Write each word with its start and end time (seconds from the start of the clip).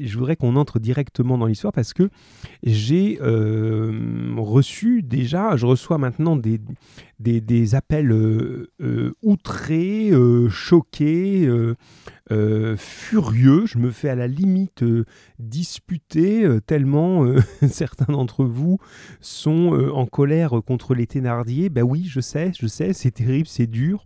Je 0.00 0.16
voudrais 0.16 0.36
qu'on 0.36 0.54
entre 0.54 0.78
directement 0.78 1.36
dans 1.38 1.46
l'histoire 1.46 1.72
parce 1.72 1.92
que 1.92 2.08
j'ai 2.62 3.18
euh, 3.20 4.32
reçu 4.36 5.02
déjà, 5.02 5.56
je 5.56 5.66
reçois 5.66 5.98
maintenant 5.98 6.36
des, 6.36 7.74
appels 7.74 8.12
euh, 8.12 8.70
euh, 8.80 9.12
outrés, 9.22 10.12
choqués, 10.50 11.50
furieux. 12.76 13.66
Je 13.66 13.78
me 13.78 13.90
fais 13.90 14.08
à 14.08 14.14
la 14.14 14.28
limite 14.28 14.84
disputer 15.40 16.46
tellement 16.64 17.26
certains 17.68 18.12
d'entre 18.12 18.44
vous 18.44 18.78
sont 19.20 19.90
en 19.92 20.06
colère 20.06 20.60
contre 20.64 20.94
les 20.94 21.08
Thénardier. 21.08 21.70
Ben 21.70 21.82
oui, 21.82 22.04
je 22.08 22.20
sais, 22.20 22.52
je 22.56 22.68
sais, 22.68 22.92
c'est 22.92 23.10
terrible, 23.10 23.48
c'est 23.48 23.66
dur. 23.66 24.04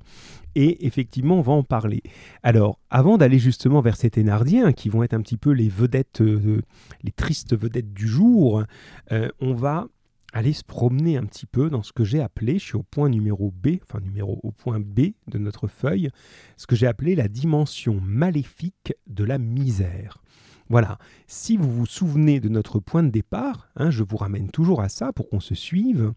Et 0.55 0.87
effectivement, 0.87 1.39
on 1.39 1.43
va 1.43 1.53
en 1.53 1.63
parler. 1.63 2.03
Alors, 2.43 2.79
avant 2.91 3.17
d'aller 3.19 3.39
justement 3.39 3.81
vers 3.81 3.97
ces 3.97 4.11
Thénardier, 4.11 4.73
qui 4.75 4.89
vont 4.89 5.03
être 5.03 5.15
un 5.15 5.23
petit 5.23 5.37
peu 5.37 5.51
les 5.51 5.69
vedettes, 5.69 6.21
euh, 6.21 6.63
les 7.03 7.13
tristes 7.13 7.57
vedettes 7.57 7.93
du 7.93 8.07
jour, 8.07 8.63
euh, 9.13 9.29
on 9.41 9.55
va 9.55 9.87
aller 10.33 10.53
se 10.53 10.65
promener 10.65 11.17
un 11.17 11.25
petit 11.25 11.47
peu 11.47 11.69
dans 11.69 11.83
ce 11.83 11.93
que 11.93 12.05
j'ai 12.05 12.21
appelé, 12.21 12.59
je 12.59 12.65
suis 12.65 12.77
au 12.77 12.83
point 12.83 13.09
numéro 13.09 13.51
B, 13.51 13.77
enfin 13.83 14.01
numéro 14.01 14.41
au 14.43 14.51
point 14.51 14.81
B 14.81 15.13
de 15.29 15.39
notre 15.39 15.69
feuille, 15.69 16.09
ce 16.57 16.67
que 16.67 16.75
j'ai 16.75 16.87
appelé 16.87 17.15
la 17.15 17.29
dimension 17.29 18.01
maléfique 18.01 18.95
de 19.07 19.25
la 19.25 19.39
misère. 19.39 20.23
Voilà, 20.71 20.99
si 21.27 21.59
vous 21.59 21.71
vous 21.71 21.87
souvenez 21.87 22.41
de 22.41 22.49
notre 22.49 22.79
point 22.81 23.03
de 23.03 23.11
départ, 23.11 23.69
hein, 23.77 23.91
je 23.91 24.03
vous 24.03 24.17
ramène 24.17 24.49
toujours 24.49 24.81
à 24.81 24.89
ça 24.89 25.13
pour 25.13 25.29
qu'on 25.29 25.41
se 25.41 25.55
suive, 25.55 26.15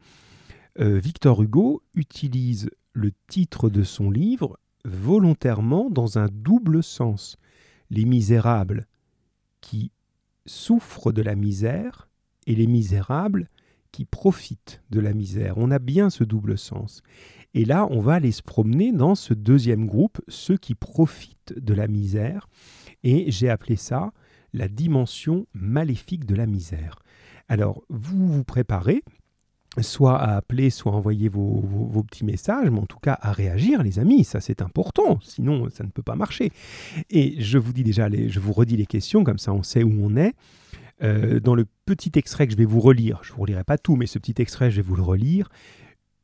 euh, 0.80 0.98
Victor 0.98 1.42
Hugo 1.42 1.84
utilise 1.94 2.70
le 2.96 3.12
titre 3.28 3.70
de 3.70 3.84
son 3.84 4.10
livre 4.10 4.58
volontairement 4.86 5.90
dans 5.90 6.18
un 6.18 6.28
double 6.32 6.82
sens. 6.82 7.38
Les 7.90 8.06
misérables 8.06 8.88
qui 9.62 9.92
souffrent 10.46 11.12
de 11.12 11.22
la 11.22 11.36
misère 11.36 12.08
et 12.48 12.56
les 12.56 12.68
misérables 12.68 13.50
qui 13.92 14.06
profitent 14.06 14.82
de 14.90 15.00
la 15.00 15.14
misère. 15.14 15.58
On 15.58 15.72
a 15.72 15.80
bien 15.80 16.10
ce 16.10 16.24
double 16.24 16.58
sens. 16.58 17.04
Et 17.54 17.66
là, 17.66 17.88
on 17.90 18.02
va 18.02 18.16
aller 18.16 18.32
se 18.32 18.42
promener 18.42 18.92
dans 18.92 19.16
ce 19.16 19.34
deuxième 19.34 19.86
groupe, 19.86 20.22
ceux 20.28 20.58
qui 20.58 20.76
profitent 20.76 21.54
de 21.58 21.74
la 21.74 21.88
misère. 21.88 22.48
Et 23.04 23.32
j'ai 23.32 23.50
appelé 23.50 23.76
ça 23.76 24.12
la 24.54 24.68
dimension 24.68 25.48
maléfique 25.54 26.26
de 26.26 26.36
la 26.36 26.46
misère. 26.46 27.00
Alors, 27.48 27.84
vous 27.90 28.28
vous 28.28 28.44
préparez, 28.44 29.04
soit 29.82 30.18
à 30.18 30.38
appeler, 30.38 30.70
soit 30.70 30.92
à 30.92 30.96
envoyer 30.96 31.30
vos, 31.30 32.04
petits 32.04 32.26
messages, 32.26 32.70
mais 32.70 32.80
en 32.80 32.86
tout 32.86 33.00
cas 33.00 33.18
à 33.22 33.32
réagir, 33.32 33.84
les 33.84 34.00
amis, 34.00 34.24
ça 34.24 34.40
c'est 34.42 34.62
important, 34.62 35.20
sinon 35.22 35.70
ça 35.70 35.84
ne 35.84 35.90
peut 35.90 36.04
pas 36.04 36.16
marcher. 36.16 36.52
Et 37.10 37.42
je 37.42 37.58
vous 37.58 37.74
dis 37.74 37.84
déjà, 37.84 38.10
je 38.10 38.40
vous 38.40 38.54
redis 38.54 38.78
les 38.78 38.86
questions, 38.86 39.24
comme 39.24 39.40
ça 39.40 39.54
on 39.54 39.64
sait 39.64 39.84
où 39.84 39.94
on 40.02 40.16
est. 40.16 40.34
Euh, 41.04 41.42
dans 41.42 41.56
le 41.56 41.66
petit 41.86 42.12
extrait 42.16 42.48
que 42.48 42.54
je 42.54 42.58
vais 42.58 42.66
vous 42.66 42.80
relire, 42.80 43.20
je 43.22 43.32
ne 43.32 43.36
vous 43.36 43.42
relirai 43.42 43.64
pas 43.64 43.78
tout, 43.78 43.96
mais 43.96 44.06
ce 44.06 44.18
petit 44.18 44.42
extrait, 44.42 44.72
je 44.72 44.78
vais 44.78 44.82
vous 44.82 44.96
le 44.96 45.04
relire, 45.04 45.50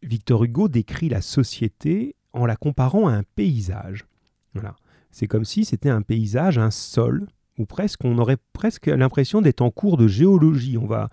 Victor 0.04 0.44
Hugo 0.44 0.68
décrit 0.68 1.10
la 1.10 1.22
société 1.22 2.16
en 2.34 2.46
la 2.46 2.56
comparant 2.56 3.08
à 3.08 3.14
un 3.14 3.24
paysage. 3.36 4.06
Voilà. 4.54 4.76
C'est 5.12 5.28
comme 5.28 5.46
si 5.46 5.66
c'était 5.66 5.90
un 5.90 6.02
paysage, 6.02 6.58
un 6.58 6.72
sol, 6.72 7.28
ou 7.58 7.66
presque, 7.66 8.06
on 8.06 8.18
aurait 8.18 8.38
presque 8.54 8.88
l'impression 8.88 9.42
d'être 9.42 9.62
en 9.62 9.70
cours 9.70 9.98
de 9.98 10.08
géologie. 10.08 10.78
On 10.78 10.86
va 10.86 11.10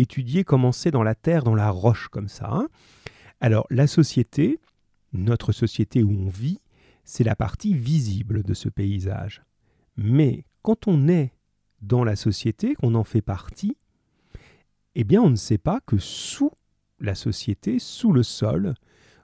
étudier 0.00 0.44
comment 0.44 0.72
c'est 0.72 0.90
dans 0.90 1.02
la 1.02 1.14
terre, 1.14 1.42
dans 1.42 1.54
la 1.54 1.70
roche 1.70 2.08
comme 2.08 2.28
ça. 2.28 2.48
Hein. 2.50 2.68
Alors 3.40 3.66
la 3.70 3.86
société, 3.86 4.58
notre 5.12 5.52
société 5.52 6.02
où 6.02 6.10
on 6.10 6.28
vit, 6.28 6.60
c'est 7.04 7.24
la 7.24 7.36
partie 7.36 7.74
visible 7.74 8.42
de 8.42 8.54
ce 8.54 8.68
paysage. 8.68 9.42
Mais 9.96 10.44
quand 10.62 10.86
on 10.86 11.08
est 11.08 11.32
dans 11.82 12.04
la 12.04 12.16
société, 12.16 12.74
qu'on 12.74 12.94
en 12.94 13.04
fait 13.04 13.22
partie, 13.22 13.76
eh 14.94 15.04
bien 15.04 15.22
on 15.22 15.30
ne 15.30 15.36
sait 15.36 15.58
pas 15.58 15.80
que 15.86 15.98
sous 15.98 16.50
la 17.00 17.14
société, 17.14 17.78
sous 17.78 18.12
le 18.12 18.22
sol, 18.22 18.74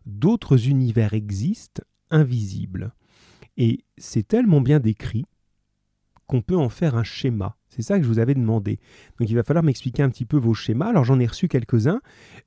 d'autres 0.07 0.69
univers 0.69 1.13
existent 1.13 1.83
invisibles. 2.11 2.95
Et 3.57 3.85
c'est 3.99 4.27
tellement 4.27 4.61
bien 4.61 4.81
décrit 4.81 5.27
qu'on 6.27 6.43
peut 6.43 6.57
en 6.57 6.69
faire 6.69 6.97
un 6.97 7.05
schéma. 7.05 7.57
C'est 7.69 7.83
ça 7.83 7.99
que 7.99 8.05
je 8.05 8.09
vous 8.09 8.19
avais 8.19 8.35
demandé. 8.35 8.79
Donc 9.19 9.29
il 9.29 9.35
va 9.35 9.43
falloir 9.43 9.65
m'expliquer 9.65 10.03
un 10.03 10.11
petit 10.11 10.25
peu 10.25 10.39
vos 10.39 10.55
schémas. 10.55 10.89
Alors 10.89 11.05
j'en 11.05 11.21
ai 11.21 11.27
reçu 11.27 11.49
quelques-uns. 11.49 12.01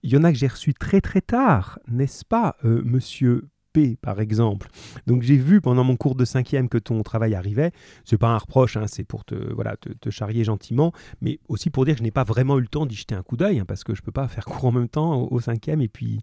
Il 0.03 0.11
y 0.11 0.17
en 0.17 0.23
a 0.23 0.31
que 0.31 0.37
j'ai 0.37 0.47
reçus 0.47 0.73
très 0.73 1.01
très 1.01 1.21
tard, 1.21 1.79
n'est-ce 1.87 2.25
pas, 2.25 2.55
euh, 2.65 2.81
monsieur 2.83 3.49
P, 3.73 3.97
par 4.01 4.19
exemple? 4.19 4.69
Donc 5.05 5.21
j'ai 5.21 5.37
vu 5.37 5.61
pendant 5.61 5.83
mon 5.83 5.95
cours 5.95 6.15
de 6.15 6.25
cinquième 6.25 6.69
que 6.69 6.77
ton 6.77 7.03
travail 7.03 7.35
arrivait. 7.35 7.71
C'est 8.05 8.17
pas 8.17 8.29
un 8.29 8.37
reproche, 8.37 8.77
hein, 8.77 8.85
c'est 8.87 9.03
pour 9.03 9.25
te, 9.25 9.35
voilà, 9.53 9.75
te, 9.77 10.09
charrier 10.09 10.43
gentiment, 10.43 10.91
mais 11.21 11.39
aussi 11.47 11.69
pour 11.69 11.85
dire 11.85 11.95
que 11.95 11.99
je 11.99 12.03
n'ai 12.03 12.11
pas 12.11 12.23
vraiment 12.23 12.57
eu 12.57 12.61
le 12.61 12.67
temps 12.67 12.85
d'y 12.85 12.95
jeter 12.95 13.15
un 13.15 13.23
coup 13.23 13.37
d'œil, 13.37 13.59
hein, 13.59 13.65
parce 13.67 13.83
que 13.83 13.93
je 13.93 14.01
ne 14.01 14.05
peux 14.05 14.11
pas 14.11 14.27
faire 14.27 14.45
cours 14.45 14.65
en 14.65 14.71
même 14.71 14.89
temps 14.89 15.27
au, 15.29 15.39
cinquième 15.39 15.81
et 15.81 15.87
puis, 15.87 16.21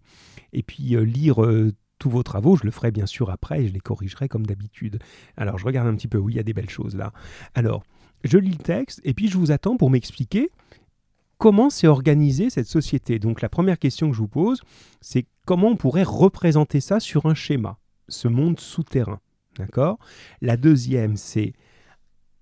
et 0.53 0.63
puis 0.63 0.95
euh, 0.95 1.01
lire 1.01 1.43
euh, 1.43 1.71
tous 1.99 2.09
vos 2.09 2.23
travaux, 2.23 2.55
je 2.55 2.63
le 2.63 2.71
ferai 2.71 2.91
bien 2.91 3.05
sûr 3.05 3.29
après 3.29 3.63
et 3.63 3.67
je 3.67 3.73
les 3.73 3.79
corrigerai 3.79 4.27
comme 4.27 4.45
d'habitude. 4.45 4.99
Alors 5.35 5.57
je 5.57 5.65
regarde 5.65 5.87
un 5.87 5.95
petit 5.95 6.07
peu, 6.07 6.17
oui, 6.17 6.33
il 6.33 6.37
y 6.37 6.39
a 6.39 6.43
des 6.43 6.53
belles 6.53 6.69
choses 6.69 6.95
là. 6.95 7.13
Alors, 7.55 7.83
je 8.23 8.37
lis 8.37 8.51
le 8.51 8.57
texte 8.57 9.01
et 9.03 9.13
puis 9.13 9.27
je 9.27 9.37
vous 9.37 9.51
attends 9.51 9.77
pour 9.77 9.89
m'expliquer 9.89 10.49
comment 11.37 11.69
s'est 11.69 11.87
organisée 11.87 12.49
cette 12.49 12.67
société. 12.67 13.19
Donc 13.19 13.41
la 13.41 13.49
première 13.49 13.79
question 13.79 14.09
que 14.09 14.15
je 14.15 14.21
vous 14.21 14.27
pose, 14.27 14.61
c'est 15.01 15.25
comment 15.45 15.69
on 15.69 15.75
pourrait 15.75 16.03
représenter 16.03 16.79
ça 16.81 16.99
sur 16.99 17.25
un 17.25 17.35
schéma, 17.35 17.77
ce 18.09 18.27
monde 18.27 18.59
souterrain. 18.59 19.19
D'accord? 19.57 19.97
La 20.41 20.57
deuxième, 20.57 21.17
c'est 21.17 21.53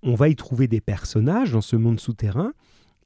on 0.02 0.14
va 0.14 0.28
y 0.28 0.36
trouver 0.36 0.68
des 0.68 0.80
personnages 0.80 1.52
dans 1.52 1.60
ce 1.60 1.76
monde 1.76 1.98
souterrain 1.98 2.52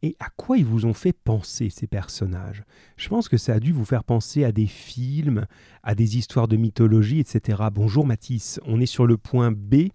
et 0.03 0.16
à 0.19 0.28
quoi 0.31 0.56
ils 0.56 0.65
vous 0.65 0.87
ont 0.87 0.94
fait 0.94 1.12
penser 1.12 1.71
ces 1.71 1.87
personnages? 1.87 2.65
Je 2.97 3.09
pense 3.09 3.28
que 3.28 3.37
ça 3.37 3.55
a 3.55 3.61
dû 3.61 3.72
vous 3.72 3.84
faire 3.84 4.05
penser 4.05 4.44
à 4.44 4.53
des 4.53 4.66
films, 4.66 5.47
à 5.83 5.94
des 5.94 6.16
histoires 6.16 6.49
de 6.49 6.56
mythologie, 6.56 7.21
etc. 7.21 7.62
Bonjour 7.72 8.06
Mathis, 8.06 8.61
on 8.66 8.81
est 8.81 8.87
sur 8.87 9.06
le 9.06 9.16
point 9.16 9.53
B 9.53 9.88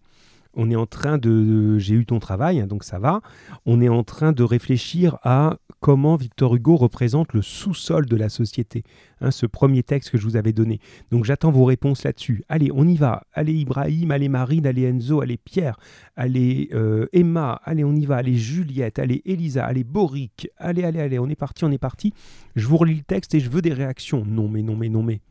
on 0.56 0.70
est 0.72 0.76
en 0.76 0.86
train 0.86 1.18
de, 1.18 1.78
j'ai 1.78 1.96
eu 1.96 2.06
ton 2.06 2.20
travail, 2.20 2.60
hein, 2.60 2.68
donc 2.68 2.84
ça 2.84 3.00
va, 3.00 3.22
on 3.66 3.82
est 3.82 3.90
en 3.90 4.04
train 4.04 4.32
de 4.32 4.44
réfléchir 4.44 5.18
à 5.24 5.58
comment 5.80 6.16
Victor 6.16 6.56
Hugo 6.56 6.78
représente 6.78 7.34
le 7.34 7.42
sous-sol 7.42 8.06
de 8.08 8.16
la 8.16 8.30
société, 8.30 8.84
hein, 9.22 9.32
ce 9.32 9.46
premier 9.46 9.84
texte 9.84 10.10
que 10.10 10.18
je 10.18 10.24
vous 10.24 10.36
avais 10.36 10.54
donné. 10.54 10.80
Donc 11.12 11.26
j'attends 11.26 11.52
vos 11.52 11.66
réponses 11.66 12.04
là-dessus. 12.04 12.44
Allez, 12.50 12.72
on 12.74 12.88
y 12.88 12.96
va. 12.96 13.24
Allez 13.34 13.54
Ibrahim, 13.54 14.12
allez 14.12 14.30
Marine, 14.30 14.66
allez 14.66 14.84
Enzo, 14.84 15.22
allez 15.22 15.38
Pierre, 15.38 15.78
allez 16.16 16.70
euh, 16.74 17.08
Emma, 17.14 17.62
allez 17.64 17.84
on 17.84 17.94
y 17.94 18.06
va, 18.06 18.18
allez 18.18 18.36
Juliette, 18.36 18.98
allez 19.00 19.22
Elisa, 19.26 19.66
allez 19.66 19.84
Boric, 19.84 20.48
allez, 20.58 20.84
allez, 20.84 21.02
allez, 21.02 21.20
on 21.20 21.28
est 21.28 21.36
parti, 21.36 21.66
on 21.66 21.72
est 21.72 21.78
parti. 21.78 22.14
Je 22.56 22.68
vous 22.68 22.78
relis 22.78 22.96
le 22.96 23.04
texte 23.04 23.36
et 23.36 23.40
je 23.40 23.50
veux 23.50 23.62
des 23.62 23.74
réactions. 23.74 24.26
Non 24.26 24.48
mais, 24.48 24.64
non 24.64 24.76
mais, 24.76 24.90
non 24.90 25.04
mais. 25.04 25.22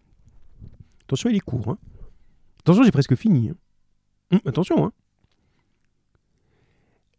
Attention, 1.02 1.30
il 1.30 1.36
est 1.36 1.40
court. 1.40 1.68
Hein. 1.68 1.78
Attention, 2.60 2.82
j'ai 2.82 2.92
presque 2.92 3.14
fini. 3.14 3.50
Hum, 4.30 4.40
attention, 4.46 4.86
hein 4.86 4.92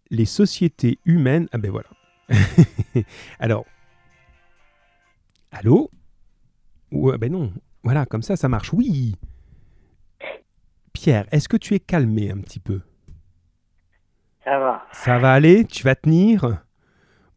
les 0.09 0.25
sociétés 0.25 0.99
humaines. 1.05 1.47
Ah 1.51 1.57
ben 1.57 1.71
voilà. 1.71 1.89
Alors, 3.39 3.65
allô? 5.51 5.89
Ouais, 6.91 7.13
ah 7.15 7.17
ben 7.17 7.31
non. 7.31 7.53
Voilà, 7.83 8.05
comme 8.05 8.23
ça, 8.23 8.35
ça 8.35 8.49
marche. 8.49 8.73
Oui. 8.73 9.15
Pierre, 10.93 11.27
est-ce 11.31 11.47
que 11.47 11.57
tu 11.57 11.75
es 11.75 11.79
calmé 11.79 12.31
un 12.31 12.37
petit 12.37 12.59
peu? 12.59 12.81
Ça 14.43 14.57
va. 14.59 14.87
Ça 14.91 15.19
va 15.19 15.33
aller? 15.33 15.65
Tu 15.65 15.83
vas 15.83 15.95
tenir? 15.95 16.64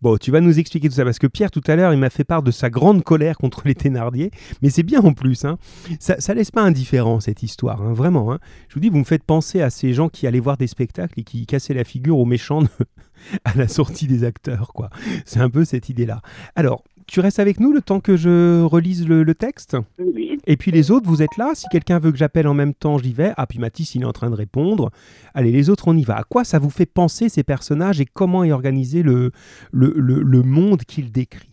Bon, 0.01 0.17
tu 0.17 0.31
vas 0.31 0.41
nous 0.41 0.59
expliquer 0.59 0.89
tout 0.89 0.95
ça, 0.95 1.05
parce 1.05 1.19
que 1.19 1.27
Pierre, 1.27 1.51
tout 1.51 1.63
à 1.67 1.75
l'heure, 1.75 1.93
il 1.93 1.99
m'a 1.99 2.11
fait 2.11 2.25
part 2.25 2.43
de 2.43 2.51
sa 2.51 2.71
grande 2.71 3.03
colère 3.03 3.37
contre 3.39 3.63
les 3.65 3.75
Thénardier, 3.75 4.31
mais 4.63 4.71
c'est 4.71 4.83
bien 4.85 5.01
en 5.01 5.13
plus. 5.13 5.45
Hein. 5.45 5.59
Ça, 5.99 6.21
ça 6.21 6.35
laisse 6.35 6.51
pas 6.51 6.63
indifférent, 6.63 7.21
cette 7.21 7.43
histoire, 7.43 7.83
hein, 7.83 7.93
vraiment. 7.93 8.33
Hein. 8.33 8.39
Je 8.69 8.75
vous 8.75 8.81
dis, 8.81 8.91
vous 8.91 8.99
me 8.99 9.05
faites 9.05 9.25
penser 9.25 9.61
à 9.61 9.71
ces 9.71 9.93
gens 9.95 10.09
qui 10.09 10.27
allaient 10.27 10.39
voir 10.39 10.57
des 10.57 10.69
spectacles 10.69 11.19
et 11.19 11.25
qui 11.25 11.47
cassaient 11.47 11.75
la 11.75 11.85
figure 11.85 12.19
aux 12.19 12.25
méchants 12.25 12.63
à 13.45 13.55
la 13.57 13.67
sortie 13.67 14.07
des 14.07 14.25
acteurs, 14.25 14.73
quoi. 14.73 14.91
C'est 15.25 15.41
un 15.41 15.51
peu 15.51 15.65
cette 15.65 15.89
idée-là. 15.89 16.23
Alors, 16.55 16.85
tu 17.09 17.21
restes 17.21 17.41
avec 17.41 17.59
nous 17.59 17.73
le 17.73 17.81
temps 17.81 18.01
que 18.01 18.17
je 18.17 18.63
relise 18.63 19.09
le, 19.09 19.35
texte? 19.35 19.77
Oui. 19.99 20.28
Et 20.51 20.57
puis 20.57 20.71
les 20.71 20.91
autres, 20.91 21.07
vous 21.07 21.21
êtes 21.21 21.37
là 21.37 21.53
Si 21.55 21.67
quelqu'un 21.71 21.99
veut 21.99 22.11
que 22.11 22.17
j'appelle 22.17 22.49
en 22.49 22.55
même 22.55 22.73
temps, 22.73 22.97
j'y 22.97 23.13
vais. 23.13 23.35
Ah, 23.37 23.47
puis 23.47 23.59
Mathis, 23.59 23.95
il 23.95 24.03
est 24.03 24.07
en 24.07 24.15
train 24.15 24.31
de 24.31 24.35
répondre. 24.35 24.91
Allez, 25.35 25.53
les 25.53 25.69
autres, 25.69 25.89
on 25.89 25.97
y 25.97 26.05
va. 26.05 26.17
À 26.17 26.25
quoi 26.25 26.43
ça 26.43 26.59
vous 26.59 26.71
fait 26.71 26.87
penser 26.87 27.29
ces 27.29 27.43
personnages 27.43 28.01
et 28.01 28.07
comment 28.07 28.45
est 28.45 28.51
organisé 28.51 29.03
le, 29.03 29.31
le, 29.73 30.43
monde 30.43 30.85
qu'il 30.85 31.13
décrit 31.13 31.51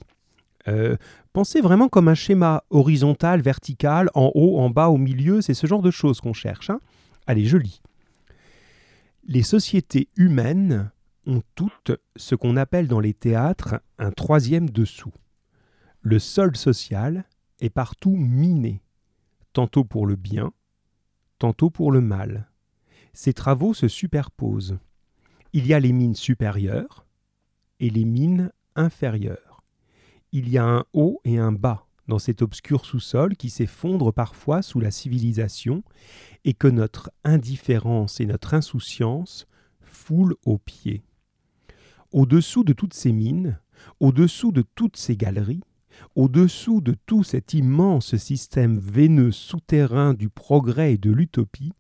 euh, 0.70 0.96
Pensez 1.34 1.60
vraiment 1.60 1.90
comme 1.90 2.08
un 2.08 2.16
schéma 2.16 2.64
horizontal, 2.70 3.42
vertical, 3.42 4.10
en 4.14 4.32
haut, 4.34 4.60
en 4.60 4.70
bas, 4.70 4.88
au 4.88 4.98
milieu. 4.98 5.42
C'est 5.42 5.54
ce 5.54 5.68
genre 5.68 5.82
de 5.82 5.92
choses 5.92 6.22
qu'on 6.22 6.34
cherche. 6.34 6.70
Hein. 6.70 6.80
Allez, 7.28 7.44
je 7.44 7.58
lis. 7.58 7.82
Les 9.28 9.44
sociétés 9.44 10.08
humaines 10.16 10.90
ont 11.28 11.42
toutes 11.56 11.92
ce 12.16 12.34
qu'on 12.36 12.56
appelle 12.56 12.88
dans 12.88 13.02
les 13.02 13.14
théâtres 13.14 13.82
un 14.00 14.12
troisième 14.12 14.70
dessous. 14.70 15.12
Le 16.02 16.18
sol 16.18 16.56
social 16.56 17.26
est 17.60 17.70
partout 17.70 18.16
miné, 18.16 18.82
tantôt 19.56 19.86
pour 19.86 20.06
le 20.06 20.18
bien, 20.18 20.52
tantôt 21.40 21.70
pour 21.70 21.90
le 21.90 22.02
mal. 22.02 22.52
Ces 23.14 23.32
travaux 23.32 23.74
se 23.74 23.88
superposent. 23.88 24.78
Il 25.54 25.66
y 25.66 25.74
a 25.74 25.80
les 25.80 25.94
mines 25.94 26.14
supérieures, 26.14 27.08
et 27.80 27.90
les 27.90 28.04
mines 28.04 28.52
inférieures. 28.76 29.64
Il 30.34 30.50
y 30.50 30.58
a 30.58 30.66
un 30.66 30.84
haut 30.92 31.22
et 31.24 31.38
un 31.38 31.54
bas 31.54 31.88
dans 32.10 32.20
cet 32.20 32.42
obscur 32.42 32.86
sous-sol 32.86 33.38
qui 33.38 33.50
s'effondre 33.50 34.12
parfois 34.12 34.62
sous 34.62 34.82
la 34.82 34.92
civilisation 34.92 35.84
et 36.44 36.54
que 36.54 36.68
notre 36.68 37.10
indifférence 37.24 38.20
et 38.20 38.26
notre 38.26 38.56
insouciance 38.56 39.48
foulent 39.80 40.36
aux 40.46 40.58
pieds. 40.58 41.06
Au-dessous 42.12 42.66
de 42.66 42.74
toutes 42.74 42.94
ces 42.94 43.14
mines, 43.14 43.58
au-dessous 44.02 44.52
de 44.52 44.66
toutes 44.76 44.98
ces 44.98 45.16
galeries, 45.16 45.64
au-dessous 46.16 46.82
de 46.82 46.96
tout 47.06 47.24
cet 47.24 47.54
immense 47.54 48.16
système 48.16 48.78
veineux 48.78 49.32
souterrain 49.32 50.14
du 50.14 50.30
progrès 50.30 50.94
et 50.94 50.98
de 50.98 51.12
l'utopie, 51.12 51.74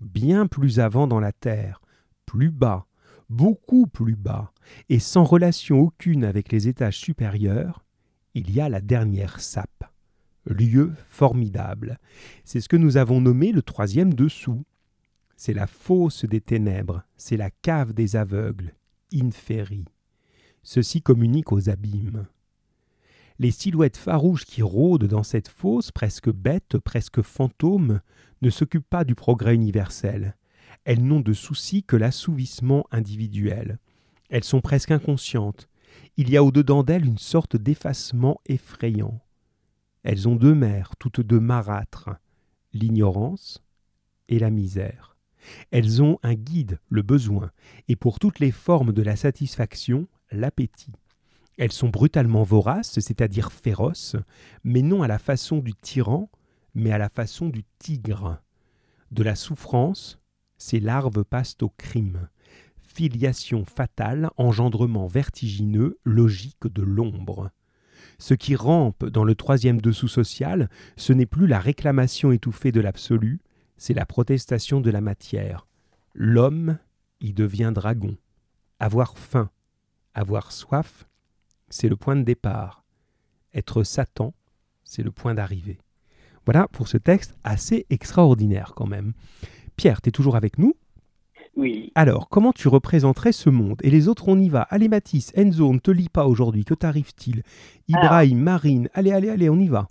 bien 0.00 0.46
plus 0.46 0.80
avant 0.80 1.06
dans 1.06 1.20
la 1.20 1.32
terre, 1.32 1.80
plus 2.26 2.50
bas, 2.50 2.86
beaucoup 3.28 3.86
plus 3.86 4.16
bas, 4.16 4.52
et 4.88 4.98
sans 4.98 5.24
relation 5.24 5.80
aucune 5.80 6.24
avec 6.24 6.52
les 6.52 6.68
étages 6.68 6.98
supérieurs, 6.98 7.84
il 8.34 8.50
y 8.50 8.60
a 8.60 8.68
la 8.68 8.80
dernière 8.80 9.40
sape. 9.40 9.84
Lieu 10.46 10.92
formidable. 11.08 11.98
C'est 12.44 12.60
ce 12.60 12.68
que 12.68 12.76
nous 12.76 12.96
avons 12.96 13.20
nommé 13.20 13.50
le 13.50 13.62
troisième 13.62 14.12
dessous. 14.12 14.64
C'est 15.36 15.54
la 15.54 15.66
fosse 15.66 16.24
des 16.26 16.40
ténèbres, 16.40 17.02
c'est 17.16 17.36
la 17.36 17.50
cave 17.50 17.92
des 17.92 18.16
aveugles, 18.16 18.74
inferi. 19.12 19.84
Ceci 20.62 21.02
communique 21.02 21.52
aux 21.52 21.70
abîmes. 21.70 22.26
Les 23.40 23.50
silhouettes 23.50 23.96
farouches 23.96 24.44
qui 24.44 24.62
rôdent 24.62 25.06
dans 25.06 25.24
cette 25.24 25.48
fosse, 25.48 25.90
presque 25.90 26.30
bêtes, 26.30 26.78
presque 26.78 27.20
fantômes, 27.20 28.00
ne 28.42 28.50
s'occupent 28.50 28.88
pas 28.88 29.04
du 29.04 29.16
progrès 29.16 29.54
universel. 29.54 30.36
Elles 30.84 31.02
n'ont 31.02 31.20
de 31.20 31.32
souci 31.32 31.82
que 31.82 31.96
l'assouvissement 31.96 32.86
individuel. 32.92 33.78
Elles 34.30 34.44
sont 34.44 34.60
presque 34.60 34.92
inconscientes. 34.92 35.68
Il 36.16 36.30
y 36.30 36.36
a 36.36 36.44
au-dedans 36.44 36.84
d'elles 36.84 37.06
une 37.06 37.18
sorte 37.18 37.56
d'effacement 37.56 38.40
effrayant. 38.46 39.20
Elles 40.04 40.28
ont 40.28 40.36
deux 40.36 40.54
mères, 40.54 40.94
toutes 40.98 41.20
deux 41.20 41.40
marâtres, 41.40 42.10
l'ignorance 42.72 43.64
et 44.28 44.38
la 44.38 44.50
misère. 44.50 45.16
Elles 45.70 46.02
ont 46.02 46.18
un 46.22 46.34
guide, 46.34 46.78
le 46.88 47.02
besoin, 47.02 47.50
et 47.88 47.96
pour 47.96 48.18
toutes 48.18 48.38
les 48.38 48.52
formes 48.52 48.92
de 48.92 49.02
la 49.02 49.16
satisfaction, 49.16 50.06
l'appétit. 50.30 50.92
Elles 51.56 51.72
sont 51.72 51.88
brutalement 51.88 52.42
voraces, 52.42 52.98
c'est-à-dire 52.98 53.52
féroces, 53.52 54.16
mais 54.64 54.82
non 54.82 55.02
à 55.02 55.08
la 55.08 55.18
façon 55.18 55.58
du 55.58 55.72
tyran, 55.74 56.30
mais 56.74 56.90
à 56.90 56.98
la 56.98 57.08
façon 57.08 57.48
du 57.48 57.64
tigre. 57.78 58.40
De 59.12 59.22
la 59.22 59.36
souffrance, 59.36 60.20
ces 60.58 60.80
larves 60.80 61.24
passent 61.24 61.56
au 61.62 61.68
crime. 61.68 62.28
Filiation 62.82 63.64
fatale, 63.64 64.30
engendrement 64.36 65.06
vertigineux, 65.06 65.98
logique 66.04 66.66
de 66.66 66.82
l'ombre. 66.82 67.50
Ce 68.18 68.34
qui 68.34 68.54
rampe 68.56 69.04
dans 69.04 69.24
le 69.24 69.34
troisième 69.34 69.80
dessous 69.80 70.08
social, 70.08 70.68
ce 70.96 71.12
n'est 71.12 71.26
plus 71.26 71.46
la 71.46 71.58
réclamation 71.58 72.32
étouffée 72.32 72.72
de 72.72 72.80
l'absolu, 72.80 73.40
c'est 73.76 73.94
la 73.94 74.06
protestation 74.06 74.80
de 74.80 74.90
la 74.90 75.00
matière. 75.00 75.66
L'homme 76.14 76.78
y 77.20 77.32
devient 77.32 77.72
dragon. 77.74 78.16
Avoir 78.78 79.18
faim, 79.18 79.50
avoir 80.14 80.52
soif, 80.52 81.06
c'est 81.74 81.88
le 81.88 81.96
point 81.96 82.14
de 82.14 82.22
départ. 82.22 82.84
Être 83.52 83.82
Satan, 83.82 84.32
c'est 84.84 85.02
le 85.02 85.10
point 85.10 85.34
d'arrivée. 85.34 85.78
Voilà 86.44 86.68
pour 86.68 86.86
ce 86.86 86.98
texte 86.98 87.36
assez 87.42 87.84
extraordinaire 87.90 88.74
quand 88.76 88.86
même. 88.86 89.12
Pierre, 89.74 90.00
tu 90.00 90.10
es 90.10 90.12
toujours 90.12 90.36
avec 90.36 90.56
nous? 90.56 90.74
Oui. 91.56 91.90
Alors, 91.96 92.28
comment 92.28 92.52
tu 92.52 92.68
représenterais 92.68 93.32
ce 93.32 93.50
monde? 93.50 93.80
Et 93.82 93.90
les 93.90 94.06
autres, 94.06 94.28
on 94.28 94.38
y 94.38 94.48
va. 94.48 94.62
Allez 94.62 94.88
Mathis, 94.88 95.32
Enzo, 95.34 95.68
on 95.68 95.74
ne 95.74 95.78
te 95.80 95.90
lit 95.90 96.08
pas 96.08 96.26
aujourd'hui. 96.26 96.64
Que 96.64 96.74
t'arrive-t-il? 96.74 97.42
Ibrahim, 97.88 98.38
Marine, 98.38 98.88
allez, 98.94 99.10
allez, 99.10 99.30
allez, 99.30 99.50
on 99.50 99.58
y 99.58 99.66
va. 99.66 99.88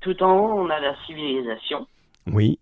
Tout 0.00 0.22
en 0.22 0.38
haut, 0.38 0.60
on 0.60 0.70
a 0.70 0.80
la 0.80 0.96
civilisation. 1.06 1.86
Oui. 2.26 2.58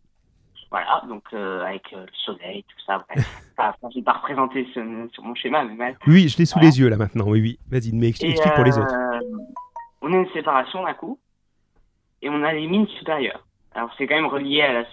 Voilà, 0.70 1.02
donc 1.08 1.22
euh, 1.32 1.64
avec 1.64 1.82
euh, 1.92 2.00
le 2.06 2.12
soleil, 2.24 2.64
tout 2.64 2.84
ça. 2.86 3.04
Bref. 3.08 3.26
enfin, 3.58 3.74
je 3.82 3.86
ne 3.88 3.94
vais 3.94 4.02
pas 4.02 4.12
représenter 4.14 4.66
ce- 4.74 5.08
sur 5.12 5.22
mon 5.22 5.34
schéma, 5.34 5.64
mais 5.64 5.76
bref. 5.76 5.96
Oui, 6.06 6.28
je 6.28 6.38
l'ai 6.38 6.46
sous 6.46 6.58
Voilà. 6.58 6.68
les 6.70 6.80
yeux 6.80 6.88
là 6.88 6.96
maintenant. 6.96 7.26
Oui, 7.28 7.40
oui. 7.40 7.58
Vas-y, 7.70 7.92
mais 7.92 8.08
explique 8.08 8.36
pour 8.54 8.64
les 8.64 8.76
autres. 8.78 8.94
euh, 8.94 9.20
On 10.02 10.12
a 10.12 10.16
une 10.16 10.28
séparation 10.32 10.82
d'un 10.84 10.94
coup, 10.94 11.18
et 12.22 12.28
on 12.28 12.42
a 12.42 12.52
les 12.52 12.66
mines 12.66 12.86
supérieures. 12.98 13.46
Alors 13.74 13.90
c'est 13.98 14.06
quand 14.06 14.14
même 14.14 14.26
relié 14.26 14.62
à 14.62 14.72
la 14.72 14.84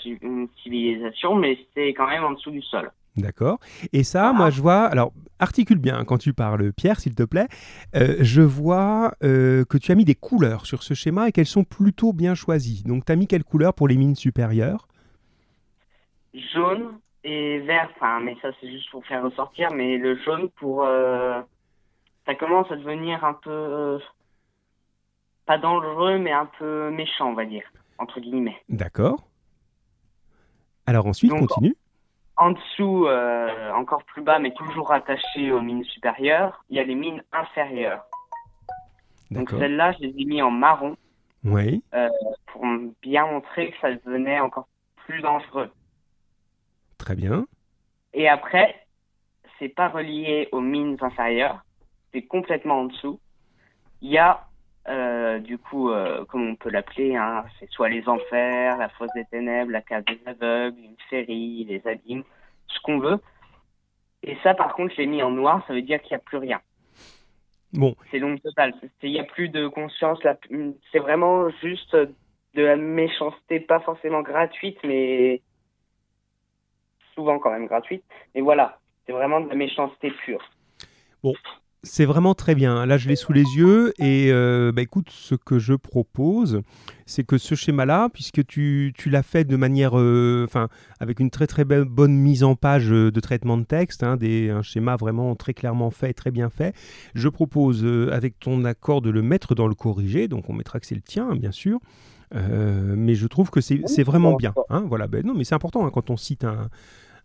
civilisation, 0.63 1.35
mais 1.35 1.57
c'est 1.74 1.89
quand 1.94 2.07
même 2.07 2.24
en 2.24 2.31
dessous 2.31 2.51
du 2.51 2.62
sol. 2.62 2.91
D'accord. 3.17 3.59
Et 3.91 4.03
ça, 4.03 4.31
moi, 4.31 4.50
je 4.51 4.62
vois. 4.62 4.85
Alors, 4.85 5.12
articule 5.38 5.79
bien 5.79 5.97
hein, 6.00 6.06
quand 6.06 6.17
tu 6.17 6.31
parles, 6.33 6.71
Pierre, 6.71 6.97
s'il 7.01 7.13
te 7.13 7.24
plaît. 7.24 7.47
Euh, 7.94 8.15
je 8.21 8.41
vois 8.41 9.12
euh, 9.21 9.65
que 9.65 9.77
tu 9.77 9.91
as 9.91 9.95
mis 9.95 10.06
des 10.06 10.15
couleurs 10.15 10.65
sur 10.65 10.81
ce 10.81 10.94
schéma 10.94 11.27
et 11.27 11.33
qu'elles 11.33 11.45
sont 11.45 11.65
plutôt 11.65 12.13
bien 12.13 12.35
choisies. 12.35 12.83
Donc, 12.85 13.03
tu 13.03 13.12
as 13.12 13.17
mis 13.17 13.27
quelle 13.27 13.44
couleur 13.44 13.74
pour 13.74 13.89
les 13.89 13.97
mines 13.97 14.15
supérieures? 14.15 14.88
Jaune 16.33 17.00
et 17.24 17.60
vert, 17.60 17.89
enfin, 17.95 18.19
mais 18.19 18.36
ça 18.42 18.50
c'est 18.60 18.72
juste 18.72 18.89
pour 18.89 19.06
faire 19.06 19.24
ressortir, 19.24 19.72
mais 19.74 19.98
le 19.98 20.16
jaune 20.18 20.50
pour... 20.51 20.83
euh, 20.83 21.42
ça 22.25 22.36
commence 22.36 22.72
à 22.72 22.75
devenir 22.75 23.24
un 23.24 23.33
peu... 23.33 23.50
euh, 23.50 24.00
pas 25.45 25.57
dangereux, 25.57 26.18
mais 26.18 26.31
un 26.31 26.45
peu 26.45 26.89
méchant, 26.92 27.30
on 27.30 27.33
va 27.33 27.45
dire, 27.45 27.63
entre 27.98 28.19
guillemets. 28.19 28.62
D'accord. 28.69 29.18
Alors, 30.86 31.06
ensuite, 31.06 31.31
Donc, 31.31 31.48
continue. 31.48 31.75
En 32.38 32.51
dessous, 32.51 33.06
euh, 33.07 33.72
encore 33.74 34.04
plus 34.06 34.22
bas, 34.22 34.39
mais 34.39 34.51
toujours 34.54 34.89
rattaché 34.89 35.51
aux 35.51 35.62
mines 35.62 35.84
supérieures, 35.84 36.63
il 36.69 36.77
y 36.77 36.80
a 36.80 36.84
les 36.84 36.95
mines 36.95 37.24
inférieures. 37.31 38.04
Donc 39.30 39.50
celles-là, 39.51 39.94
je 39.94 40.00
les 40.00 40.22
ai 40.22 40.25
mis 40.25 40.42
en 40.42 40.51
marron 40.51 40.98
Oui. 41.44 41.84
pour 42.48 42.66
bien 43.01 43.27
montrer 43.27 43.72
que 43.72 43.77
ça 43.80 43.94
devenait 43.94 44.39
encore 44.39 44.68
plus 45.06 45.22
dangereux. 45.22 45.69
Très 47.01 47.15
bien. 47.15 47.48
Et 48.13 48.30
après, 48.30 48.75
c'est 49.57 49.69
pas 49.69 49.89
relié 49.89 50.48
aux 50.51 50.62
mines 50.62 50.98
inférieures, 51.01 51.63
c'est 52.13 52.21
complètement 52.21 52.81
en 52.81 52.86
dessous. 52.86 53.19
Il 54.01 54.12
y 54.12 54.19
a, 54.19 54.45
euh, 54.88 55.39
du 55.39 55.57
coup, 55.57 55.89
euh, 55.89 56.25
comme 56.25 56.48
on 56.48 56.56
peut 56.56 56.69
l'appeler, 56.69 57.15
hein, 57.15 57.44
c'est 57.59 57.68
soit 57.71 57.89
les 57.89 58.07
enfers, 58.07 58.77
la 58.77 58.89
fosse 58.89 59.09
des 59.15 59.25
ténèbres, 59.25 59.71
la 59.71 59.81
cave 59.81 60.03
des 60.03 60.19
aveugles, 60.27 60.77
une 60.80 60.95
féerie, 61.09 61.65
les 61.68 61.81
abîmes, 61.88 62.24
ce 62.68 62.80
qu'on 62.81 63.00
veut. 63.00 63.19
Et 64.21 64.38
ça, 64.44 64.53
par 64.53 64.75
contre, 64.75 64.94
je 64.94 65.01
l'ai 65.01 65.07
mis 65.07 65.24
en 65.24 65.31
noir, 65.31 65.63
ça 65.68 65.74
veut 65.74 65.81
dire 65.81 66.00
qu'il 66.01 66.12
n'y 66.15 66.21
a 66.21 66.24
plus 66.24 66.38
rien. 66.38 66.62
Bon, 67.74 67.95
C'est 68.12 68.19
l'ombre 68.19 68.39
totale. 68.42 68.75
C'est- 68.79 69.08
Il 69.08 69.13
n'y 69.13 69.20
a 69.20 69.24
plus 69.24 69.50
de 69.50 69.67
conscience. 69.67 70.20
C'est 70.91 71.00
vraiment 71.00 71.50
juste 71.63 71.96
de 71.96 72.62
la 72.63 72.75
méchanceté, 72.75 73.60
pas 73.60 73.79
forcément 73.79 74.22
gratuite, 74.22 74.77
mais 74.84 75.41
souvent 77.15 77.39
quand 77.39 77.51
même 77.51 77.68
gratuite. 77.68 78.03
Mais 78.36 78.41
voilà, 78.41 78.80
c'est 79.06 79.13
vraiment 79.13 79.41
de 79.41 79.50
la 79.50 79.56
méchanceté 79.56 80.12
pure. 80.25 80.41
c'est 81.84 82.06
vraiment 82.06 82.36
très 82.36 82.53
bien. 82.53 82.86
Là, 82.86 82.98
je 82.98 83.08
l'ai 83.08 83.15
sous 83.15 83.34
les 83.34 83.44
yeux. 83.58 83.94
Et 84.00 84.27
euh, 84.32 84.72
bah, 84.72 84.82
écoute, 84.84 85.10
ce 85.10 85.34
que 85.34 85.58
je 85.58 85.74
propose, 85.74 86.62
c'est 87.08 87.24
que 87.25 87.38
ce 87.39 87.56
schéma-là, 87.56 88.10
puisque 88.13 88.46
tu, 88.46 88.94
tu 88.96 89.10
l'as 89.10 89.24
fait 89.24 89.46
de 89.46 89.56
manière. 89.56 89.98
euh, 89.98 90.46
Enfin, 90.48 90.70
avec 91.00 91.20
une 91.20 91.32
très 91.32 91.48
très 91.48 91.65
bonne 91.65 92.13
mise 92.13 92.44
en 92.44 92.56
page 92.56 92.91
euh, 92.91 93.12
de 93.12 93.20
traitement 93.20 93.58
de 93.58 93.63
texte, 93.63 94.03
hein, 94.03 94.15
des, 94.15 94.50
un 94.51 94.62
schéma 94.62 94.96
vraiment 94.96 95.36
très 95.36 95.53
clairement 95.53 95.89
fait, 95.89 96.13
très 96.13 96.32
bien 96.32 96.50
fait, 96.50 96.75
je 97.15 97.30
propose, 97.30 97.86
avec 98.12 98.39
ton 98.39 98.63
accord, 98.65 99.01
de 99.01 99.10
le 99.10 99.22
mettre 99.24 99.56
dans 99.56 99.68
le 99.68 99.75
corrigé. 99.75 100.27
Donc, 100.27 100.50
on 100.50 100.53
mettra 100.53 100.80
que 100.80 100.86
c'est 100.86 100.96
le 100.96 101.01
tien, 101.01 101.30
hein, 101.32 101.36
bien 101.36 101.51
sûr. 101.51 101.80
Euh, 102.33 102.93
mais 102.97 103.15
je 103.15 103.27
trouve 103.27 103.50
que 103.50 103.61
c'est 103.61 104.03
vraiment 104.03 104.35
bien. 104.35 104.53
hein, 104.69 104.83
voilà. 104.88 105.07
Ben, 105.07 105.25
non, 105.25 105.33
mais 105.35 105.43
c'est 105.43 105.55
important 105.55 105.85
hein, 105.85 105.91
quand 105.93 106.09
on 106.09 106.17
cite 106.17 106.43
un, 106.43 106.69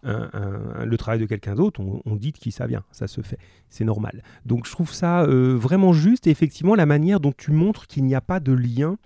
un- 0.03 0.31
un- 0.33 0.85
le 0.85 0.97
travail 0.97 1.21
de 1.21 1.27
quelqu'un 1.27 1.55
d'autre, 1.55 1.81
on, 1.81 2.03
on 2.05 2.17
dit 2.17 2.33
de 2.33 2.39
qui 2.39 2.51
ça 2.53 2.67
vient. 2.67 2.83
Ça 2.93 3.07
se 3.07 3.21
fait. 3.21 3.39
C'est 3.71 3.85
normal. 3.85 4.23
Donc 4.45 4.67
je 4.67 4.73
trouve 4.73 4.93
ça 4.93 5.23
euh, 5.23 5.57
vraiment 5.57 5.93
juste 5.93 6.27
et 6.27 6.31
effectivement 6.31 6.75
la 6.75 6.87
manière 6.87 7.21
dont 7.21 7.33
tu 7.37 7.53
montres 7.53 7.87
qu'il 7.87 8.05
n'y 8.05 8.15
a 8.15 8.21
pas 8.21 8.41
de 8.41 8.53
lien 8.53 8.97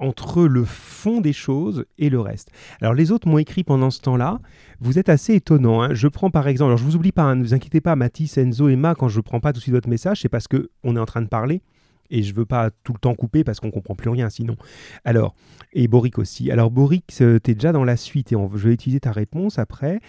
entre 0.00 0.44
le 0.44 0.64
fond 0.64 1.20
des 1.20 1.32
choses 1.32 1.84
et 1.98 2.08
le 2.08 2.20
reste. 2.20 2.50
Alors 2.80 2.94
les 2.94 3.10
autres 3.10 3.26
m'ont 3.26 3.38
écrit 3.38 3.64
pendant 3.64 3.90
ce 3.90 4.00
temps-là, 4.02 4.38
vous 4.80 4.96
êtes 4.98 5.08
assez 5.08 5.34
étonnant. 5.34 5.82
hein. 5.82 5.92
Je 5.92 6.06
prends 6.06 6.30
par 6.30 6.46
exemple, 6.46 6.68
alors 6.68 6.78
je 6.78 6.84
vous 6.84 6.94
oublie 6.94 7.10
pas, 7.10 7.24
hein, 7.24 7.34
ne 7.34 7.42
vous 7.42 7.52
inquiétez 7.52 7.80
pas, 7.80 7.96
Mathis, 7.96 8.38
Enzo, 8.38 8.68
Emma, 8.68 8.94
quand 8.94 9.08
je 9.08 9.20
prends 9.20 9.40
pas 9.40 9.52
tout 9.52 9.58
de 9.58 9.62
suite 9.62 9.74
votre 9.74 9.88
message, 9.88 10.20
c'est 10.20 10.28
parce 10.28 10.46
que 10.46 10.70
on 10.84 10.94
est 10.94 11.00
en 11.00 11.04
train 11.06 11.20
de 11.22 11.26
parler 11.26 11.62
et 12.10 12.22
je 12.22 12.34
veux 12.34 12.46
pas 12.46 12.70
tout 12.84 12.92
le 12.92 12.98
temps 12.98 13.14
couper 13.14 13.44
parce 13.44 13.60
qu'on 13.60 13.70
comprend 13.70 13.94
plus 13.94 14.10
rien 14.10 14.30
sinon. 14.30 14.56
Alors, 15.04 15.34
et 15.72 15.88
Boric 15.88 16.18
aussi. 16.18 16.50
Alors 16.50 16.70
Boric, 16.70 17.04
tu 17.08 17.24
es 17.24 17.40
déjà 17.54 17.72
dans 17.72 17.84
la 17.84 17.96
suite 17.96 18.32
et 18.32 18.36
on- 18.36 18.50
je 18.56 18.68
vais 18.68 18.74
utiliser 18.74 19.00
ta 19.00 19.12
réponse 19.12 19.58
après. 19.58 20.00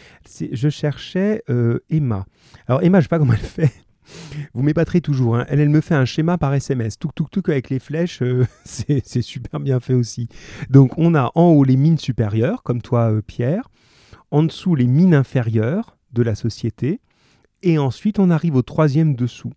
Je 0.51 0.69
cherchais 0.69 1.43
euh, 1.49 1.79
Emma. 1.89 2.25
Alors 2.67 2.81
Emma, 2.83 2.99
je 2.99 3.05
sais 3.05 3.09
pas 3.09 3.19
comment 3.19 3.33
elle 3.33 3.39
fait. 3.39 3.71
Vous 4.53 4.63
m'épaterez 4.63 5.01
toujours. 5.01 5.35
hein. 5.35 5.45
Elle, 5.49 5.59
elle 5.59 5.69
me 5.69 5.81
fait 5.81 5.93
un 5.93 6.05
schéma 6.05 6.37
par 6.39 6.53
SMS. 6.53 6.97
Tout, 6.97 7.09
tout, 7.13 7.27
tout 7.31 7.43
avec 7.51 7.69
les 7.69 7.77
flèches. 7.79 8.23
euh, 8.23 8.45
c'est 8.65 9.21
super 9.21 9.59
bien 9.59 9.79
fait 9.79 9.93
aussi. 9.93 10.27
Donc, 10.71 10.97
on 10.97 11.13
a 11.13 11.31
en 11.35 11.49
haut 11.51 11.63
les 11.63 11.77
mines 11.77 11.99
supérieures, 11.99 12.63
comme 12.63 12.81
toi, 12.81 13.11
euh, 13.11 13.21
Pierre. 13.21 13.69
En 14.31 14.41
dessous, 14.43 14.73
les 14.73 14.87
mines 14.87 15.13
inférieures 15.13 15.97
de 16.13 16.23
la 16.23 16.33
société. 16.33 17.01
Et 17.61 17.77
ensuite, 17.77 18.17
on 18.17 18.31
arrive 18.31 18.55
au 18.55 18.61
troisième 18.63 19.13
dessous. 19.15 19.51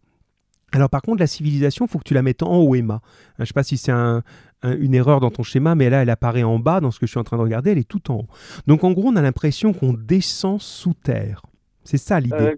Alors 0.73 0.89
par 0.89 1.03
contre, 1.03 1.21
la 1.21 1.27
civilisation, 1.27 1.85
il 1.87 1.89
faut 1.89 1.99
que 1.99 2.05
tu 2.05 2.15
la 2.15 2.23
mettes 2.23 2.43
en 2.43 2.57
haut, 2.57 2.75
Emma. 2.75 2.95
Hein, 2.95 3.01
je 3.39 3.43
ne 3.43 3.47
sais 3.47 3.55
pas 3.55 3.63
si 3.63 3.77
c'est 3.77 3.93
une 3.93 4.95
erreur 4.95 5.21
dans 5.21 5.31
ton 5.31 5.43
schéma, 5.43 5.75
mais 5.75 5.91
là, 5.91 6.03
elle 6.03 6.11
apparaît 6.11 6.43
en 6.43 6.59
bas 6.59 6.81
dans 6.81 6.91
ce 6.91 6.99
que 6.99 7.07
je 7.07 7.11
suis 7.11 7.21
en 7.21 7.25
train 7.25 7.37
de 7.37 7.43
regarder, 7.43 7.73
elle 7.73 7.79
est 7.79 7.89
tout 7.89 8.11
en 8.11 8.17
haut. 8.17 8.27
Donc 8.67 8.85
en 8.85 8.93
gros, 8.93 9.09
on 9.09 9.17
a 9.17 9.23
l'impression 9.23 9.73
qu'on 9.73 9.93
descend 9.93 10.61
sous 10.61 10.95
terre. 10.95 11.43
C'est 11.85 11.99
ça 11.99 12.21
l'idée. 12.21 12.37
Euh, 12.37 12.57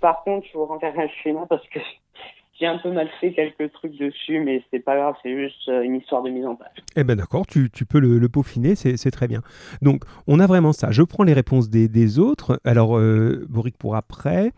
par 0.00 0.22
contre, 0.24 0.46
je 0.52 0.58
vous 0.58 0.66
renverrai 0.66 1.04
un 1.04 1.08
schéma 1.22 1.46
parce 1.48 1.66
que 1.68 1.78
j'ai 2.60 2.66
un 2.66 2.78
peu 2.78 2.92
mal 2.92 3.08
fait 3.20 3.32
quelques 3.32 3.72
trucs 3.72 3.98
dessus, 3.98 4.40
mais 4.40 4.62
c'est 4.70 4.80
pas 4.80 4.96
grave, 4.96 5.14
c'est 5.22 5.34
juste 5.34 5.68
euh, 5.68 5.82
une 5.82 5.96
histoire 5.96 6.22
de 6.22 6.30
mise 6.30 6.46
en 6.46 6.56
page. 6.56 6.68
Eh 6.96 7.04
ben 7.04 7.16
d'accord, 7.16 7.46
tu, 7.46 7.70
peux 7.88 8.00
le, 8.00 8.28
peaufiner, 8.28 8.74
c'est 8.74 9.10
très 9.10 9.28
bien. 9.28 9.40
Donc, 9.82 10.04
on 10.26 10.40
a 10.40 10.46
vraiment 10.46 10.72
ça. 10.72 10.90
Je 10.90 11.02
prends 11.02 11.24
les 11.24 11.32
réponses 11.32 11.70
des, 11.70 12.18
autres. 12.18 12.60
Alors, 12.64 12.98
euh, 12.98 13.46
Boric 13.48 13.76
pour 13.78 13.96
après. 13.96 14.52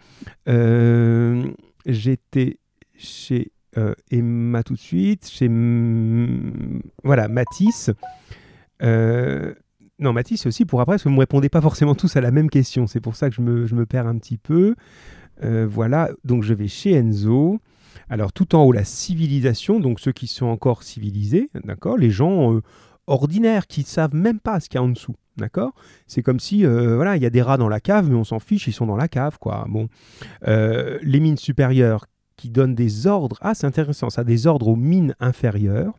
J'étais 1.85 2.59
chez 3.03 3.53
euh, 3.79 3.95
Emma 4.11 4.63
tout 4.63 4.75
de 4.75 4.79
suite, 4.79 5.29
chez 5.29 5.49
voilà 7.05 7.29
Matisse. 7.29 7.91
Euh, 8.83 9.55
non, 9.99 10.13
Matisse 10.13 10.45
aussi 10.47 10.67
pour 10.67 10.81
après, 10.81 10.95
parce 10.95 11.05
que 11.05 11.09
vous 11.09 11.15
ne 11.15 11.17
me 11.17 11.21
répondez 11.21 11.49
pas 11.49 11.63
forcément 11.63 11.95
tous 11.95 12.17
à 12.17 12.21
la 12.21 12.31
même 12.31 12.51
question. 12.51 12.87
C'est 12.87 13.01
pour 13.01 13.17
ça 13.17 13.31
que 13.31 13.37
je 13.37 13.41
me, 13.41 13.87
perds 13.87 14.07
un 14.07 14.19
petit 14.19 14.37
peu. 14.37 14.75
Euh, 15.43 15.67
voilà, 15.67 16.11
donc 16.25 16.43
je 16.43 16.53
vais 16.53 16.69
chez 16.69 16.93
Enzo. 16.93 17.61
Alors 18.11 18.33
tout 18.33 18.55
en 18.55 18.63
haut, 18.63 18.73
la 18.73 18.85
civilisation, 18.85 19.81
donc 19.81 20.01
ceux 20.01 20.13
qui 20.13 20.27
sont 20.27 20.47
encore 20.47 20.83
civilisés, 20.83 21.51
d'accord 21.65 21.97
Les 21.97 22.11
gens 22.11 22.61
ordinaires 23.07 23.67
qui 23.67 23.81
ne 23.81 23.87
savent 23.87 24.15
même 24.15 24.41
pas 24.41 24.61
ce 24.61 24.69
qu'il 24.69 24.77
y 24.77 24.79
a 24.79 24.83
en 24.83 24.89
dessous. 24.89 25.15
D'accord 25.39 25.73
C'est 26.07 26.23
comme 26.23 26.41
si, 26.41 26.65
voilà, 26.65 27.17
il 27.17 27.23
y 27.23 27.27
a 27.27 27.31
des 27.31 27.41
rats 27.41 27.57
dans 27.57 27.69
la 27.69 27.81
cave, 27.81 28.11
mais 28.11 28.17
on 28.17 28.25
s'en 28.25 28.39
fiche, 28.39 28.67
ils 28.67 28.73
sont 28.73 28.87
dans 28.87 28.97
la 28.97 29.09
cave, 29.09 29.39
quoi. 29.39 29.67
Bon. 29.69 29.89
les 30.45 31.21
mines 31.21 31.39
supérieures, 31.39 32.07
donne 32.51 32.75
des 32.75 33.07
ordres, 33.07 33.39
ah 33.41 33.55
c'est 33.55 33.67
intéressant 33.67 34.11
ça, 34.11 34.25
des 34.25 34.47
ordres 34.47 34.69
aux 34.69 34.77
mines 34.77 35.15
inférieures, 35.21 35.95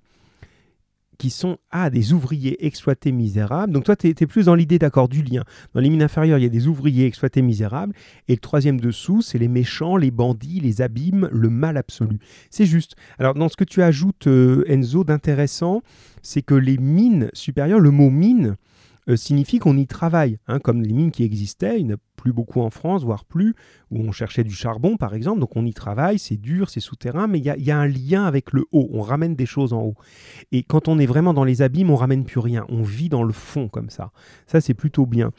qui 1.17 1.29
sont 1.29 1.57
ah, 1.71 1.89
des 1.89 2.13
ouvriers 2.13 2.65
exploités 2.65 3.11
misérables. 3.11 3.71
Donc 3.71 3.85
toi, 3.85 3.95
tu 3.95 4.13
plus 4.27 4.45
dans 4.45 4.55
l'idée 4.55 4.79
d'accord 4.79 5.07
du 5.07 5.21
lien. 5.21 5.43
Dans 5.73 5.79
les 5.79 5.89
mines 5.89 6.03
inférieures, 6.03 6.37
il 6.37 6.43
y 6.43 6.47
a 6.47 6.49
des 6.49 6.67
ouvriers 6.67 7.05
exploités 7.05 7.41
misérables. 7.41 7.93
Et 8.27 8.33
le 8.33 8.39
troisième 8.39 8.79
dessous, 8.79 9.21
c'est 9.21 9.37
les 9.37 9.47
méchants, 9.47 9.95
les 9.95 10.11
bandits, 10.11 10.59
les 10.59 10.81
abîmes, 10.81 11.29
le 11.31 11.49
mal 11.49 11.77
absolu. 11.77 12.17
C'est 12.49 12.65
juste. 12.65 12.95
Alors 13.19 13.35
dans 13.35 13.49
ce 13.49 13.55
que 13.55 13.63
tu 13.63 13.81
ajoutes, 13.81 14.27
euh, 14.27 14.65
Enzo, 14.67 15.03
d'intéressant, 15.03 15.81
c'est 16.21 16.41
que 16.41 16.55
les 16.55 16.77
mines 16.77 17.29
supérieures, 17.33 17.79
le 17.79 17.91
mot 17.91 18.09
mine, 18.09 18.57
euh, 19.09 19.15
signifie 19.15 19.59
qu'on 19.59 19.77
y 19.77 19.85
travaille, 19.85 20.39
hein, 20.47 20.59
comme 20.59 20.81
les 20.81 20.93
mines 20.93 21.11
qui 21.11 21.23
existaient, 21.23 21.81
a 21.91 21.95
plus 22.23 22.31
beaucoup 22.31 22.61
en 22.61 22.69
France, 22.69 23.03
voire 23.03 23.25
plus, 23.25 23.53
où 23.91 23.99
on 23.99 24.13
cherchait 24.13 24.45
du 24.45 24.53
charbon 24.53 24.95
par 24.95 25.13
exemple, 25.13 25.41
donc 25.41 25.57
on 25.57 25.65
y 25.65 25.73
travaille, 25.73 26.17
c'est 26.17 26.37
dur, 26.37 26.69
c'est 26.69 26.79
souterrain, 26.79 27.27
mais 27.27 27.37
il 27.37 27.43
y, 27.43 27.71
a, 27.71 27.77
un 27.77 27.85
lien 27.85 28.23
avec 28.23 28.53
le 28.53 28.63
haut, 28.71 28.89
on 28.93 29.01
ramène 29.01 29.35
des 29.35 29.45
choses 29.45 29.73
en 29.73 29.81
haut. 29.81 29.95
Et 30.53 30.63
quand 30.63 30.87
on 30.87 30.99
est 30.99 31.05
vraiment 31.05 31.33
dans 31.33 31.43
les 31.43 31.61
abîmes, 31.61 31.89
on 31.89 31.97
ramène 31.97 32.23
plus 32.23 32.39
rien, 32.39 32.65
on 32.69 32.81
vit 32.81 33.09
dans 33.09 33.23
le 33.23 33.33
fond 33.33 33.67
comme 33.67 33.89
ça. 33.89 34.11
Ça 34.47 34.61
c'est 34.61 34.73
plutôt 34.73 35.05
bien, 35.05 35.31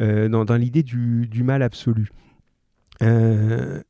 euh, 0.00 0.28
dans, 0.28 0.56
l'idée 0.56 0.82
du, 0.82 1.42
mal 1.44 1.62
absolu. 1.62 2.08
Euh, 3.02 3.80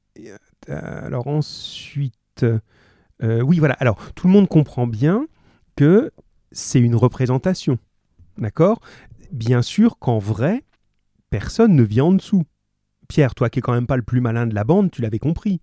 alors 0.68 1.28
ensuite, 1.28 2.44
oui 3.22 3.58
voilà, 3.60 3.76
alors 3.80 4.12
tout 4.12 4.26
le 4.26 4.32
monde 4.34 4.46
comprend 4.46 4.86
bien 4.86 5.26
que 5.74 6.10
c'est 6.50 6.80
une 6.80 6.96
représentation. 6.96 7.78
D'accord? 8.36 8.82
Bien 9.30 9.62
sûr 9.62 9.98
qu'en 9.98 10.18
vrai, 10.18 10.64
personne 11.32 11.74
ne 11.74 11.82
vient 11.82 12.04
en 12.04 12.12
dessous. 12.12 12.44
Pierre, 13.08 13.34
toi 13.34 13.48
qui 13.48 13.58
es 13.58 13.62
quand 13.62 13.72
même 13.72 13.86
pas 13.86 13.96
le 13.96 14.02
plus 14.02 14.20
malin 14.20 14.46
de 14.46 14.54
la 14.54 14.64
bande, 14.64 14.90
tu 14.90 15.00
l'avais 15.00 15.18
compris. 15.18 15.60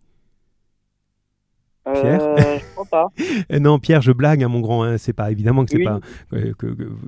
Pierre 1.94 2.22
euh, 2.22 2.58
je 2.60 2.66
crois 2.74 2.86
pas. 2.86 3.08
non, 3.60 3.80
Pierre, 3.80 4.02
je 4.02 4.12
blague, 4.12 4.44
hein, 4.44 4.48
mon 4.48 4.62
grand. 4.62 4.84
Hein, 4.84 4.98
c'est 4.98 5.14
pas 5.14 5.32
évidemment 5.32 5.66
que 5.66 5.72
c'est 5.72 5.84
pas 5.84 6.00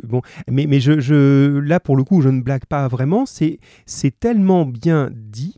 bon. 0.03 0.21
Mais, 0.47 0.67
mais 0.67 0.79
je, 0.79 0.99
je, 0.99 1.59
là 1.59 1.79
pour 1.79 1.97
le 1.97 2.03
coup, 2.03 2.21
je 2.21 2.29
ne 2.29 2.41
blague 2.41 2.65
pas 2.65 2.87
vraiment. 2.87 3.25
C'est 3.25 3.59
c'est 3.85 4.17
tellement 4.17 4.65
bien 4.65 5.09
dit 5.11 5.57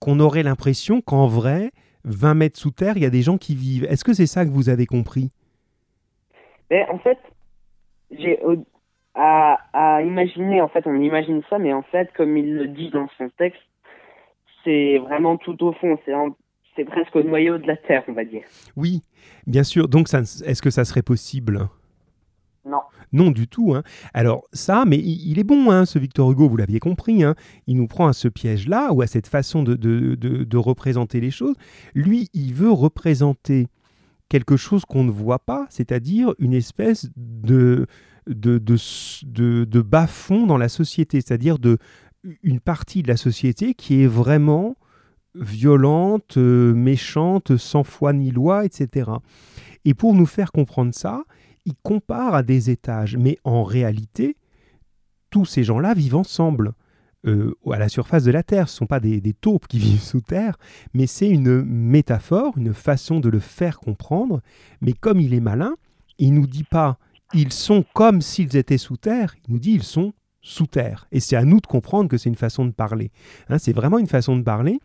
qu'on 0.00 0.18
aurait 0.18 0.42
l'impression 0.42 1.02
qu'en 1.02 1.26
vrai, 1.26 1.70
20 2.04 2.34
mètres 2.34 2.58
sous 2.58 2.70
terre, 2.72 2.96
il 2.96 3.02
y 3.02 3.06
a 3.06 3.10
des 3.10 3.22
gens 3.22 3.36
qui 3.36 3.54
vivent. 3.54 3.84
Est-ce 3.84 4.04
que 4.04 4.14
c'est 4.14 4.26
ça 4.26 4.44
que 4.44 4.50
vous 4.50 4.70
avez 4.70 4.86
compris? 4.86 5.30
Ben, 6.70 6.86
En 6.90 6.98
fait, 6.98 7.18
j'ai 8.10 8.38
à, 9.14 10.00
imaginer, 10.02 10.60
en 10.60 10.68
fait, 10.68 10.86
on 10.86 11.00
imagine 11.00 11.42
ça, 11.50 11.58
mais 11.58 11.72
en 11.72 11.82
fait, 11.82 12.10
comme 12.16 12.36
il 12.36 12.54
le 12.54 12.68
dit 12.68 12.90
dans 12.90 13.08
son 13.18 13.28
texte, 13.30 13.60
c'est 14.64 14.98
vraiment 14.98 15.36
tout 15.36 15.62
au 15.64 15.72
fond, 15.72 15.98
c'est 16.04 16.12
c'est 16.74 16.84
presque 16.84 17.14
au 17.14 17.22
noyau 17.22 17.58
de 17.58 17.66
la 17.66 17.76
Terre, 17.76 18.02
on 18.08 18.12
va 18.12 18.24
dire. 18.24 18.42
Oui, 18.76 19.02
bien 19.46 19.62
sûr. 19.62 19.88
Donc, 19.88 20.08
est-ce 20.12 20.62
que 20.62 20.70
ça 20.70 20.86
serait 20.86 21.02
possible? 21.02 21.68
Non. 22.64 22.80
Non, 23.12 23.30
du 23.30 23.46
tout. 23.46 23.74
Hein. 23.74 23.82
Alors, 24.14 24.44
ça, 24.52 24.84
mais 24.86 24.96
il, 24.96 25.38
est 25.38 25.44
bon, 25.44 25.70
hein, 25.70 25.84
ce 25.84 25.98
Victor 25.98 26.30
Hugo, 26.30 26.48
vous 26.48 26.56
l'aviez 26.56 26.78
compris. 26.78 27.24
Hein. 27.24 27.34
Il 27.66 27.76
nous 27.76 27.88
prend 27.88 28.06
à 28.06 28.12
ce 28.12 28.28
piège-là, 28.28 28.92
ou 28.92 29.02
à 29.02 29.06
cette 29.06 29.26
façon 29.26 29.62
de, 29.62 29.74
de, 29.74 30.14
de, 30.14 30.56
représenter 30.56 31.20
les 31.20 31.30
choses. 31.30 31.56
Lui, 31.94 32.28
il 32.32 32.54
veut 32.54 32.70
représenter 32.70 33.66
quelque 34.28 34.56
chose 34.56 34.86
qu'on 34.86 35.04
ne 35.04 35.10
voit 35.10 35.40
pas, 35.40 35.66
c'est-à-dire 35.68 36.32
une 36.38 36.54
espèce 36.54 37.10
de, 37.16 37.86
de, 38.26 39.80
bas-fond 39.80 40.46
dans 40.46 40.58
la 40.58 40.68
société, 40.68 41.20
c'est-à-dire 41.20 41.58
de 41.58 41.78
une 42.42 42.60
partie 42.60 43.02
de 43.02 43.08
la 43.08 43.16
société 43.16 43.74
qui 43.74 44.02
est 44.02 44.06
vraiment 44.06 44.76
violente, 45.34 46.36
euh, 46.36 46.72
méchante, 46.72 47.56
sans 47.56 47.82
foi 47.82 48.12
ni 48.12 48.30
loi, 48.30 48.64
etc. 48.64 49.10
Et 49.84 49.94
pour 49.94 50.14
nous 50.14 50.26
faire 50.26 50.52
comprendre 50.52 50.94
ça, 50.94 51.24
il 51.64 51.74
compare 51.82 52.34
à 52.34 52.42
des 52.42 52.70
étages, 52.70 53.16
mais 53.16 53.38
en 53.44 53.64
réalité, 53.64 54.36
tous 55.30 55.46
ces 55.46 55.64
gens-là 55.64 55.94
vivent 55.94 56.16
ensemble. 56.16 56.72
Euh, 57.24 57.54
à 57.70 57.78
la 57.78 57.88
surface 57.88 58.24
de 58.24 58.32
la 58.32 58.42
Terre. 58.42 58.68
Ce 58.68 58.74
ne 58.74 58.78
sont 58.78 58.86
pas 58.86 58.98
des, 58.98 59.20
des, 59.20 59.32
taupes 59.32 59.68
qui 59.68 59.78
vivent 59.78 60.02
sous 60.02 60.20
Terre, 60.20 60.58
mais 60.92 61.06
c'est 61.06 61.28
une 61.28 61.62
métaphore, 61.62 62.58
une 62.58 62.74
façon 62.74 63.20
de 63.20 63.28
le 63.28 63.38
faire 63.38 63.78
comprendre. 63.78 64.40
Mais 64.80 64.92
comme 64.92 65.20
il 65.20 65.32
est 65.32 65.40
malin, 65.40 65.76
il 66.18 66.34
nous 66.34 66.48
dit 66.48 66.64
pas 66.64 66.98
ils 67.34 67.52
sont 67.52 67.84
comme 67.94 68.20
s'ils 68.20 68.56
étaient 68.56 68.78
sous 68.78 68.96
terre. 68.96 69.34
Il 69.46 69.52
nous 69.52 69.58
dit 69.58 69.72
ils 69.72 69.82
sont 69.82 70.12
sous 70.42 70.66
terre. 70.66 71.06
Et 71.12 71.20
c'est 71.20 71.36
à 71.36 71.44
nous 71.44 71.60
de 71.60 71.66
comprendre 71.66 72.08
que 72.08 72.18
c'est 72.18 72.28
une 72.28 72.34
façon 72.34 72.64
de 72.66 72.72
parler. 72.72 73.12
Hein, 73.48 73.58
c'est 73.58 73.72
vraiment 73.72 73.98
une 73.98 74.08
façon 74.08 74.36
de 74.36 74.42
parler. 74.42 74.80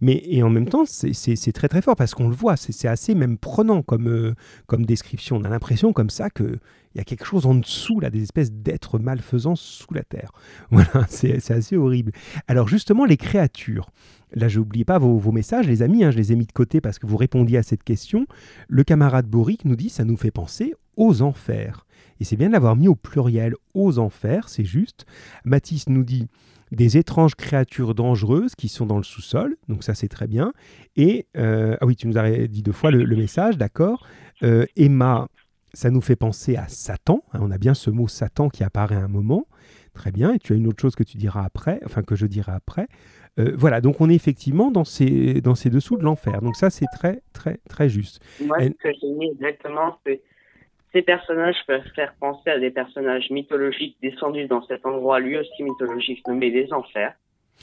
Mais 0.00 0.22
et 0.24 0.42
en 0.42 0.50
même 0.50 0.68
temps, 0.68 0.84
c'est 0.86 1.52
très 1.52 1.68
très 1.68 1.82
fort 1.82 1.96
parce 1.96 2.14
qu'on 2.14 2.28
le 2.28 2.34
voit. 2.34 2.56
C'est 2.56 2.88
assez 2.88 3.14
même 3.14 3.36
prenant 3.36 3.82
comme, 3.82 4.08
euh, 4.08 4.34
comme 4.66 4.86
description. 4.86 5.36
On 5.36 5.44
a 5.44 5.48
l'impression 5.48 5.92
comme 5.92 6.10
ça 6.10 6.30
que 6.30 6.58
il 6.94 6.98
y 6.98 7.00
a 7.00 7.04
quelque 7.04 7.24
chose 7.24 7.46
en 7.46 7.54
dessous, 7.54 8.00
là, 8.00 8.10
des 8.10 8.22
espèces 8.22 8.50
d'êtres 8.50 8.98
malfaisants 8.98 9.54
sous 9.54 9.94
la 9.94 10.02
terre. 10.02 10.32
Voilà, 10.70 11.06
c'est 11.08 11.50
assez 11.50 11.76
horrible. 11.76 12.12
Alors 12.48 12.68
justement, 12.68 13.04
les 13.04 13.16
créatures. 13.16 13.90
Là, 14.32 14.48
je 14.48 14.60
n'oublie 14.60 14.84
pas 14.84 14.98
vos, 14.98 15.18
vos, 15.18 15.32
messages, 15.32 15.66
les 15.66 15.82
amis, 15.82 16.04
hein, 16.04 16.12
je 16.12 16.16
les 16.16 16.32
ai 16.32 16.36
mis 16.36 16.46
de 16.46 16.52
côté 16.52 16.80
parce 16.80 17.00
que 17.00 17.06
vous 17.06 17.16
répondiez 17.16 17.58
à 17.58 17.64
cette 17.64 17.82
question. 17.82 18.26
Le 18.68 18.84
camarade 18.84 19.26
Boric 19.26 19.64
nous 19.64 19.74
dit 19.74 19.88
ça 19.88 20.04
nous 20.04 20.16
fait 20.16 20.30
penser 20.30 20.74
aux 21.00 21.22
enfers. 21.22 21.86
Et 22.20 22.24
c'est 22.24 22.36
bien 22.36 22.48
de 22.48 22.52
l'avoir 22.52 22.76
mis 22.76 22.86
au 22.86 22.94
pluriel 22.94 23.54
aux 23.74 23.98
enfers, 23.98 24.48
c'est 24.50 24.66
juste. 24.66 25.06
Matisse 25.44 25.88
nous 25.88 26.04
dit 26.04 26.28
des 26.72 26.98
étranges 26.98 27.34
créatures 27.34 27.94
dangereuses 27.94 28.54
qui 28.54 28.68
sont 28.68 28.84
dans 28.84 28.98
le 28.98 29.02
sous-sol, 29.02 29.56
donc 29.68 29.82
ça 29.82 29.94
c'est 29.94 30.08
très 30.08 30.28
bien. 30.28 30.52
Et, 30.96 31.26
euh, 31.36 31.76
ah 31.80 31.86
oui, 31.86 31.96
tu 31.96 32.06
nous 32.06 32.18
as 32.18 32.30
dit 32.46 32.62
deux 32.62 32.72
fois 32.72 32.90
le, 32.90 33.16
message, 33.16 33.56
d'accord. 33.56 34.06
Euh, 34.42 34.66
Emma, 34.76 35.28
ça 35.72 35.90
nous 35.90 36.02
fait 36.02 36.16
penser 36.16 36.56
à 36.56 36.68
Satan, 36.68 37.24
hein, 37.32 37.40
on 37.42 37.50
a 37.50 37.56
bien 37.56 37.72
ce 37.72 37.90
mot 37.90 38.06
Satan 38.06 38.50
qui 38.50 38.62
apparaît 38.62 38.96
à 38.96 39.00
un 39.00 39.08
moment. 39.08 39.46
Très 39.94 40.12
bien, 40.12 40.34
et 40.34 40.38
tu 40.38 40.52
as 40.52 40.56
une 40.56 40.68
autre 40.68 40.80
chose 40.80 40.94
que 40.94 41.02
tu 41.02 41.16
diras 41.16 41.44
après, 41.44 41.80
enfin 41.84 42.02
que 42.02 42.14
je 42.14 42.26
dirai 42.26 42.52
après. 42.52 42.86
Euh, 43.38 43.54
voilà, 43.56 43.80
donc 43.80 44.00
on 44.00 44.08
est 44.08 44.14
effectivement 44.14 44.70
dans 44.70 44.84
ces, 44.84 45.40
dans 45.40 45.54
ces 45.56 45.70
dessous 45.70 45.96
de 45.96 46.04
l'enfer. 46.04 46.42
Donc 46.42 46.56
ça, 46.56 46.70
c'est 46.70 46.86
très, 46.94 47.22
très, 47.32 47.58
très 47.68 47.88
juste. 47.88 48.20
Moi, 48.44 48.58
ce 48.60 48.68
que 48.68 48.88
j'ai 49.00 49.10
mis 49.10 49.30
exactement, 49.30 49.98
c'est 50.06 50.22
ces 50.92 51.02
personnages 51.02 51.56
peuvent 51.66 51.86
faire 51.94 52.14
penser 52.20 52.50
à 52.50 52.58
des 52.58 52.70
personnages 52.70 53.30
mythologiques 53.30 53.96
descendus 54.02 54.46
dans 54.46 54.64
cet 54.66 54.84
endroit 54.86 55.20
lui 55.20 55.36
aussi 55.38 55.62
mythologique 55.62 56.26
nommé 56.26 56.50
les 56.50 56.72
enfers. 56.72 57.14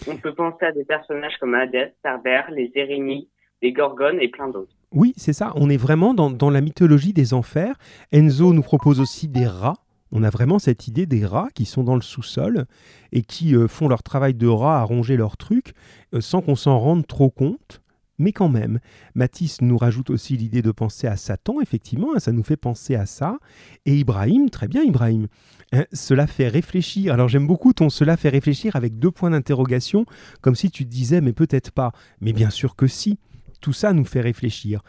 On 0.08 0.16
peut 0.16 0.34
penser 0.34 0.66
à 0.66 0.72
des 0.72 0.86
personnages 0.86 1.38
comme 1.40 1.56
Hadès, 1.56 1.94
Cerbère, 2.04 2.52
les 2.52 2.72
Érémies, 2.76 3.30
les 3.62 3.72
Gorgones 3.72 4.20
et 4.22 4.28
plein 4.28 4.48
d'autres. 4.48 4.72
Oui, 4.92 5.14
c'est 5.18 5.34
ça. 5.34 5.52
On 5.56 5.70
est 5.70 5.78
vraiment 5.78 6.14
dans, 6.14 6.50
la 6.50 6.62
mythologie 6.62 7.14
des 7.14 7.34
enfers. 7.34 7.76
Enzo 8.12 8.54
nous 8.54 8.62
propose 8.62 9.00
aussi 9.00 9.28
des 9.28 9.48
rats. 9.48 9.84
On 10.12 10.24
a 10.24 10.30
vraiment 10.30 10.60
cette 10.60 10.88
idée 10.88 11.06
des 11.06 11.26
rats 11.26 11.50
qui 11.54 11.66
sont 11.66 11.84
dans 11.84 11.96
le 11.96 12.02
sous-sol 12.02 12.66
et 13.12 13.24
qui 13.24 13.56
euh, 13.56 13.68
font 13.68 13.90
leur 13.90 14.04
travail 14.04 14.34
de 14.34 14.48
rats 14.48 14.80
à 14.80 14.84
ronger 14.84 15.18
leurs 15.18 15.36
trucs 15.36 15.74
euh, 16.14 16.22
sans 16.22 16.42
qu'on 16.42 16.56
s'en 16.56 16.80
rende 16.80 17.06
trop 17.06 17.30
compte. 17.30 17.82
Mais 18.20 18.32
quand 18.32 18.50
même, 18.50 18.80
Matisse 19.14 19.62
nous 19.62 19.78
rajoute 19.78 20.10
aussi 20.10 20.38
l'idée 20.38 20.62
de 20.62 20.72
penser 20.72 21.08
à 21.08 21.18
Satan, 21.18 21.62
effectivement, 21.62 22.16
hein, 22.16 22.20
ça 22.20 22.32
nous 22.32 22.44
fait 22.44 22.58
penser 22.58 22.96
à 22.96 23.06
ça. 23.06 23.38
Et 23.86 23.96
Ibrahim, 23.98 24.50
très 24.50 24.68
bien 24.68 24.84
Ibrahim, 24.84 25.28
hein, 25.72 25.86
cela 25.94 26.26
fait 26.26 26.48
réfléchir. 26.48 27.14
Alors 27.14 27.28
j'aime 27.28 27.46
beaucoup 27.46 27.74
ton 27.74 27.90
cela 27.90 28.18
fait 28.18 28.30
réfléchir 28.30 28.76
avec 28.76 28.98
deux 28.98 29.12
points 29.12 29.30
d'interrogation, 29.30 30.06
comme 30.42 30.56
si 30.56 30.72
tu 30.72 30.86
disais 30.86 31.22
mais 31.22 31.34
peut-être 31.34 31.72
pas. 31.72 31.92
Mais 32.22 32.34
bien 32.34 32.50
sûr 32.50 32.76
que 32.76 32.88
si. 32.88 33.20
tout 33.62 33.74
ça 33.74 33.94
nous 33.94 34.06
fait 34.06 34.22
réfléchir. 34.22 34.82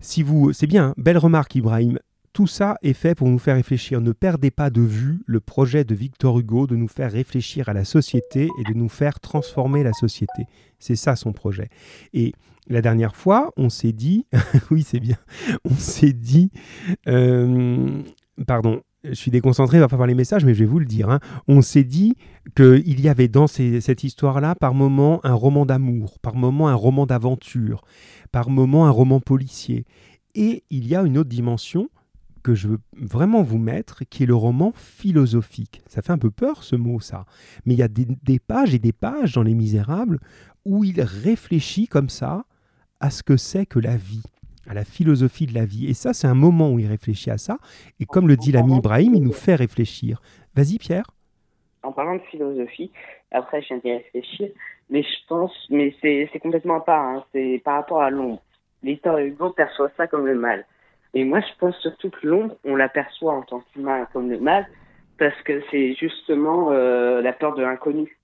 Si 0.00 0.22
vous, 0.22 0.52
c'est 0.52 0.66
bien, 0.66 0.94
belle 0.96 1.18
remarque 1.18 1.54
Ibrahim. 1.54 1.98
Tout 2.32 2.46
ça 2.46 2.78
est 2.82 2.94
fait 2.94 3.14
pour 3.14 3.28
nous 3.28 3.38
faire 3.38 3.56
réfléchir. 3.56 4.00
Ne 4.00 4.12
perdez 4.12 4.50
pas 4.50 4.70
de 4.70 4.80
vue 4.80 5.22
le 5.26 5.40
projet 5.40 5.84
de 5.84 5.94
Victor 5.94 6.38
Hugo 6.38 6.66
de 6.66 6.76
nous 6.76 6.88
faire 6.88 7.12
réfléchir 7.12 7.68
à 7.68 7.74
la 7.74 7.84
société 7.84 8.48
et 8.58 8.72
de 8.72 8.74
nous 8.74 8.88
faire 8.88 9.20
transformer 9.20 9.82
la 9.82 9.92
société. 9.92 10.44
C'est 10.78 10.96
ça 10.96 11.14
son 11.14 11.32
projet. 11.34 11.68
Et 12.14 12.32
la 12.68 12.82
dernière 12.82 13.16
fois, 13.16 13.52
on 13.56 13.68
s'est 13.68 13.92
dit, 13.92 14.26
oui 14.70 14.82
c'est 14.82 15.00
bien, 15.00 15.16
on 15.64 15.74
s'est 15.74 16.12
dit, 16.12 16.50
euh, 17.08 18.02
pardon, 18.46 18.82
je 19.04 19.14
suis 19.14 19.30
déconcentré, 19.30 19.78
il 19.78 19.80
va 19.80 19.88
pas 19.88 20.06
les 20.06 20.14
messages, 20.14 20.44
mais 20.44 20.54
je 20.54 20.60
vais 20.60 20.70
vous 20.70 20.78
le 20.78 20.86
dire. 20.86 21.10
Hein. 21.10 21.18
On 21.48 21.60
s'est 21.60 21.84
dit 21.84 22.16
qu'il 22.54 23.00
y 23.00 23.08
avait 23.08 23.28
dans 23.28 23.46
cette 23.46 24.04
histoire-là, 24.04 24.54
par 24.54 24.74
moment, 24.74 25.20
un 25.24 25.34
roman 25.34 25.66
d'amour, 25.66 26.18
par 26.20 26.36
moment, 26.36 26.68
un 26.68 26.74
roman 26.74 27.06
d'aventure, 27.06 27.82
par 28.30 28.48
moment, 28.48 28.86
un 28.86 28.90
roman 28.90 29.18
policier. 29.20 29.84
Et 30.34 30.62
il 30.70 30.86
y 30.86 30.94
a 30.94 31.02
une 31.02 31.18
autre 31.18 31.28
dimension 31.28 31.88
que 32.42 32.54
je 32.54 32.68
veux 32.68 32.80
vraiment 33.00 33.42
vous 33.42 33.58
mettre, 33.58 34.04
qui 34.08 34.24
est 34.24 34.26
le 34.26 34.34
roman 34.34 34.72
philosophique. 34.74 35.82
Ça 35.88 36.02
fait 36.02 36.12
un 36.12 36.18
peu 36.18 36.30
peur 36.30 36.62
ce 36.62 36.76
mot, 36.76 37.00
ça. 37.00 37.24
Mais 37.64 37.74
il 37.74 37.78
y 37.78 37.82
a 37.82 37.88
des, 37.88 38.38
pages 38.38 38.74
et 38.74 38.78
des 38.78 38.92
pages 38.92 39.34
dans 39.34 39.42
Les 39.42 39.54
Misérables 39.54 40.18
où 40.64 40.84
il 40.84 41.00
réfléchit 41.00 41.86
comme 41.86 42.08
ça 42.08 42.44
à 43.02 43.10
ce 43.10 43.22
que 43.22 43.36
c'est 43.36 43.66
que 43.66 43.80
la 43.80 43.96
vie, 43.96 44.22
à 44.66 44.74
la 44.74 44.84
philosophie 44.84 45.46
de 45.46 45.54
la 45.54 45.66
vie. 45.66 45.90
Et 45.90 45.94
ça, 45.94 46.14
c'est 46.14 46.28
un 46.28 46.34
moment 46.34 46.70
où 46.70 46.78
il 46.78 46.86
réfléchit 46.86 47.30
à 47.30 47.36
ça. 47.36 47.58
Et 48.00 48.06
comme 48.06 48.28
le 48.28 48.36
dit 48.36 48.52
l'ami 48.52 48.76
Ibrahim, 48.76 49.14
il 49.14 49.22
nous 49.22 49.32
fait 49.32 49.56
réfléchir. 49.56 50.22
Vas-y, 50.54 50.78
Pierre. 50.78 51.04
En 51.82 51.92
parlant 51.92 52.14
de 52.14 52.22
philosophie, 52.30 52.92
après, 53.32 53.60
je 53.60 53.68
viens 53.68 53.78
d'y 53.78 53.92
réfléchir, 53.92 54.50
mais 54.88 55.02
je 55.02 55.26
pense, 55.28 55.52
mais 55.68 55.94
c'est 56.00 56.38
complètement 56.40 56.80
pas, 56.80 56.98
hein, 56.98 57.24
c'est 57.32 57.60
par 57.64 57.74
rapport 57.74 58.02
à 58.02 58.10
l'ombre. 58.10 58.40
Victor 58.84 59.18
Hugo 59.18 59.50
perçoit 59.50 59.90
ça 59.96 60.06
comme 60.06 60.26
le 60.26 60.36
mal. 60.36 60.64
Et 61.14 61.24
moi, 61.24 61.40
je 61.40 61.58
pense 61.58 61.76
surtout 61.78 62.10
que 62.10 62.26
l'ombre, 62.26 62.54
on 62.64 62.76
l'aperçoit 62.76 63.34
en 63.34 63.42
tant 63.42 63.60
qu'humain 63.72 64.06
comme 64.12 64.30
le 64.30 64.38
mal, 64.38 64.66
parce 65.18 65.40
que 65.42 65.60
c'est 65.70 65.94
justement 65.94 66.70
euh, 66.70 67.20
la 67.20 67.32
peur 67.32 67.54
de 67.56 67.62
l'inconnu. 67.62 68.16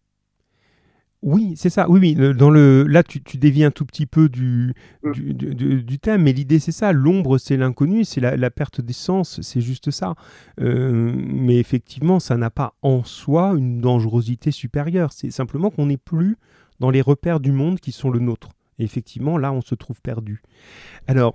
Oui, 1.23 1.55
c'est 1.57 1.71
ça. 1.71 1.89
Oui, 1.89 1.99
oui. 2.01 2.35
Dans 2.35 2.51
le, 2.51 2.85
là, 2.85 3.03
tu, 3.03 3.23
tu 3.23 3.39
dévies 3.39 3.65
un 3.65 3.73
tout 3.73 3.85
petit 3.85 4.07
peu 4.07 4.29
du, 4.29 4.75
mm. 5.03 5.13
du, 5.13 5.99
thème, 5.99 6.23
mais 6.23 6.33
l'idée, 6.33 6.61
c'est 6.61 6.73
ça. 6.73 6.93
L'ombre, 6.93 7.39
c'est 7.39 7.57
l'inconnu, 7.57 8.05
c'est 8.05 8.21
la, 8.21 8.51
perte 8.51 8.81
d'essence, 8.81 9.41
c'est 9.43 9.61
juste 9.61 9.91
ça. 9.91 10.15
Euh, 10.61 11.13
mais 11.17 11.57
effectivement, 11.57 12.21
ça 12.21 12.37
n'a 12.37 12.51
pas 12.51 12.75
en 12.83 13.03
soi 13.03 13.55
une 13.57 13.81
dangerosité 13.81 14.53
supérieure. 14.53 15.13
C'est 15.13 15.31
simplement 15.31 15.71
qu'on 15.71 15.87
n'est 15.87 15.97
plus 15.97 16.37
dans 16.79 16.91
les 16.91 17.01
repères 17.01 17.41
du 17.41 17.51
monde 17.51 17.81
qui 17.81 17.91
sont 17.91 18.11
le 18.11 18.21
nôtre. 18.21 18.51
Effectivement, 18.79 19.39
là, 19.39 19.53
on 19.53 19.61
se 19.61 19.75
trouve 19.75 20.01
perdu. 20.01 20.43
Alors, 21.07 21.35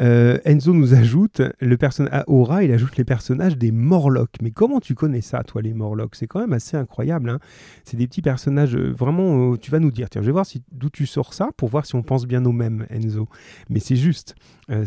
euh, 0.00 0.38
Enzo 0.44 0.72
nous 0.74 0.94
ajoute 0.94 1.42
le 1.60 1.76
personnage 1.76 2.24
Aura, 2.26 2.64
il 2.64 2.72
ajoute 2.72 2.96
les 2.96 3.04
personnages 3.04 3.56
des 3.56 3.70
Morlocks. 3.70 4.36
Mais 4.42 4.50
comment 4.50 4.80
tu 4.80 4.94
connais 4.94 5.20
ça, 5.20 5.42
toi, 5.44 5.62
les 5.62 5.74
Morlocks? 5.74 6.16
C'est 6.16 6.26
quand 6.26 6.40
même 6.40 6.52
assez 6.52 6.76
incroyable. 6.76 7.30
Hein 7.30 7.38
c'est 7.84 7.96
des 7.96 8.06
petits 8.06 8.22
personnages 8.22 8.74
euh, 8.74 8.92
vraiment. 8.92 9.52
Euh, 9.52 9.56
tu 9.56 9.70
vas 9.70 9.78
nous 9.78 9.90
dire. 9.90 10.10
Tiens, 10.10 10.22
je 10.22 10.26
vais 10.26 10.32
voir 10.32 10.46
d'où 10.70 10.90
tu 10.90 11.06
sors 11.06 11.32
ça 11.32 11.50
pour 11.56 11.68
voir 11.68 11.86
si 11.86 11.94
on 11.94 12.02
pense 12.02 12.26
bien 12.26 12.44
aux 12.44 12.52
mêmes, 12.52 12.86
Enzo. 12.90 13.28
Mais 13.68 13.80
c'est 13.80 13.96
juste 13.96 14.34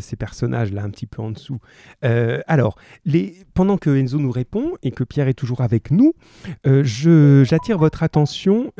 ces 0.00 0.16
personnages-là, 0.16 0.82
un 0.82 0.90
petit 0.90 1.06
peu 1.06 1.22
en 1.22 1.30
dessous. 1.30 1.58
alors, 2.02 2.76
les, 3.04 3.36
pendant 3.54 3.76
que 3.76 3.90
Enzo 3.96 4.18
nous 4.18 4.32
répond 4.32 4.72
et 4.82 4.90
que 4.90 5.04
Pierre 5.04 5.28
est 5.28 5.34
toujours 5.34 5.60
avec 5.60 5.92
nous, 5.92 6.12
j'attire 6.64 7.78
votre 7.78 8.02
attention. 8.02 8.72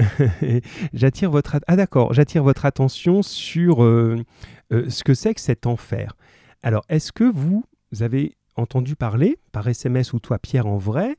j'attire 0.92 1.30
votre 1.30 1.60
ah 1.68 1.76
d'accord, 1.76 2.12
j'attire 2.12 2.42
votre 2.42 2.66
attention 2.66 3.15
sur 3.22 3.82
euh, 3.82 4.24
ce 4.70 5.04
que 5.04 5.14
c'est 5.14 5.34
que 5.34 5.40
cet 5.40 5.66
enfer. 5.66 6.16
Alors, 6.62 6.84
est-ce 6.88 7.12
que 7.12 7.24
vous 7.24 7.64
avez 8.00 8.36
entendu 8.56 8.96
parler, 8.96 9.38
par 9.52 9.68
SMS 9.68 10.12
ou 10.12 10.18
toi 10.18 10.38
Pierre 10.38 10.66
en 10.66 10.78
vrai, 10.78 11.16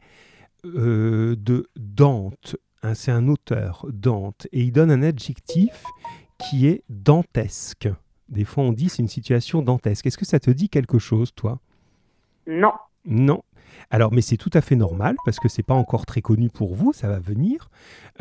euh, 0.66 1.36
de 1.38 1.68
Dante? 1.76 2.56
Hein, 2.84 2.94
C'est 2.94 3.12
un 3.12 3.28
auteur, 3.28 3.86
Dante, 3.90 4.48
et 4.52 4.64
il 4.64 4.72
donne 4.72 4.92
un 4.92 5.04
adjectif 5.04 5.84
qui 6.38 6.68
est 6.68 6.84
dantesque. 6.90 7.90
Des 8.30 8.46
fois, 8.46 8.64
on 8.64 8.74
dit 8.74 8.90
c'est 8.90 9.02
une 9.02 9.08
situation 9.08 9.62
dantesque. 9.62 10.06
Est-ce 10.06 10.18
que 10.18 10.26
ça 10.26 10.40
te 10.40 10.52
dit 10.52 10.70
quelque 10.70 11.00
chose, 11.00 11.34
toi? 11.34 11.60
Non. 12.46 12.74
Non. 13.06 13.44
Alors, 13.90 14.12
mais 14.12 14.22
c'est 14.22 14.38
tout 14.38 14.50
à 14.54 14.62
fait 14.62 14.76
normal 14.76 15.16
parce 15.26 15.40
que 15.40 15.48
c'est 15.48 15.64
pas 15.64 15.74
encore 15.74 16.06
très 16.06 16.22
connu 16.22 16.50
pour 16.50 16.76
vous, 16.76 16.94
ça 16.94 17.08
va 17.08 17.20
venir. 17.20 17.70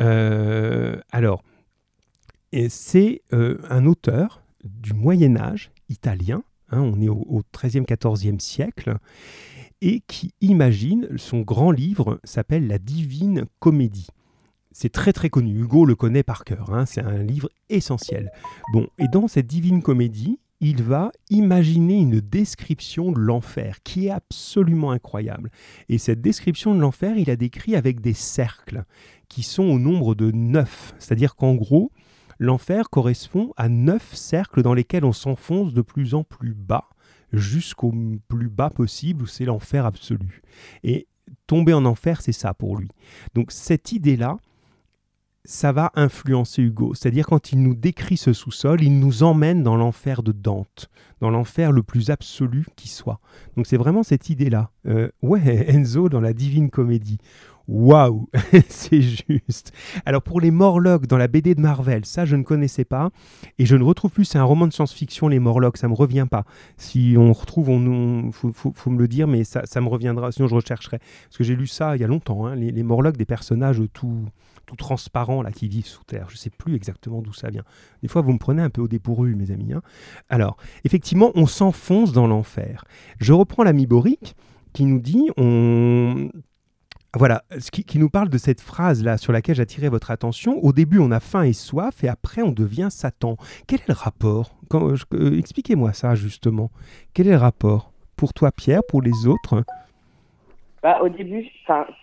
Euh, 0.01 0.99
alors, 1.11 1.43
c'est 2.69 3.21
un 3.31 3.85
auteur 3.85 4.41
du 4.63 4.93
Moyen 4.93 5.37
Âge 5.37 5.71
italien, 5.89 6.43
hein, 6.69 6.81
on 6.81 7.01
est 7.01 7.09
au, 7.09 7.43
XIIIe, 7.55 7.85
XIVe 7.85 8.39
siècle, 8.39 8.97
et 9.81 10.01
qui 10.07 10.33
imagine, 10.41 11.07
son 11.17 11.41
grand 11.41 11.71
livre 11.71 12.19
s'appelle 12.23 12.67
La 12.67 12.79
Divine 12.79 13.45
Comédie. 13.59 14.07
C'est 14.71 14.91
très 14.91 15.13
très 15.13 15.29
connu, 15.29 15.59
Hugo 15.59 15.85
le 15.85 15.95
connaît 15.95 16.23
par 16.23 16.43
cœur, 16.43 16.73
hein, 16.73 16.85
c'est 16.85 17.01
un 17.01 17.23
livre 17.23 17.49
essentiel. 17.69 18.31
Bon, 18.73 18.87
et 18.99 19.07
dans 19.07 19.27
cette 19.27 19.47
Divine 19.47 19.81
Comédie, 19.81 20.39
il 20.59 20.81
va 20.81 21.11
imaginer 21.29 21.99
une 21.99 22.19
description 22.19 23.11
de 23.11 23.19
l'enfer 23.19 23.83
qui 23.83 24.07
est 24.07 24.11
absolument 24.11 24.91
incroyable. 24.91 25.51
Et 25.87 25.99
cette 25.99 26.21
description 26.21 26.73
de 26.73 26.79
l'enfer, 26.79 27.17
il 27.17 27.29
a 27.29 27.35
décrit 27.35 27.75
avec 27.75 28.01
des 28.01 28.13
cercles 28.13 28.83
qui 29.29 29.43
sont 29.43 29.65
au 29.65 29.77
nombre 29.77 30.15
de 30.15 30.31
neuf. 30.31 30.95
C'est-à-dire 30.97 31.35
qu'en 31.35 31.53
gros, 31.53 31.91
L'enfer 32.39 32.89
correspond 32.89 33.53
à 33.57 33.69
neuf 33.69 34.15
cercles 34.15 34.61
dans 34.61 34.73
lesquels 34.73 35.05
on 35.05 35.13
s'enfonce 35.13 35.73
de 35.73 35.81
plus 35.81 36.13
en 36.13 36.23
plus 36.23 36.53
bas, 36.53 36.89
jusqu'au 37.33 37.93
plus 38.27 38.49
bas 38.49 38.69
possible, 38.69 39.23
où 39.23 39.27
c'est 39.27 39.45
l'enfer 39.45 39.85
absolu. 39.85 40.41
Et 40.83 41.07
tomber 41.47 41.73
en 41.73 41.85
enfer, 41.85 42.21
c'est 42.21 42.31
ça 42.31 42.53
pour 42.53 42.77
lui. 42.77 42.89
Donc 43.33 43.51
cette 43.51 43.91
idée-là, 43.91 44.37
ça 45.47 45.71
va 45.71 45.91
influencer 45.95 46.61
Hugo. 46.61 46.93
C'est-à-dire 46.93 47.25
quand 47.25 47.53
il 47.53 47.63
nous 47.63 47.73
décrit 47.73 48.17
ce 48.17 48.33
sous-sol, 48.33 48.83
il 48.83 48.99
nous 48.99 49.23
emmène 49.23 49.63
dans 49.63 49.77
l'enfer 49.77 50.21
de 50.21 50.33
Dante, 50.33 50.89
dans 51.21 51.29
l'enfer 51.29 51.71
le 51.71 51.83
plus 51.83 52.09
absolu 52.09 52.65
qui 52.75 52.89
soit. 52.89 53.21
Donc 53.55 53.65
c'est 53.65 53.77
vraiment 53.77 54.03
cette 54.03 54.29
idée-là. 54.29 54.71
Euh, 54.87 55.09
ouais, 55.21 55.65
Enzo 55.69 56.09
dans 56.09 56.19
la 56.19 56.33
Divine 56.33 56.69
Comédie. 56.69 57.17
Waouh, 57.67 58.29
c'est 58.69 59.01
juste. 59.01 59.73
Alors 60.05 60.21
pour 60.21 60.39
les 60.39 60.51
Morlocks 60.51 61.05
dans 61.05 61.17
la 61.17 61.27
BD 61.27 61.53
de 61.53 61.59
Marvel, 61.59 62.05
ça 62.05 62.23
je 62.23 62.37
ne 62.37 62.43
connaissais 62.43 62.85
pas 62.85 63.09
et 63.59 63.65
je 63.65 63.75
ne 63.75 63.83
retrouve 63.83 64.11
plus. 64.11 64.23
C'est 64.23 64.37
un 64.37 64.45
roman 64.45 64.67
de 64.67 64.73
science-fiction, 64.73 65.27
les 65.27 65.39
Morlocks, 65.39 65.75
ça 65.77 65.89
me 65.89 65.93
revient 65.93 66.27
pas. 66.31 66.45
Si 66.77 67.15
on 67.17 67.33
retrouve, 67.33 67.69
on, 67.69 68.31
faut, 68.31 68.89
me 68.89 68.97
le 68.97 69.07
dire, 69.09 69.27
mais 69.27 69.43
ça, 69.43 69.63
me 69.81 69.89
reviendra. 69.89 70.31
Sinon 70.31 70.47
je 70.47 70.55
rechercherai 70.55 70.99
parce 70.99 71.37
que 71.37 71.43
j'ai 71.43 71.57
lu 71.57 71.67
ça 71.67 71.97
il 71.97 72.01
y 72.01 72.05
a 72.05 72.07
longtemps. 72.07 72.45
Hein, 72.45 72.55
les, 72.55 72.83
Morlocks, 72.83 73.17
des 73.17 73.25
personnages 73.25 73.81
tout 73.93 74.25
tout 74.65 74.75
transparents 74.75 75.41
là 75.41 75.51
qui 75.51 75.67
vivent 75.67 75.87
sous 75.87 76.03
terre. 76.03 76.25
Je 76.29 76.35
ne 76.35 76.39
sais 76.39 76.49
plus 76.49 76.75
exactement 76.75 77.21
d'où 77.21 77.33
ça 77.33 77.49
vient. 77.49 77.63
Des 78.01 78.09
fois, 78.09 78.21
vous 78.21 78.33
me 78.33 78.37
prenez 78.37 78.61
un 78.61 78.69
peu 78.69 78.81
au 78.81 78.87
dépourvu, 78.89 79.33
mes 79.33 79.51
amis. 79.51 79.71
Hein. 79.71 79.81
Alors, 80.29 80.57
effectivement, 80.83 81.31
on 81.35 81.47
s'enfonce 81.47 82.11
dans 82.11 82.27
l'enfer. 82.27 82.83
Je 83.19 83.31
reprends 83.31 83.63
l'ami 83.63 83.87
Boric 83.87 84.35
qui 84.73 84.83
nous 84.83 84.99
dit 84.99 85.29
on 85.37 86.29
voilà, 87.15 87.43
ce 87.57 87.71
qui, 87.71 87.99
nous 87.99 88.09
parle 88.09 88.29
de 88.29 88.37
cette 88.37 88.61
phrase-là 88.61 89.17
sur 89.17 89.31
laquelle 89.31 89.55
j'attirais 89.55 89.89
votre 89.89 90.11
attention. 90.11 90.59
Au 90.63 90.73
début, 90.73 90.99
on 90.99 91.11
a 91.11 91.19
faim 91.19 91.43
et 91.43 91.53
soif, 91.53 92.03
et 92.03 92.09
après, 92.09 92.41
on 92.41 92.51
devient 92.51 92.89
Satan. 92.91 93.37
Quel 93.67 93.79
est 93.79 93.87
le 93.87 93.93
rapport? 93.93 94.51
Euh, 94.73 95.37
Expliquez-moi 95.37 95.93
ça, 95.93 96.15
justement. 96.15 96.69
Quel 97.13 97.27
est 97.27 97.31
le 97.31 97.37
rapport? 97.37 97.91
Pour 98.17 98.33
toi, 98.33 98.51
Pierre, 98.51 98.81
pour 98.87 99.01
les 99.01 99.25
autres? 99.25 99.63
Bah, 100.83 100.99
Au 101.01 101.07
début, 101.07 101.45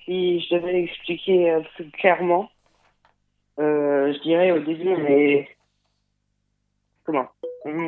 si 0.05 0.41
je 0.41 0.55
devais 0.55 0.85
expliquer 0.85 1.53
euh, 1.53 1.61
plus 1.75 1.91
clairement, 1.91 2.51
euh, 3.61 4.13
je 4.15 4.23
dirais 4.23 4.53
au 4.53 4.61
début, 4.61 4.89
on 4.89 5.07
est. 5.07 5.49
Comment 7.05 7.29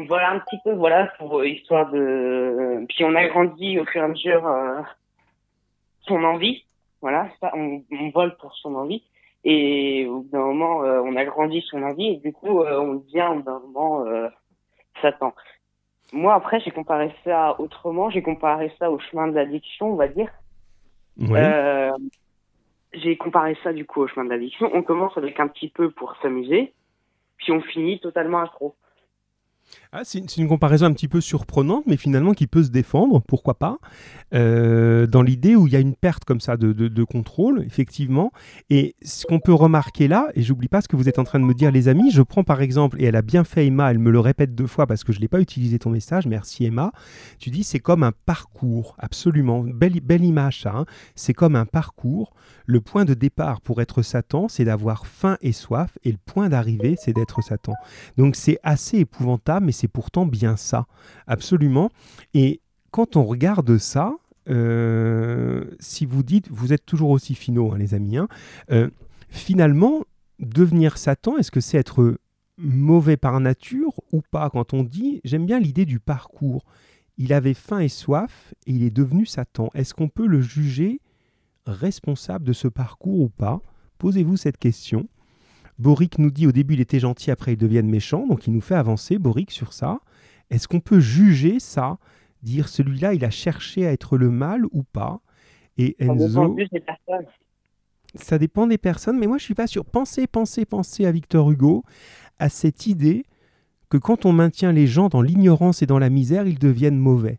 Voilà 0.07 0.33
un 0.33 0.39
petit 0.41 0.59
peu, 0.63 0.75
voilà, 0.75 1.07
pour 1.19 1.43
histoire 1.45 1.91
de. 1.91 2.85
Puis 2.91 3.05
on 3.05 3.15
a 3.15 3.27
grandi 3.29 3.79
au 3.79 3.87
fur 3.87 4.03
et 4.03 4.05
à 4.05 4.09
mesure 4.09 4.85
son 6.07 6.23
envie 6.23 6.66
voilà, 7.07 7.29
ça, 7.41 7.53
on, 7.55 7.85
vole 8.13 8.37
pour 8.39 8.53
son 8.57 8.75
envie. 8.75 9.05
Et 9.45 10.09
au 10.09 10.23
bout 10.23 10.31
d'un 10.31 10.41
moment, 10.41 10.83
euh, 10.83 11.01
on 11.05 11.15
a 11.15 11.25
grandi 11.25 11.63
son 11.71 11.85
envie 11.85 12.09
et 12.09 12.17
du 12.17 12.33
coup, 12.33 12.63
euh, 12.63 12.81
on 12.81 12.95
devient 12.95 13.29
au 13.31 13.35
bout 13.37 13.43
d'un 13.43 13.61
moment 13.61 14.05
euh, 14.05 14.29
Satan. 15.01 15.33
Moi, 16.13 16.35
après, 16.35 16.59
j'ai 16.59 16.73
comparé 16.73 17.15
ça 17.23 17.55
autrement. 17.61 18.11
J'ai 18.11 18.23
comparé 18.23 18.73
ça 18.81 18.91
au 18.91 18.99
chemin 18.99 19.29
de 19.29 19.37
l'addiction, 19.37 19.93
on 19.93 19.95
va 19.95 20.09
dire. 20.09 20.33
j'ai 22.93 23.17
comparé 23.17 23.57
ça 23.63 23.73
du 23.73 23.85
coup 23.85 24.01
au 24.01 24.09
chemin 24.09 24.25
de 24.25 24.31
l'addiction. 24.31 24.69
On 24.75 24.83
commence 24.83 25.17
avec 25.17 25.39
un 25.39 25.47
petit 25.47 25.69
peu 25.69 25.93
pour 25.93 26.17
s'amuser, 26.23 26.75
puis 27.37 27.53
on 27.53 27.61
finit 27.61 28.01
totalement 28.01 28.41
accro. 28.41 28.75
Ah, 29.93 30.03
c'est 30.05 30.37
une 30.37 30.49
comparaison 30.49 30.87
un 30.87 30.93
petit 30.93 31.09
peu 31.09 31.21
surprenante, 31.21 31.85
mais 31.87 31.97
finalement 31.97 32.33
qui 32.33 32.47
peut 32.47 32.63
se 32.63 32.71
défendre, 32.71 33.23
pourquoi 33.27 33.59
pas, 33.59 33.79
euh, 34.35 35.07
dans 35.07 35.23
l'idée 35.23 35.57
où 35.57 35.67
il 35.67 35.73
y 35.73 35.77
a 35.77 35.81
une 35.81 35.95
perte 35.95 36.25
comme 36.25 36.41
ça 36.41 36.57
de, 36.57 37.05
contrôle, 37.05 37.63
effectivement. 37.65 38.33
Et 38.71 38.97
ce 39.03 39.27
qu'on 39.27 39.39
peut 39.39 39.55
remarquer 39.55 40.09
là, 40.09 40.29
et 40.35 40.43
j'oublie 40.43 40.69
pas 40.69 40.81
ce 40.81 40.89
que 40.89 40.97
vous 40.97 41.09
êtes 41.09 41.19
en 41.19 41.25
train 41.25 41.39
de 41.39 41.45
me 41.45 41.55
dire, 41.55 41.71
les 41.71 41.89
amis, 41.89 42.11
je 42.11 42.23
prends 42.23 42.45
par 42.45 42.61
exemple, 42.61 43.01
et 43.01 43.05
elle 43.05 43.17
a 43.17 43.23
bien 43.23 43.45
fait 43.45 43.67
Emma, 43.67 43.91
elle 43.91 43.99
me 43.99 44.11
le 44.11 44.21
répète 44.21 44.55
deux 44.55 44.67
fois 44.67 44.87
parce 44.87 45.05
que 45.05 45.13
je 45.13 45.19
ne 45.19 45.23
l'ai 45.23 45.29
pas 45.29 45.41
utilisé 45.41 45.79
ton 45.79 45.91
message, 45.91 46.27
merci 46.27 46.65
Emma, 46.65 46.93
tu 47.39 47.51
dis 47.51 47.65
c'est 47.65 47.79
comme 47.79 48.03
un 48.03 48.13
parcours, 48.27 48.97
absolument, 48.99 49.61
belle, 49.63 50.01
belle 50.01 50.25
image 50.25 50.63
ça, 50.63 50.73
hein. 50.75 50.87
c'est 51.15 51.35
comme 51.35 51.57
un 51.57 51.67
parcours. 51.67 52.35
Le 52.69 52.81
point 52.81 53.05
de 53.05 53.15
départ 53.15 53.61
pour 53.61 53.81
être 53.81 54.03
Satan, 54.03 54.49
c'est 54.49 54.65
d'avoir 54.65 55.07
faim 55.07 55.39
et 55.41 55.53
soif, 55.53 55.97
et 56.05 56.11
le 56.11 56.19
point 56.19 56.49
d'arrivée, 56.49 56.97
c'est 56.99 57.13
d'être 57.13 57.41
Satan. 57.41 57.75
Donc 58.17 58.35
c'est 58.35 58.59
assez 58.65 58.99
épouvantable, 58.99 59.56
mais 59.61 59.73
c'est 59.73 59.89
pourtant 59.89 60.27
bien 60.27 60.57
ça, 60.57 60.87
absolument. 61.27 61.91
Et 62.35 62.61
quand 62.91 63.17
on 63.17 63.25
regarde 63.25 63.79
ça, 63.79 64.15
euh, 64.49 65.65
si 65.81 66.07
vous 66.07 66.23
dites, 66.23 66.49
vous 66.51 66.73
êtes 66.73 66.87
toujours 66.87 67.11
aussi 67.11 67.35
finaux, 67.35 67.73
hein, 67.73 67.79
les 67.79 67.95
amis, 67.95 68.17
hein, 68.17 68.29
euh, 68.71 68.91
finalement, 69.29 70.05
devenir 70.39 70.99
Satan, 70.99 71.37
est-ce 71.37 71.51
que 71.51 71.61
c'est 71.61 71.79
être 71.79 72.19
mauvais 72.59 73.17
par 73.17 73.41
nature 73.41 74.01
ou 74.13 74.23
pas? 74.31 74.51
Quand 74.51 74.73
on 74.75 74.83
dit, 74.83 75.21
j'aime 75.25 75.47
bien 75.47 75.59
l'idée 75.59 75.85
du 75.85 76.01
parcours. 76.01 76.65
Il 77.19 77.33
avait 77.33 77.55
faim 77.55 77.81
et 77.81 77.89
soif 77.89 78.55
et 78.67 78.73
il 78.73 78.83
est 78.83 78.91
devenu 78.91 79.27
Satan. 79.27 79.71
Est-ce 79.75 79.95
qu'on 79.95 80.09
peut 80.09 80.27
le 80.27 80.41
juger 80.41 81.01
responsable 81.67 82.45
de 82.45 82.53
ce 82.53 82.69
parcours 82.69 83.21
ou 83.21 83.29
pas? 83.29 83.61
Posez-vous 83.99 84.37
cette 84.37 84.59
question. 84.59 85.09
Boric 85.79 86.19
nous 86.19 86.31
dit 86.31 86.47
au 86.47 86.53
début 86.53 86.75
il 86.75 86.81
était 86.81 86.99
gentil, 86.99 87.31
après 87.31 87.53
il 87.53 87.57
devient 87.57 87.83
méchant, 87.83 88.27
donc 88.27 88.47
il 88.47 88.53
nous 88.53 88.61
fait 88.61 88.75
avancer, 88.75 89.19
Boric, 89.19 89.51
sur 89.51 89.73
ça. 89.73 90.01
Est-ce 90.51 90.69
qu'on 90.69 90.81
peut 90.81 91.01
juger 91.01 91.61
ça 91.61 91.99
Dire 92.43 92.69
celui-là, 92.69 93.15
il 93.15 93.25
a 93.25 93.31
cherché 93.31 93.87
à 93.87 93.93
être 93.93 94.17
le 94.17 94.31
mal 94.31 94.65
ou 94.73 94.85
pas? 94.85 95.21
Et 95.79 95.97
Enzo. 95.99 96.57
Ça 98.15 98.39
dépend 98.39 98.67
des 98.67 98.79
personnes, 98.79 99.19
mais 99.19 99.27
moi 99.27 99.37
je 99.39 99.45
suis 99.45 99.55
pas 99.55 99.67
sûr. 99.67 99.85
Pensez, 99.85 100.27
pensez, 100.27 100.65
pensez 100.65 101.05
à 101.05 101.13
Victor 101.13 101.51
Hugo, 101.51 101.83
à 102.39 102.49
cette 102.49 102.87
idée 102.87 103.25
que 103.91 103.99
quand 103.99 104.25
on 104.25 104.33
maintient 104.33 104.73
les 104.73 104.87
gens 104.87 105.09
dans 105.09 105.23
l'ignorance 105.23 105.83
et 105.83 105.87
dans 105.87 105.99
la 105.99 106.09
misère, 106.09 106.47
ils 106.47 106.59
deviennent 106.59 106.99
mauvais. 106.99 107.39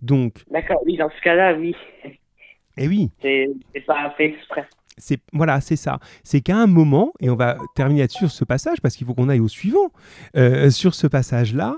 Donc. 0.00 0.44
D'accord, 0.50 0.82
oui, 0.84 0.96
dans 0.96 1.10
ce 1.10 1.20
cas-là, 1.22 1.54
oui. 1.54 1.74
Et 2.04 2.84
eh 2.84 2.88
oui. 2.88 3.10
C'est 3.20 3.80
pas 3.86 4.10
fait 4.16 4.26
exprès 4.26 4.66
c'est 4.98 5.20
voilà, 5.32 5.60
c'est 5.60 5.76
ça. 5.76 5.98
C'est 6.24 6.40
qu'à 6.40 6.56
un 6.56 6.66
moment, 6.66 7.12
et 7.20 7.30
on 7.30 7.36
va 7.36 7.58
terminer 7.74 8.02
là 8.02 8.08
sur 8.08 8.30
ce 8.30 8.44
passage 8.44 8.80
parce 8.80 8.96
qu'il 8.96 9.06
faut 9.06 9.14
qu'on 9.14 9.28
aille 9.28 9.40
au 9.40 9.48
suivant. 9.48 9.92
Euh, 10.36 10.70
sur 10.70 10.94
ce 10.94 11.06
passage-là, 11.06 11.76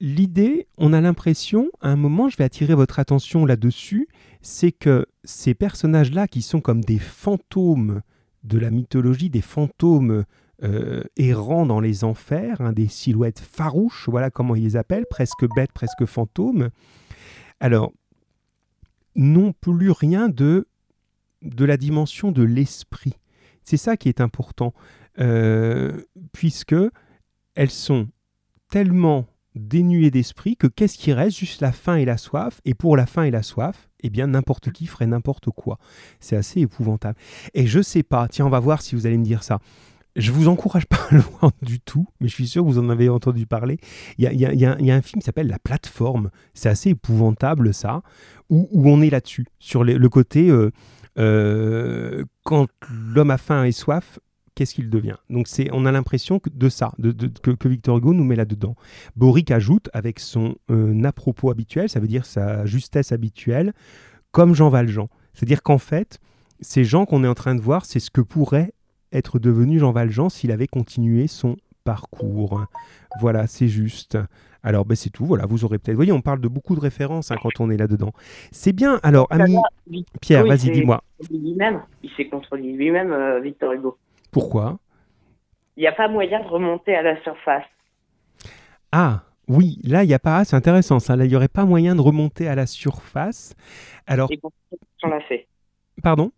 l'idée, 0.00 0.66
on 0.78 0.92
a 0.92 1.00
l'impression, 1.00 1.68
à 1.80 1.90
un 1.90 1.96
moment, 1.96 2.28
je 2.28 2.36
vais 2.36 2.44
attirer 2.44 2.74
votre 2.74 2.98
attention 2.98 3.46
là-dessus, 3.46 4.08
c'est 4.42 4.72
que 4.72 5.06
ces 5.24 5.54
personnages-là, 5.54 6.26
qui 6.26 6.42
sont 6.42 6.60
comme 6.60 6.82
des 6.82 6.98
fantômes 6.98 8.00
de 8.42 8.58
la 8.58 8.70
mythologie, 8.70 9.30
des 9.30 9.42
fantômes 9.42 10.24
euh, 10.62 11.02
errants 11.16 11.66
dans 11.66 11.80
les 11.80 12.04
enfers, 12.04 12.60
hein, 12.60 12.72
des 12.72 12.88
silhouettes 12.88 13.40
farouches, 13.40 14.08
voilà 14.08 14.30
comment 14.30 14.54
ils 14.54 14.64
les 14.64 14.76
appellent, 14.76 15.06
presque 15.08 15.46
bêtes, 15.54 15.72
presque 15.72 16.06
fantômes. 16.06 16.70
Alors, 17.60 17.92
n'ont 19.14 19.52
plus 19.52 19.90
rien 19.90 20.28
de 20.28 20.66
de 21.42 21.64
la 21.64 21.76
dimension 21.76 22.32
de 22.32 22.42
l'esprit. 22.42 23.14
C'est 23.62 23.76
ça 23.76 23.96
qui 23.96 24.08
est 24.08 24.20
important, 24.20 24.72
euh, 25.18 26.02
puisque 26.32 26.74
elles 27.54 27.70
sont 27.70 28.08
tellement 28.70 29.26
dénuées 29.54 30.10
d'esprit 30.10 30.56
que 30.56 30.66
qu'est-ce 30.66 30.96
qui 30.96 31.12
reste? 31.12 31.36
Juste 31.36 31.60
la 31.60 31.72
faim 31.72 31.96
et 31.96 32.04
la 32.04 32.16
soif. 32.16 32.60
Et 32.64 32.74
pour 32.74 32.96
la 32.96 33.06
faim 33.06 33.24
et 33.24 33.30
la 33.30 33.42
soif, 33.42 33.88
eh 34.02 34.10
bien 34.10 34.28
n'importe 34.28 34.70
qui 34.70 34.86
ferait 34.86 35.06
n'importe 35.06 35.50
quoi. 35.50 35.78
C'est 36.20 36.36
assez 36.36 36.60
épouvantable. 36.60 37.18
Et 37.54 37.66
je 37.66 37.82
sais 37.82 38.02
pas, 38.02 38.28
tiens, 38.28 38.46
on 38.46 38.50
va 38.50 38.60
voir 38.60 38.82
si 38.82 38.94
vous 38.94 39.06
allez 39.06 39.18
me 39.18 39.24
dire 39.24 39.42
ça. 39.42 39.58
Je 40.16 40.32
vous 40.32 40.48
encourage 40.48 40.86
pas 40.86 40.98
voir 41.40 41.52
du 41.62 41.80
tout, 41.80 42.06
mais 42.20 42.28
je 42.28 42.34
suis 42.34 42.48
sûr 42.48 42.64
que 42.64 42.68
vous 42.68 42.78
en 42.78 42.88
avez 42.88 43.08
entendu 43.08 43.46
parler. 43.46 43.78
Il 44.18 44.24
y 44.24 44.66
a, 44.66 44.96
un 44.96 45.02
film 45.02 45.20
qui 45.20 45.26
s'appelle 45.26 45.48
La 45.48 45.58
Plateforme. 45.58 46.30
C'est 46.54 46.68
assez 46.68 46.90
épouvantable, 46.90 47.72
ça, 47.72 48.02
où, 48.48 48.68
on 48.72 49.02
est 49.02 49.10
là-dessus, 49.10 49.46
sur 49.60 49.84
le 49.84 50.08
côté. 50.08 50.48
Euh, 50.50 50.72
euh, 51.18 52.24
quand 52.44 52.68
l'homme 52.90 53.30
a 53.30 53.38
faim 53.38 53.64
et 53.64 53.72
soif, 53.72 54.18
qu'est-ce 54.54 54.74
qu'il 54.74 54.90
devient? 54.90 55.16
Donc 55.28 55.48
c'est, 55.48 55.68
on 55.72 55.86
a 55.86 55.92
l'impression 55.92 56.40
de 56.52 56.68
ça, 56.68 56.92
que, 57.42 57.68
Victor 57.68 57.98
Hugo 57.98 58.12
nous 58.12 58.24
met 58.24 58.36
là-dedans. 58.36 58.76
Boric 59.16 59.50
ajoute 59.50 59.88
avec 59.92 60.20
son 60.20 60.56
euh, 60.70 61.02
à-propos 61.04 61.50
habituel, 61.50 61.88
ça 61.88 62.00
veut 62.00 62.08
dire 62.08 62.26
sa 62.26 62.66
justesse 62.66 63.12
habituelle, 63.12 63.72
comme 64.32 64.54
Jean 64.54 64.68
Valjean. 64.68 65.08
C'est-à-dire 65.34 65.62
qu'en 65.62 65.78
fait, 65.78 66.20
ces 66.60 66.84
gens 66.84 67.06
qu'on 67.06 67.24
est 67.24 67.28
en 67.28 67.34
train 67.34 67.54
de 67.54 67.60
voir, 67.60 67.84
c'est 67.84 68.00
ce 68.00 68.10
que 68.10 68.20
pourrait 68.20 68.72
être 69.12 69.38
devenu 69.38 69.78
Jean 69.78 69.92
Valjean 69.92 70.28
s'il 70.28 70.52
avait 70.52 70.68
continué 70.68 71.26
son 71.26 71.56
parcours. 71.84 72.64
Voilà, 73.20 73.46
c'est 73.46 73.68
juste. 73.68 74.18
Alors, 74.62 74.84
ben, 74.84 74.94
c'est 74.94 75.10
tout. 75.10 75.24
Voilà, 75.24 75.46
vous 75.46 75.64
aurez 75.64 75.78
peut-être. 75.78 75.94
Vous 75.94 75.98
voyez, 75.98 76.12
on 76.12 76.20
parle 76.20 76.40
de 76.40 76.48
beaucoup 76.48 76.74
de 76.74 76.80
références 76.80 77.30
hein, 77.30 77.36
quand 77.42 77.60
on 77.60 77.70
est 77.70 77.76
là-dedans. 77.76 78.12
C'est 78.50 78.72
bien. 78.72 79.00
Alors, 79.02 79.26
ami 79.30 79.56
Pierre, 80.20 80.44
vas-y, 80.44 80.70
dis-moi. 80.70 81.02
Il 81.30 82.10
s'est 82.16 82.26
contredit 82.26 82.72
lui-même, 82.72 83.12
euh, 83.12 83.40
Victor 83.40 83.72
Hugo. 83.72 83.98
Pourquoi? 84.30 84.78
Il 85.76 85.80
n'y 85.80 85.86
a 85.86 85.92
pas 85.92 86.08
moyen 86.08 86.42
de 86.42 86.48
remonter 86.48 86.94
à 86.94 87.02
la 87.02 87.20
surface. 87.22 87.64
Ah, 88.92 89.22
oui, 89.48 89.78
là, 89.82 90.04
il 90.04 90.08
n'y 90.08 90.14
a 90.14 90.18
pas. 90.18 90.44
c'est 90.44 90.56
intéressant 90.56 91.00
ça. 91.00 91.16
Là, 91.16 91.24
il 91.24 91.28
n'y 91.28 91.36
aurait 91.36 91.48
pas 91.48 91.64
moyen 91.64 91.94
de 91.94 92.00
remonter 92.00 92.48
à 92.48 92.54
la 92.54 92.66
surface. 92.66 93.54
Alors. 94.06 94.30
Et 94.30 94.36
pourtant, 94.36 95.08
l'a 95.08 95.20
fait. 95.22 95.46
Pardon? 96.02 96.32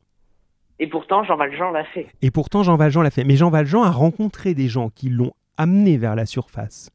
Et 0.79 0.87
pourtant, 0.87 1.23
Jean 1.23 1.37
Valjean 1.37 1.73
l'a 1.73 1.85
fait. 1.85 2.09
Et 2.23 2.31
pourtant, 2.31 2.63
Jean 2.63 2.77
Valjean 2.77 3.03
l'a 3.03 3.11
fait. 3.11 3.25
Mais 3.25 3.37
Jean 3.37 3.51
Valjean 3.51 3.83
a 3.83 3.91
rencontré 3.91 4.55
des 4.55 4.69
gens 4.69 4.91
qui 4.91 5.11
l'ont 5.11 5.33
amené 5.57 5.97
vers 5.99 6.17
la 6.17 6.27
surface. 6.27 6.91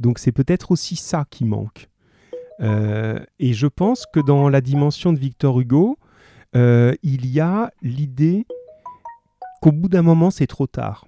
Donc 0.00 0.18
c'est 0.18 0.32
peut-être 0.32 0.72
aussi 0.72 0.96
ça 0.96 1.26
qui 1.30 1.44
manque. 1.44 1.88
Euh, 2.60 3.20
et 3.38 3.52
je 3.52 3.66
pense 3.66 4.06
que 4.12 4.20
dans 4.20 4.48
la 4.48 4.60
dimension 4.60 5.12
de 5.12 5.18
Victor 5.18 5.60
Hugo, 5.60 5.98
euh, 6.56 6.94
il 7.02 7.26
y 7.26 7.38
a 7.38 7.70
l'idée 7.82 8.46
qu'au 9.62 9.72
bout 9.72 9.88
d'un 9.88 10.02
moment, 10.02 10.30
c'est 10.30 10.46
trop 10.46 10.66
tard. 10.66 11.06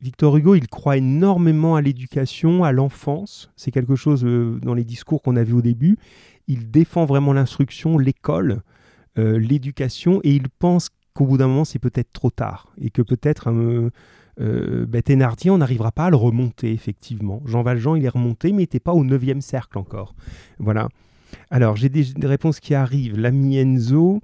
Victor 0.00 0.36
Hugo, 0.36 0.56
il 0.56 0.66
croit 0.66 0.96
énormément 0.96 1.76
à 1.76 1.80
l'éducation, 1.80 2.64
à 2.64 2.72
l'enfance. 2.72 3.50
C'est 3.56 3.70
quelque 3.70 3.94
chose 3.94 4.24
euh, 4.24 4.58
dans 4.60 4.74
les 4.74 4.84
discours 4.84 5.22
qu'on 5.22 5.36
a 5.36 5.44
vu 5.44 5.52
au 5.52 5.62
début. 5.62 5.96
Il 6.48 6.70
défend 6.70 7.04
vraiment 7.04 7.32
l'instruction, 7.32 7.96
l'école, 7.96 8.62
l'éducation, 9.16 10.20
et 10.24 10.34
il 10.34 10.48
pense 10.48 10.88
qu'au 11.12 11.26
bout 11.26 11.36
d'un 11.36 11.46
moment, 11.46 11.64
c'est 11.64 11.78
peut-être 11.78 12.12
trop 12.12 12.30
tard. 12.30 12.72
Et 12.80 12.90
que 12.90 13.02
peut-être 13.02 13.52
euh, 14.40 14.86
ben, 14.86 15.02
Thénardier, 15.02 15.50
on 15.50 15.58
n'arrivera 15.58 15.92
pas 15.92 16.06
à 16.06 16.10
le 16.10 16.16
remonter, 16.16 16.72
effectivement. 16.72 17.42
Jean 17.44 17.62
Valjean, 17.62 17.96
il 17.96 18.04
est 18.04 18.08
remonté, 18.08 18.52
mais 18.52 18.62
n'était 18.62 18.80
pas 18.80 18.92
au 18.92 19.04
9e 19.04 19.40
cercle 19.40 19.78
encore. 19.78 20.14
Voilà. 20.58 20.88
Alors, 21.50 21.76
j'ai 21.76 21.88
des, 21.88 22.06
réponses 22.22 22.60
qui 22.60 22.74
arrivent. 22.74 23.18
L'ami 23.18 23.58
Enzo, 23.58 24.20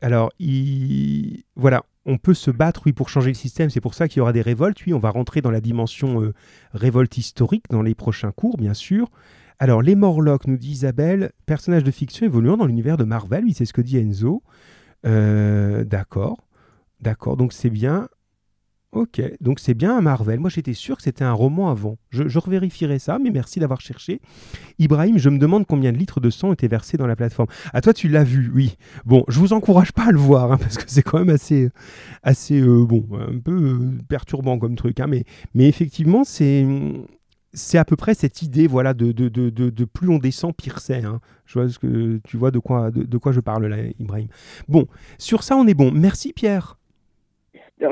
alors, 0.00 0.30
il... 0.38 1.44
voilà, 1.56 1.84
on 2.06 2.18
peut 2.18 2.34
se 2.34 2.50
battre, 2.50 2.82
oui, 2.86 2.92
pour 2.92 3.08
changer 3.08 3.30
le 3.30 3.34
système. 3.34 3.70
C'est 3.70 3.80
pour 3.80 3.94
ça 3.94 4.08
qu'il 4.08 4.18
y 4.18 4.20
aura 4.20 4.32
des 4.32 4.42
révoltes. 4.42 4.78
Oui, 4.86 4.94
on 4.94 4.98
va 4.98 5.10
rentrer 5.10 5.40
dans 5.40 5.50
la 5.50 5.60
dimension 5.60 6.22
euh, 6.22 6.34
révolte 6.72 7.16
historique 7.16 7.64
dans 7.70 7.82
les 7.82 7.94
prochains 7.94 8.32
cours, 8.32 8.56
bien 8.56 8.74
sûr. 8.74 9.10
Alors, 9.58 9.82
les 9.82 9.94
Morlocks, 9.94 10.46
nous 10.46 10.56
dit 10.56 10.72
Isabelle, 10.72 11.32
personnage 11.46 11.84
de 11.84 11.90
fiction 11.90 12.26
évoluant 12.26 12.56
dans 12.56 12.66
l'univers 12.66 12.96
de 12.96 13.04
Marvel. 13.04 13.44
Oui, 13.44 13.54
c'est 13.54 13.64
ce 13.64 13.72
que 13.72 13.80
dit 13.80 13.98
Enzo. 13.98 14.42
Euh, 15.06 15.84
d'accord. 15.84 16.38
D'accord, 17.00 17.36
donc 17.36 17.52
c'est 17.52 17.70
bien. 17.70 18.08
Ok, 18.94 19.20
donc 19.40 19.58
c'est 19.58 19.74
bien 19.74 19.98
un 19.98 20.00
Marvel. 20.00 20.38
Moi 20.38 20.50
j'étais 20.50 20.72
sûr 20.72 20.96
que 20.96 21.02
c'était 21.02 21.24
un 21.24 21.32
roman 21.32 21.68
avant. 21.68 21.98
Je, 22.10 22.38
revérifierai 22.38 23.00
ça, 23.00 23.18
mais 23.18 23.30
merci 23.30 23.58
d'avoir 23.58 23.80
cherché. 23.80 24.20
Ibrahim, 24.78 25.18
je 25.18 25.30
me 25.30 25.38
demande 25.38 25.66
combien 25.66 25.90
de 25.90 25.98
litres 25.98 26.20
de 26.20 26.30
sang 26.30 26.52
étaient 26.52 26.68
versés 26.68 26.96
dans 26.96 27.08
la 27.08 27.16
plateforme. 27.16 27.48
À 27.66 27.70
ah, 27.74 27.80
toi 27.80 27.92
tu 27.92 28.08
l'as 28.08 28.22
vu, 28.22 28.52
oui. 28.54 28.76
Bon, 29.04 29.24
je 29.26 29.40
vous 29.40 29.52
encourage 29.52 29.90
pas 29.90 30.04
à 30.04 30.12
le 30.12 30.18
voir, 30.18 30.52
hein, 30.52 30.58
parce 30.60 30.76
que 30.76 30.84
c'est 30.86 31.02
quand 31.02 31.18
même 31.18 31.30
assez, 31.30 31.70
assez 32.22 32.60
euh, 32.60 32.84
bon, 32.84 33.04
un 33.18 33.40
peu 33.40 33.52
euh, 33.52 33.98
perturbant 34.08 34.60
comme 34.60 34.76
truc. 34.76 35.00
Hein, 35.00 35.08
mais, 35.08 35.24
mais 35.54 35.68
effectivement, 35.68 36.22
c'est 36.22 36.64
c'est 37.52 37.78
à 37.78 37.84
peu 37.84 37.96
près 37.96 38.14
cette 38.14 38.42
idée, 38.42 38.66
voilà, 38.66 38.94
de, 38.94 39.10
de, 39.12 39.28
de, 39.28 39.50
de 39.50 39.84
plus 39.84 40.08
on 40.08 40.18
descend, 40.18 40.54
pire 40.54 40.78
c'est. 40.78 41.04
Hein. 41.04 41.20
Je 41.46 41.58
vois 41.58 41.68
que 41.68 42.20
tu 42.24 42.36
vois 42.36 42.52
de 42.52 42.60
quoi, 42.60 42.90
de, 42.92 43.18
quoi 43.18 43.32
je 43.32 43.40
parle 43.40 43.66
là, 43.66 43.76
Ibrahim. 43.98 44.28
Bon, 44.68 44.86
sur 45.18 45.42
ça 45.42 45.56
on 45.56 45.66
est 45.66 45.74
bon. 45.74 45.90
Merci 45.90 46.32
Pierre. 46.32 46.76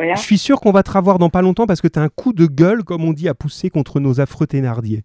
Je 0.01 0.21
suis 0.21 0.39
sûr 0.39 0.61
qu'on 0.61 0.73
va 0.73 0.83
te 0.83 0.91
revoir 0.91 1.19
dans 1.19 1.31
pas 1.31 1.43
longtemps 1.43 1.67
parce 1.67 1.81
que 1.81 1.89
tu 1.89 1.99
as 1.99 2.03
un 2.03 2.09
coup 2.09 2.33
de 2.33 2.47
gueule, 2.47 2.85
comme 2.85 3.05
on 3.05 3.13
dit, 3.13 3.29
à 3.29 3.35
pousser 3.35 3.71
contre 3.71 4.01
nos 4.01 4.21
affreux 4.21 4.47
Thénardier. 4.47 5.05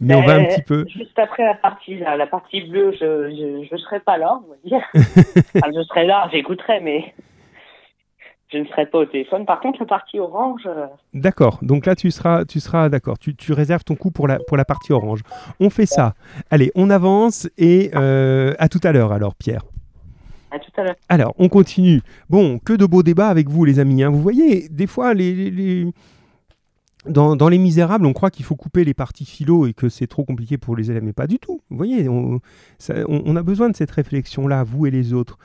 Mais 0.00 0.14
on 0.14 0.22
va 0.22 0.34
un 0.34 0.42
ben, 0.42 0.48
petit 0.48 0.62
peu. 0.62 0.84
Juste 0.88 1.18
après 1.18 1.44
la 1.44 1.54
partie, 1.54 1.96
la 1.98 2.26
partie 2.26 2.62
bleue, 2.62 2.92
je 2.98 3.72
ne 3.72 3.78
serai 3.78 4.00
pas 4.00 4.18
là, 4.18 4.40
on 4.44 4.50
va 4.50 4.56
dire. 4.64 4.82
je 4.94 5.82
serai 5.88 6.04
là, 6.04 6.28
j'écouterai, 6.32 6.80
mais 6.80 7.14
je 8.52 8.58
ne 8.58 8.64
serai 8.66 8.86
pas 8.86 8.98
au 8.98 9.04
téléphone. 9.04 9.46
Par 9.46 9.60
contre, 9.60 9.80
la 9.80 9.86
partie 9.86 10.18
orange. 10.18 10.62
euh, 10.66 10.86
D'accord. 11.12 11.58
Donc 11.62 11.86
là, 11.86 11.94
tu 11.94 12.10
seras, 12.10 12.44
tu 12.44 12.60
seras 12.60 12.88
d'accord. 12.88 13.18
Tu, 13.18 13.34
tu 13.34 13.52
réserves 13.52 13.84
ton 13.84 13.96
coup 13.96 14.10
pour 14.10 14.28
la, 14.28 14.38
pour 14.46 14.56
la 14.56 14.64
partie 14.64 14.92
orange. 14.92 15.20
On 15.60 15.70
fait 15.70 15.86
ça. 15.86 16.14
Allez, 16.50 16.70
on 16.74 16.90
avance 16.90 17.48
et 17.58 17.90
euh, 17.94 18.54
à 18.58 18.68
tout 18.68 18.80
à 18.84 18.92
l'heure 18.92 19.12
alors, 19.12 19.34
Pierre. 19.34 19.62
Alors, 21.08 21.34
on 21.38 21.48
continue. 21.48 22.00
Bon, 22.30 22.58
que 22.58 22.72
de 22.72 22.86
beaux 22.86 23.02
débats 23.02 23.28
avec 23.28 23.48
vous, 23.48 23.64
les 23.64 23.78
amis. 23.78 24.02
hein. 24.02 24.10
Vous 24.10 24.20
voyez, 24.22 24.68
des 24.68 24.86
fois, 24.86 25.14
les, 25.14 25.50
les- 25.50 25.90
Dans, 27.06 27.48
Les 27.48 27.58
Misérables, 27.58 28.06
on 28.06 28.12
croit 28.14 28.30
qu'il 28.30 28.44
faut 28.46 28.56
couper 28.56 28.82
les 28.84 28.94
parties 28.94 29.26
philo 29.26 29.66
et 29.66 29.74
que 29.74 29.88
c'est 29.90 30.06
trop 30.06 30.24
compliqué 30.24 30.56
pour 30.56 30.74
les 30.74 30.90
élèves, 30.90 31.02
mais 31.04 31.12
pas 31.12 31.26
du 31.26 31.38
tout. 31.38 31.60
Vous 31.68 31.76
voyez, 31.76 32.08
on, 32.08 32.40
a 33.36 33.42
besoin 33.42 33.68
de 33.68 33.76
cette 33.76 33.90
réflexion-là, 33.90 34.64
vous 34.64 34.86
et 34.86 34.90
les 34.90 35.12
autres. 35.12 35.38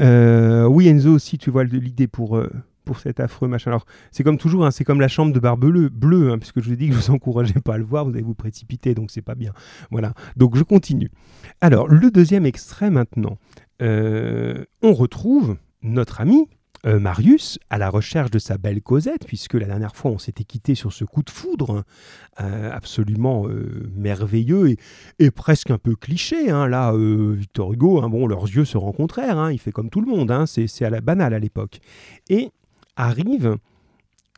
Euh, 0.00 0.64
oui, 0.66 0.88
Enzo 0.88 1.12
aussi, 1.12 1.38
tu 1.38 1.50
vois 1.50 1.64
l'idée 1.64 2.06
pour, 2.06 2.36
euh, 2.36 2.48
pour 2.84 2.98
cet 3.00 3.18
affreux 3.20 3.48
machin. 3.48 3.70
Alors, 3.72 3.84
c'est 4.12 4.22
comme 4.22 4.38
toujours, 4.38 4.64
hein, 4.64 4.70
c'est 4.70 4.84
comme 4.84 5.00
la 5.00 5.08
chambre 5.08 5.32
de 5.32 5.40
Barbeleu, 5.40 5.88
bleu, 5.88 6.30
hein, 6.30 6.38
puisque 6.38 6.60
je 6.60 6.68
vous 6.68 6.72
ai 6.72 6.76
dit 6.76 6.88
que 6.88 6.94
je 6.94 7.00
vous 7.00 7.10
encourageais 7.10 7.60
pas 7.64 7.74
à 7.74 7.78
le 7.78 7.84
voir, 7.84 8.04
vous 8.04 8.12
allez 8.12 8.22
vous 8.22 8.34
précipiter, 8.34 8.94
donc 8.94 9.10
c'est 9.10 9.22
pas 9.22 9.34
bien. 9.34 9.52
Voilà, 9.90 10.14
donc 10.36 10.56
je 10.56 10.62
continue. 10.62 11.10
Alors, 11.60 11.88
le 11.88 12.10
deuxième 12.12 12.46
extrait 12.46 12.90
maintenant. 12.90 13.38
Euh, 13.82 14.64
on 14.80 14.92
retrouve 14.92 15.56
notre 15.82 16.20
ami 16.20 16.48
euh, 16.86 16.98
Marius 16.98 17.58
à 17.68 17.78
la 17.78 17.90
recherche 17.90 18.30
de 18.30 18.38
sa 18.38 18.58
belle 18.58 18.80
Cosette, 18.80 19.26
puisque 19.26 19.54
la 19.54 19.66
dernière 19.66 19.96
fois 19.96 20.10
on 20.10 20.18
s'était 20.18 20.44
quitté 20.44 20.74
sur 20.74 20.92
ce 20.92 21.04
coup 21.04 21.22
de 21.22 21.30
foudre 21.30 21.84
euh, 22.40 22.70
absolument 22.72 23.46
merveilleux 23.94 24.76
et, 25.18 25.30
presque 25.30 25.70
un 25.70 25.78
peu 25.78 25.94
cliché. 25.94 26.50
hein. 26.50 26.68
Là, 26.68 26.92
Victor 26.96 27.72
Hugo, 27.72 28.02
hein, 28.02 28.08
bon, 28.08 28.26
leurs 28.26 28.44
yeux 28.44 28.64
se 28.64 28.78
rencontrèrent, 28.78 29.38
hein, 29.38 29.52
il 29.52 29.58
fait 29.58 29.72
comme 29.72 29.90
tout 29.90 30.00
le 30.00 30.10
monde, 30.10 30.30
hein, 30.30 30.46
c'est 30.46 30.84
à 30.84 30.90
la 30.90 31.00
banale 31.00 31.34
à 31.34 31.38
l'époque. 31.38 31.80
Et 32.28 32.50
arrive 32.96 33.56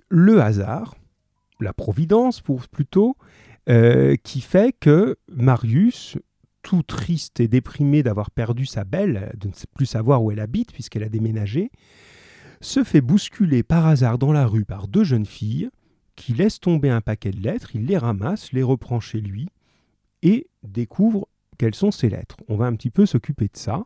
le 0.09 0.41
hasard, 0.41 0.95
la 1.61 1.73
providence 1.73 2.41
pour, 2.41 2.69
plutôt, 2.69 3.17
qui 3.67 4.41
fait 4.43 4.75
que 4.79 5.17
Marius, 5.29 6.19
tout 6.65 6.83
triste 6.83 7.39
et 7.39 7.47
déprimé 7.47 8.03
d'avoir 8.03 8.31
perdu 8.31 8.67
sa 8.67 8.83
belle, 8.83 9.31
de 9.39 9.49
ne 9.49 9.53
plus 9.75 9.87
savoir 9.87 10.25
où 10.25 10.33
elle 10.33 10.41
habite 10.41 10.73
puisqu'elle 10.73 11.05
a 11.05 11.09
déménagé, 11.09 11.71
se 12.61 12.83
fait 12.83 13.03
bousculer 13.03 13.63
par 13.63 13.87
hasard 13.87 14.19
dans 14.19 14.33
la 14.33 14.47
rue 14.47 14.65
par 14.65 14.89
deux 14.89 15.05
jeunes 15.05 15.27
filles 15.27 15.69
qui 16.17 16.33
laissent 16.33 16.61
tomber 16.61 16.89
un 16.89 17.03
paquet 17.03 17.31
de 17.31 17.41
lettres, 17.41 17.77
il 17.77 17.87
les 17.87 17.99
ramasse, 17.99 18.53
les 18.53 18.63
reprend 18.63 18.99
chez 18.99 19.21
lui 19.21 19.49
et 20.23 20.49
découvre 20.63 21.29
quelles 21.59 21.75
sont 21.75 21.91
ces 21.91 22.09
lettres. 22.09 22.39
On 22.49 22.57
va 22.57 22.67
un 22.67 22.75
petit 22.75 22.91
peu 22.91 23.05
s'occuper 23.05 23.45
de 23.45 23.57
ça. 23.57 23.85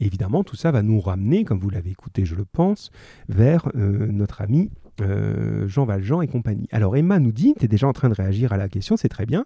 Évidemment, 0.00 0.42
tout 0.42 0.56
ça 0.56 0.72
va 0.72 0.82
nous 0.82 1.00
ramener, 1.00 1.44
comme 1.44 1.58
vous 1.58 1.70
l'avez 1.70 1.90
écouté, 1.90 2.24
je 2.24 2.34
le 2.34 2.44
pense, 2.44 2.90
vers 3.28 3.68
euh, 3.76 4.08
notre 4.10 4.42
ami 4.42 4.70
euh, 5.00 5.68
Jean 5.68 5.84
Valjean 5.84 6.22
et 6.22 6.26
compagnie. 6.26 6.68
Alors 6.72 6.96
Emma 6.96 7.20
nous 7.20 7.32
dit, 7.32 7.54
tu 7.58 7.66
es 7.66 7.68
déjà 7.68 7.86
en 7.86 7.92
train 7.92 8.08
de 8.08 8.14
réagir 8.14 8.52
à 8.52 8.56
la 8.56 8.68
question, 8.68 8.96
c'est 8.96 9.08
très 9.08 9.26
bien. 9.26 9.44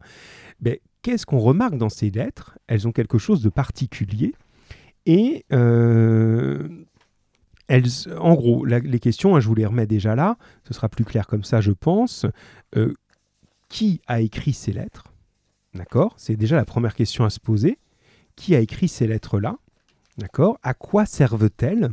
Ben, 0.60 0.78
Qu'est-ce 1.02 1.26
qu'on 1.26 1.38
remarque 1.38 1.76
dans 1.76 1.88
ces 1.88 2.10
lettres? 2.10 2.58
Elles 2.66 2.86
ont 2.86 2.92
quelque 2.92 3.18
chose 3.18 3.42
de 3.42 3.48
particulier. 3.48 4.34
Et 5.06 5.44
euh, 5.52 6.68
elles, 7.68 7.88
en 8.18 8.34
gros, 8.34 8.64
les 8.64 8.98
questions, 8.98 9.34
hein, 9.36 9.40
je 9.40 9.48
vous 9.48 9.54
les 9.54 9.64
remets 9.64 9.86
déjà 9.86 10.14
là, 10.14 10.36
ce 10.64 10.74
sera 10.74 10.88
plus 10.88 11.04
clair 11.04 11.26
comme 11.26 11.44
ça, 11.44 11.60
je 11.60 11.72
pense. 11.72 12.26
Euh, 12.76 12.94
qui 13.68 14.00
a 14.06 14.20
écrit 14.20 14.52
ces 14.52 14.72
lettres? 14.72 15.04
D'accord? 15.74 16.14
C'est 16.16 16.36
déjà 16.36 16.56
la 16.56 16.64
première 16.64 16.94
question 16.94 17.24
à 17.24 17.30
se 17.30 17.40
poser. 17.40 17.78
Qui 18.36 18.54
a 18.54 18.60
écrit 18.60 18.88
ces 18.88 19.06
lettres-là? 19.06 19.56
D'accord? 20.18 20.58
À 20.62 20.74
quoi 20.74 21.06
servent-elles? 21.06 21.90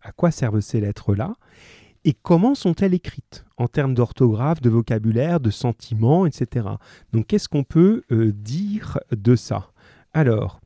À 0.00 0.10
quoi 0.12 0.30
servent 0.30 0.60
ces 0.60 0.80
lettres-là? 0.80 1.34
Et 2.04 2.14
comment 2.14 2.54
sont-elles 2.54 2.94
écrites 2.94 3.44
En 3.56 3.68
termes 3.68 3.94
d'orthographe, 3.94 4.60
de 4.60 4.70
vocabulaire, 4.70 5.38
de 5.38 5.50
sentiments, 5.50 6.26
etc. 6.26 6.66
Donc, 7.12 7.28
qu'est-ce 7.28 7.48
qu'on 7.48 7.62
peut 7.62 8.02
euh, 8.10 8.32
dire 8.32 8.98
de 9.12 9.36
ça? 9.36 9.70
Alors, 10.12 10.60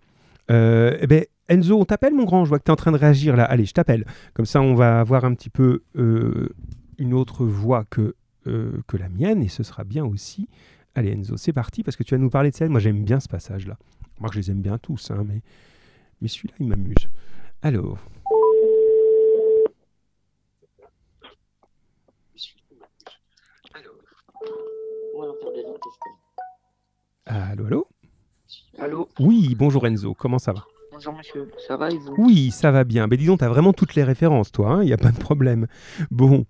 euh, 0.50 0.96
eh 1.00 1.06
ben, 1.06 1.24
Enzo, 1.48 1.78
on 1.78 1.84
t'appelle, 1.84 2.14
mon 2.14 2.24
grand 2.24 2.44
Je 2.44 2.48
vois 2.48 2.58
que 2.58 2.64
tu 2.64 2.70
es 2.70 2.72
en 2.72 2.76
train 2.76 2.92
de 2.92 2.96
réagir 2.96 3.36
là. 3.36 3.44
Allez, 3.44 3.66
je 3.66 3.74
t'appelle. 3.74 4.06
Comme 4.32 4.46
ça, 4.46 4.62
on 4.62 4.74
va 4.74 5.00
avoir 5.00 5.24
un 5.24 5.34
petit 5.34 5.50
peu 5.50 5.82
euh, 5.96 6.48
une 6.98 7.12
autre 7.12 7.44
voix 7.44 7.84
que, 7.84 8.14
que 8.44 8.96
la 8.96 9.08
mienne, 9.08 9.42
et 9.42 9.48
ce 9.48 9.62
sera 9.62 9.84
bien 9.84 10.04
aussi. 10.04 10.48
Allez, 10.94 11.10
Enzo, 11.12 11.36
c'est 11.36 11.52
parti, 11.52 11.82
parce 11.82 11.96
que 11.96 12.02
tu 12.02 12.14
vas 12.14 12.18
nous 12.18 12.30
parler 12.30 12.50
de 12.50 12.56
ça. 12.56 12.66
Moi, 12.68 12.80
j'aime 12.80 13.04
bien 13.04 13.20
ce 13.20 13.28
passage-là. 13.28 13.76
Moi, 14.20 14.30
je 14.32 14.38
les 14.38 14.50
aime 14.50 14.62
bien 14.62 14.78
tous, 14.78 15.10
hein, 15.10 15.24
mais, 15.26 15.42
mais 16.22 16.28
celui-là, 16.28 16.54
il 16.60 16.68
m'amuse. 16.68 17.08
Alors. 17.60 17.98
Allô, 27.24 27.66
allô? 27.66 27.86
Allô? 28.78 29.08
Oui, 29.18 29.54
bonjour 29.54 29.86
Enzo, 29.86 30.14
comment 30.14 30.38
ça 30.38 30.52
va? 30.52 30.66
Bonjour 30.96 31.12
monsieur, 31.14 31.50
ça 31.68 31.76
va 31.76 31.90
et 31.90 31.98
vous? 31.98 32.14
Oui, 32.16 32.50
ça 32.50 32.70
va 32.70 32.82
bien. 32.84 33.06
Mais 33.06 33.18
dis 33.18 33.26
donc, 33.26 33.40
tu 33.40 33.44
as 33.44 33.50
vraiment 33.50 33.74
toutes 33.74 33.94
les 33.96 34.02
références, 34.02 34.50
toi, 34.50 34.78
il 34.80 34.86
n'y 34.86 34.94
a 34.94 34.96
pas 34.96 35.10
de 35.10 35.18
problème. 35.18 35.66
Bon, 36.10 36.46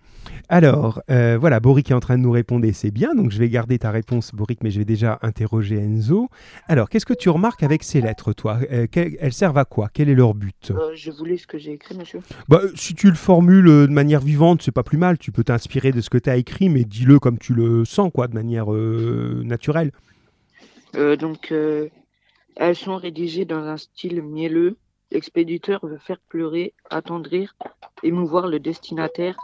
alors, 0.49 1.03
euh, 1.11 1.37
voilà, 1.37 1.59
Boric 1.59 1.91
est 1.91 1.95
en 1.95 1.99
train 2.01 2.17
de 2.17 2.23
nous 2.23 2.31
répondre 2.31 2.65
et 2.65 2.73
c'est 2.73 2.93
bien, 2.93 3.13
donc 3.17 3.33
je 3.33 3.39
vais 3.41 3.49
garder 3.49 3.77
ta 3.81 3.91
réponse, 3.91 4.33
Boric, 4.33 4.63
mais 4.63 4.71
je 4.71 4.79
vais 4.79 4.85
déjà 4.85 5.19
interroger 5.23 5.79
Enzo. 5.79 6.29
Alors, 6.69 6.89
qu'est-ce 6.89 7.07
que 7.07 7.13
tu 7.13 7.29
remarques 7.29 7.65
avec 7.65 7.83
ces 7.83 8.01
lettres, 8.01 8.33
toi? 8.35 8.61
Euh, 8.71 8.87
Elles 8.95 9.33
servent 9.33 9.59
à 9.59 9.65
quoi? 9.65 9.89
Quel 9.93 10.09
est 10.09 10.15
leur 10.15 10.33
but? 10.35 10.71
Euh, 10.71 10.93
Je 10.95 11.11
vous 11.11 11.25
lis 11.25 11.39
ce 11.39 11.49
que 11.49 11.59
j'ai 11.59 11.73
écrit 11.73 11.97
monsieur. 11.97 12.21
bah, 12.49 12.61
Si 12.77 12.95
tu 12.95 13.09
le 13.09 13.17
formules 13.17 13.65
de 13.67 13.93
manière 13.93 14.21
vivante, 14.21 14.63
c'est 14.63 14.71
pas 14.71 14.85
plus 14.85 14.99
mal. 14.99 15.19
Tu 15.19 15.33
peux 15.33 15.43
t'inspirer 15.43 15.91
de 15.91 16.01
ce 16.01 16.09
que 16.09 16.19
tu 16.19 16.31
as 16.31 16.37
écrit, 16.37 16.69
mais 16.69 16.85
dis-le 16.85 17.19
comme 17.19 17.39
tu 17.39 17.53
le 17.53 17.85
sens, 17.85 18.13
quoi, 18.15 18.29
de 18.29 18.35
manière 18.35 18.71
naturelle. 18.71 19.91
Donc, 20.95 21.53
elles 22.57 22.77
sont 22.77 22.97
rédigées 22.97 23.45
dans 23.45 23.65
un 23.65 23.77
style 23.77 24.23
mielleux. 24.23 24.77
L'expéditeur 25.11 25.85
veut 25.87 25.99
faire 25.99 26.19
pleurer, 26.29 26.75
attendrir, 26.91 27.55
émouvoir 28.03 28.49
le 28.49 28.59
destinataire, 28.59 29.37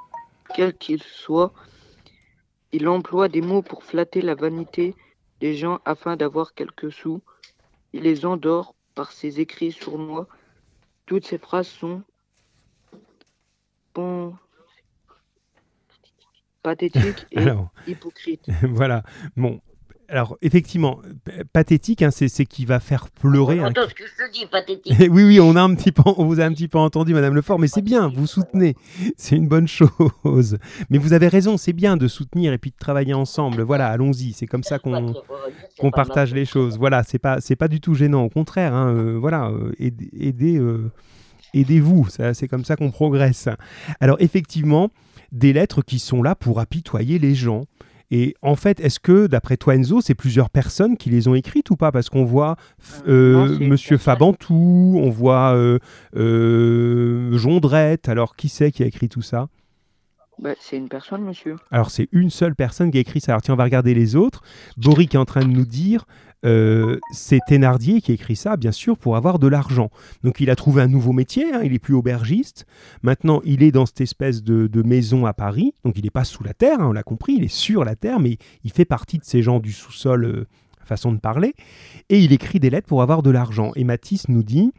quel 0.55 0.77
qu'il 0.77 1.03
soit. 1.03 1.53
Il 2.72 2.88
emploie 2.88 3.29
des 3.29 3.42
mots 3.42 3.62
pour 3.62 3.85
flatter 3.85 4.22
la 4.22 4.35
vanité 4.35 4.94
des 5.40 5.55
gens 5.55 5.81
afin 5.85 6.16
d'avoir 6.16 6.55
quelques 6.55 6.90
sous. 6.90 7.22
Il 7.92 8.03
les 8.03 8.25
endort 8.25 8.75
par 8.94 9.12
ses 9.12 9.40
écrits 9.40 9.72
sournois. 9.72 10.27
Toutes 11.05 11.27
ces 11.27 11.38
phrases 11.38 11.68
sont 11.68 12.03
bon, 13.94 14.35
pathétiques 16.62 17.27
et 17.31 17.38
Alors, 17.38 17.68
hypocrites. 17.87 18.48
voilà. 18.62 19.03
Bon. 19.37 19.61
Alors, 20.12 20.37
effectivement, 20.42 21.01
pathétique, 21.55 22.03
hein, 22.03 22.11
c'est 22.11 22.44
qui 22.44 22.66
va 22.66 22.81
faire 22.81 23.09
pleurer. 23.09 23.57
ce 23.59 23.94
que 23.94 24.05
je 24.05 24.31
dis, 24.31 24.44
pathétique. 24.44 24.94
oui, 25.11 25.25
oui, 25.25 25.40
on, 25.40 25.57
a 25.57 25.62
un 25.62 25.75
petit 25.75 25.90
peu, 25.90 26.03
on 26.05 26.27
vous 26.27 26.38
a 26.38 26.44
un 26.44 26.53
petit 26.53 26.68
peu 26.68 26.77
entendu, 26.77 27.14
Madame 27.14 27.35
Lefort, 27.35 27.59
mais 27.59 27.66
c'est 27.66 27.81
bien, 27.81 28.09
vous 28.14 28.27
soutenez. 28.27 28.75
C'est 29.16 29.37
une 29.37 29.48
bonne 29.48 29.66
chose. 29.66 30.59
Mais 30.90 30.98
vous 30.98 31.14
avez 31.14 31.29
raison, 31.29 31.57
c'est 31.57 31.72
bien 31.72 31.96
de 31.96 32.09
soutenir 32.09 32.53
et 32.53 32.59
puis 32.59 32.72
de 32.72 32.77
travailler 32.77 33.14
ensemble. 33.14 33.62
Voilà, 33.62 33.88
allons-y. 33.88 34.35
C'est 34.35 34.46
comme 34.46 34.64
ça 34.64 34.79
qu'on 34.79 35.90
partage 35.90 36.35
les 36.35 36.44
choses. 36.44 36.77
Voilà, 36.77 37.05
c'est 37.05 37.18
pas 37.18 37.38
pas 37.59 37.68
du 37.68 37.81
tout 37.81 37.94
gênant. 37.94 38.25
Au 38.25 38.29
contraire, 38.29 38.75
hein, 38.75 38.92
euh, 38.92 39.16
voilà, 39.18 39.48
euh, 39.48 39.72
euh, 39.81 40.88
aidez-vous. 41.55 42.09
C'est 42.11 42.48
comme 42.48 42.66
ça 42.66 42.77
qu'on 42.77 42.90
progresse. 42.90 43.48
Alors 43.98 44.18
effectivement, 44.20 44.90
des 45.33 45.55
lettres 45.55 45.81
qui 45.81 45.98
sont 45.98 46.22
là 46.22 46.35
pour 46.35 46.61
apitoyer 46.61 47.18
les 47.18 47.35
gens. 47.35 47.64
Et 48.14 48.35
en 48.42 48.57
fait, 48.57 48.79
est-ce 48.81 49.01
que, 49.01 49.27
d'après 49.27 49.57
toi, 49.57 49.75
Enzo, 49.75 50.03
c'est 50.03 50.14
plusieurs 50.14 50.51
personnes 50.51 50.98
qui 50.98 51.09
les 51.09 51.29
ont 51.29 51.35
écrites 51.35 51.70
ou 51.70 51.77
pas? 51.77 51.90
Parce 51.90 52.11
qu'on 52.11 52.25
voit 52.25 52.57
Euh, 53.09 53.33
non, 53.33 53.46
euh, 53.46 53.59
Monsieur. 53.66 53.96
Fabantou, 53.96 55.01
on 55.03 55.09
voit 55.09 55.55
euh, 55.55 57.37
Jondrette. 57.38 58.11
Alors, 58.11 58.37
qui 58.37 58.51
c'est 58.51 58.70
qui 58.70 58.83
a 58.83 58.87
écrit 58.87 59.09
tout 59.09 59.22
ça? 59.22 59.48
Bah, 60.38 60.51
c'est 60.61 60.77
une 60.77 60.88
personne, 60.88 61.22
monsieur. 61.22 61.57
alors 61.70 61.90
c'est 61.90 62.09
une 62.11 62.29
seule 62.31 62.55
personne 62.55 62.90
qui 62.90 62.98
a 62.98 63.01
écrit 63.01 63.20
ça. 63.20 63.33
Alors 63.33 63.42
tiens, 63.42 63.55
on 63.55 63.57
va 63.57 63.64
regarder 63.64 63.94
les 63.94 64.16
autres. 64.16 64.42
Boric 64.77 65.14
est 65.14 65.18
en 65.18 65.25
train 65.25 65.42
de 65.42 65.51
nous 65.51 65.66
dire, 65.66 66.05
euh, 66.44 66.98
c'est 67.12 67.38
Thénardier 67.46 68.00
qui 68.00 68.12
écrit 68.12 68.37
ça, 68.37 68.57
bien 68.57 68.72
sûr, 68.72 68.98
pour 68.98 69.16
avoir 69.16 69.38
de 69.38 69.46
l'argent. 69.46 69.90
Donc 70.24 70.40
il 70.40 70.50
a 70.50 70.57
trouvé 70.57 70.83
un 70.83 70.88
nouveau 70.88 71.12
métier, 71.12 71.52
hein, 71.52 71.61
il 71.62 71.72
est 71.72 71.78
plus 71.78 71.94
aubergiste. 71.94 72.66
Maintenant, 73.02 73.40
il 73.44 73.62
est 73.62 73.70
dans 73.70 73.87
cette 73.87 74.00
espèce 74.00 74.42
de, 74.42 74.66
de 74.66 74.83
maison 74.83 75.26
à 75.26 75.33
Paris. 75.33 75.74
Donc 75.85 75.94
il 75.96 76.05
n'est 76.05 76.11
pas 76.11 76.24
sous 76.24 76.42
la 76.42 76.55
terre, 76.55 76.81
hein, 76.81 76.88
on 76.88 76.92
l'a 76.92 77.02
compris, 77.02 77.35
il 77.35 77.44
est 77.44 77.55
sur 77.55 77.85
la 77.85 77.94
terre, 77.94 78.18
mais 78.18 78.38
il 78.64 78.72
fait 78.72 78.85
partie 78.85 79.18
de 79.18 79.24
ces 79.24 79.42
gens 79.42 79.61
du 79.61 79.72
sous-sol, 79.72 80.24
euh, 80.24 80.46
façon 80.85 81.12
de 81.12 81.18
parler. 81.20 81.55
Et 82.09 82.18
il 82.18 82.33
écrit 82.33 82.59
des 82.59 82.70
lettres 82.70 82.88
pour 82.88 83.02
avoir 83.02 83.22
de 83.22 83.31
l'argent. 83.31 83.70
Et 83.76 83.85
Matisse 83.85 84.28
nous 84.28 84.42
dit... 84.42 84.72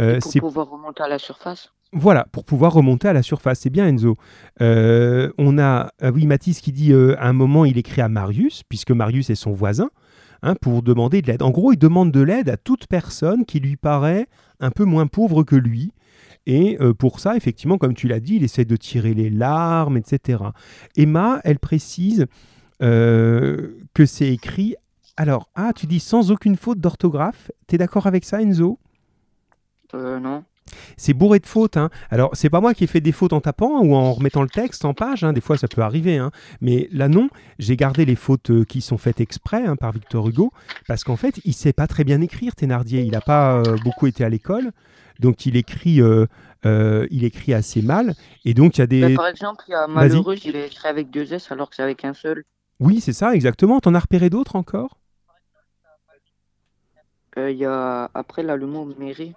euh, 0.00 0.20
pour 0.20 0.50
pouvoir 0.50 0.68
remonter 0.68 1.02
à 1.02 1.08
la 1.08 1.18
surface. 1.18 1.72
voilà, 1.92 2.26
pour 2.30 2.44
pouvoir 2.44 2.74
remonter 2.74 3.08
à 3.08 3.14
la 3.14 3.22
surface. 3.22 3.60
C'est 3.60 3.70
bien, 3.70 3.88
Enzo. 3.88 4.16
On 4.60 5.58
a, 5.58 5.90
oui, 6.12 6.26
Mathis 6.26 6.60
qui 6.60 6.72
dit 6.72 6.92
à 6.92 7.26
un 7.26 7.32
moment, 7.32 7.64
il 7.64 7.78
écrit 7.78 8.02
à 8.02 8.08
Marius, 8.08 8.62
puisque 8.68 8.90
Marius 8.90 9.30
est 9.30 9.34
son 9.34 9.52
voisin, 9.52 9.88
hein, 10.42 10.54
pour 10.60 10.82
demander 10.82 11.22
de 11.22 11.28
l'aide. 11.28 11.42
En 11.42 11.50
gros, 11.50 11.72
il 11.72 11.78
demande 11.78 12.12
de 12.12 12.20
l'aide 12.20 12.48
à 12.48 12.56
toute 12.56 12.86
personne 12.86 13.44
qui 13.44 13.60
lui 13.60 13.76
paraît 13.76 14.26
un 14.60 14.70
peu 14.70 14.84
moins 14.84 15.06
pauvre 15.06 15.42
que 15.42 15.56
lui. 15.56 15.92
Et 16.46 16.78
euh, 16.80 16.94
pour 16.94 17.18
ça, 17.20 17.36
effectivement, 17.36 17.76
comme 17.76 17.94
tu 17.94 18.08
l'as 18.08 18.20
dit, 18.20 18.36
il 18.36 18.44
essaie 18.44 18.64
de 18.64 18.76
tirer 18.76 19.14
les 19.14 19.30
larmes, 19.30 19.96
etc. 19.96 20.44
Emma, 20.96 21.40
elle 21.44 21.58
précise 21.58 22.26
euh, 22.82 23.78
que 23.94 24.06
c'est 24.06 24.32
écrit. 24.32 24.76
Alors, 25.16 25.48
ah, 25.54 25.72
tu 25.74 25.86
dis 25.86 26.00
sans 26.00 26.30
aucune 26.30 26.56
faute 26.56 26.78
d'orthographe. 26.78 27.50
T'es 27.66 27.78
d'accord 27.78 28.06
avec 28.06 28.24
ça, 28.24 28.40
Enzo? 28.42 28.78
Euh, 29.94 30.20
non. 30.20 30.44
C'est 30.96 31.14
bourré 31.14 31.38
de 31.38 31.46
fautes. 31.46 31.76
Hein. 31.76 31.90
Alors, 32.10 32.30
c'est 32.34 32.50
pas 32.50 32.60
moi 32.60 32.74
qui 32.74 32.84
ai 32.84 32.86
fait 32.86 33.00
des 33.00 33.12
fautes 33.12 33.32
en 33.32 33.40
tapant 33.40 33.80
ou 33.80 33.94
en 33.94 34.12
remettant 34.12 34.42
le 34.42 34.48
texte 34.48 34.84
en 34.84 34.94
page. 34.94 35.24
hein. 35.24 35.32
Des 35.32 35.40
fois, 35.40 35.56
ça 35.56 35.68
peut 35.68 35.82
arriver. 35.82 36.18
hein. 36.18 36.30
Mais 36.60 36.88
là, 36.92 37.08
non. 37.08 37.28
J'ai 37.58 37.76
gardé 37.76 38.04
les 38.04 38.16
fautes 38.16 38.50
euh, 38.50 38.64
qui 38.64 38.80
sont 38.80 38.98
faites 38.98 39.20
exprès 39.20 39.64
hein, 39.64 39.76
par 39.76 39.92
Victor 39.92 40.28
Hugo. 40.28 40.52
Parce 40.88 41.04
qu'en 41.04 41.16
fait, 41.16 41.40
il 41.44 41.52
sait 41.54 41.72
pas 41.72 41.86
très 41.86 42.04
bien 42.04 42.20
écrire, 42.20 42.54
Thénardier. 42.54 43.02
Il 43.02 43.12
n'a 43.12 43.20
pas 43.20 43.58
euh, 43.58 43.76
beaucoup 43.84 44.06
été 44.06 44.24
à 44.24 44.28
l'école. 44.28 44.72
Donc, 45.20 45.46
il 45.46 45.56
écrit, 45.56 46.00
euh, 46.02 46.26
euh, 46.66 47.06
il 47.10 47.24
écrit 47.24 47.54
assez 47.54 47.80
mal. 47.80 48.14
Et 48.44 48.52
donc, 48.52 48.76
il 48.76 48.80
y 48.80 48.82
a 48.82 48.86
des. 48.86 49.00
Bah, 49.00 49.22
par 49.22 49.26
exemple, 49.28 49.64
il 49.68 49.72
y 49.72 49.74
a 49.74 49.86
Malheureuse, 49.86 50.44
il 50.44 50.56
est 50.56 50.66
écrit 50.66 50.88
avec 50.88 51.10
deux 51.10 51.32
S 51.32 51.50
alors 51.52 51.70
que 51.70 51.76
c'est 51.76 51.82
avec 51.82 52.04
un 52.04 52.12
seul. 52.12 52.44
Oui, 52.80 53.00
c'est 53.00 53.14
ça, 53.14 53.34
exactement. 53.34 53.80
T'en 53.80 53.94
as 53.94 54.00
repéré 54.00 54.28
d'autres 54.28 54.56
encore? 54.56 54.98
Il 57.38 57.56
y 57.56 57.66
a 57.66 58.10
après 58.14 58.42
là 58.42 58.56
le 58.56 58.66
mot 58.66 58.86
méré. 58.98 59.34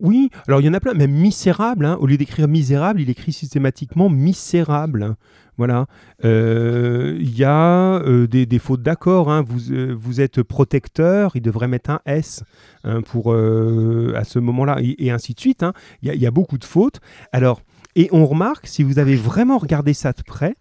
Oui, 0.00 0.28
alors 0.48 0.60
il 0.60 0.66
y 0.66 0.68
en 0.68 0.74
a 0.74 0.80
plein, 0.80 0.92
même 0.94 1.12
misérable, 1.12 1.84
hein, 1.86 1.96
au 2.00 2.06
lieu 2.06 2.16
d'écrire 2.16 2.48
misérable, 2.48 3.00
il 3.00 3.10
écrit 3.10 3.32
systématiquement 3.32 4.10
misérable. 4.10 5.14
Voilà. 5.56 5.86
Euh, 6.24 7.16
Il 7.20 7.36
y 7.38 7.44
a 7.44 8.00
euh, 8.02 8.26
des, 8.26 8.58
fautes 8.58 8.82
d'accord. 8.82 9.30
hein. 9.30 9.42
Vous, 9.46 9.70
euh, 9.70 9.94
vous 9.96 10.20
êtes 10.20 10.42
protecteur, 10.42 11.32
il 11.36 11.42
devrait 11.42 11.68
mettre 11.68 11.90
un 11.90 12.00
S 12.06 12.42
hein, 12.82 13.02
pour, 13.02 13.32
à 13.32 14.24
ce 14.24 14.38
moment-là, 14.40 14.78
et, 14.82 15.10
ainsi 15.12 15.32
de 15.34 15.40
suite. 15.40 15.62
hein. 15.62 15.72
Il 16.02 16.12
y, 16.12 16.26
a- 16.26 16.30
beaucoup 16.32 16.58
de 16.58 16.64
fautes. 16.64 17.00
Alors, 17.32 17.60
et 17.94 18.08
on 18.10 18.26
remarque, 18.26 18.66
si 18.66 18.82
vous 18.82 18.98
avez 18.98 19.14
vraiment 19.14 19.58
regardé 19.58 19.94
ça 19.94 20.12
de 20.12 20.22
près, 20.22 20.56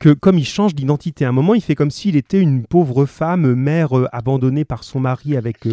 que 0.00 0.10
comme 0.10 0.38
il 0.38 0.46
change 0.46 0.74
d'identité 0.76 1.24
à 1.24 1.30
un 1.30 1.32
moment, 1.32 1.54
il 1.54 1.60
fait 1.62 1.74
comme 1.74 1.90
s'il 1.90 2.14
était 2.14 2.40
une 2.40 2.64
pauvre 2.64 3.04
femme, 3.06 3.54
mère 3.54 3.88
abandonnée 4.12 4.64
par 4.64 4.84
son 4.84 5.00
mari 5.00 5.36
avec, 5.36 5.66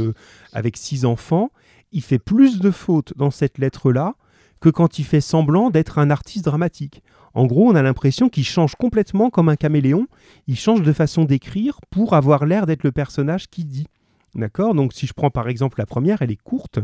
avec 0.53 0.77
six 0.77 1.05
enfants. 1.05 1.51
Il 1.93 2.01
fait 2.01 2.19
plus 2.19 2.59
de 2.59 2.71
fautes 2.71 3.13
dans 3.15 3.31
cette 3.31 3.59
lettre-là 3.59 4.15
que 4.59 4.69
quand 4.69 4.97
il 4.97 5.05
fait 5.05 5.21
semblant 5.21 5.69
d'être 5.69 5.99
un 5.99 6.09
artiste 6.09 6.45
dramatique. 6.45 7.03
En 7.33 7.45
gros, 7.45 7.69
on 7.69 7.75
a 7.75 7.81
l'impression 7.81 8.29
qu'il 8.29 8.45
change 8.45 8.75
complètement 8.75 9.29
comme 9.29 9.49
un 9.49 9.55
caméléon. 9.55 10.07
Il 10.47 10.57
change 10.57 10.81
de 10.81 10.93
façon 10.93 11.25
d'écrire 11.25 11.79
pour 11.89 12.13
avoir 12.13 12.45
l'air 12.45 12.65
d'être 12.65 12.83
le 12.83 12.91
personnage 12.91 13.47
qui 13.47 13.63
dit. 13.63 13.87
D'accord? 14.35 14.73
Donc, 14.73 14.93
si 14.93 15.05
je 15.05 15.13
prends 15.13 15.29
par 15.29 15.47
exemple 15.47 15.79
la 15.79 15.85
première, 15.85 16.21
elle 16.21 16.31
est 16.31 16.41
courte. 16.41 16.79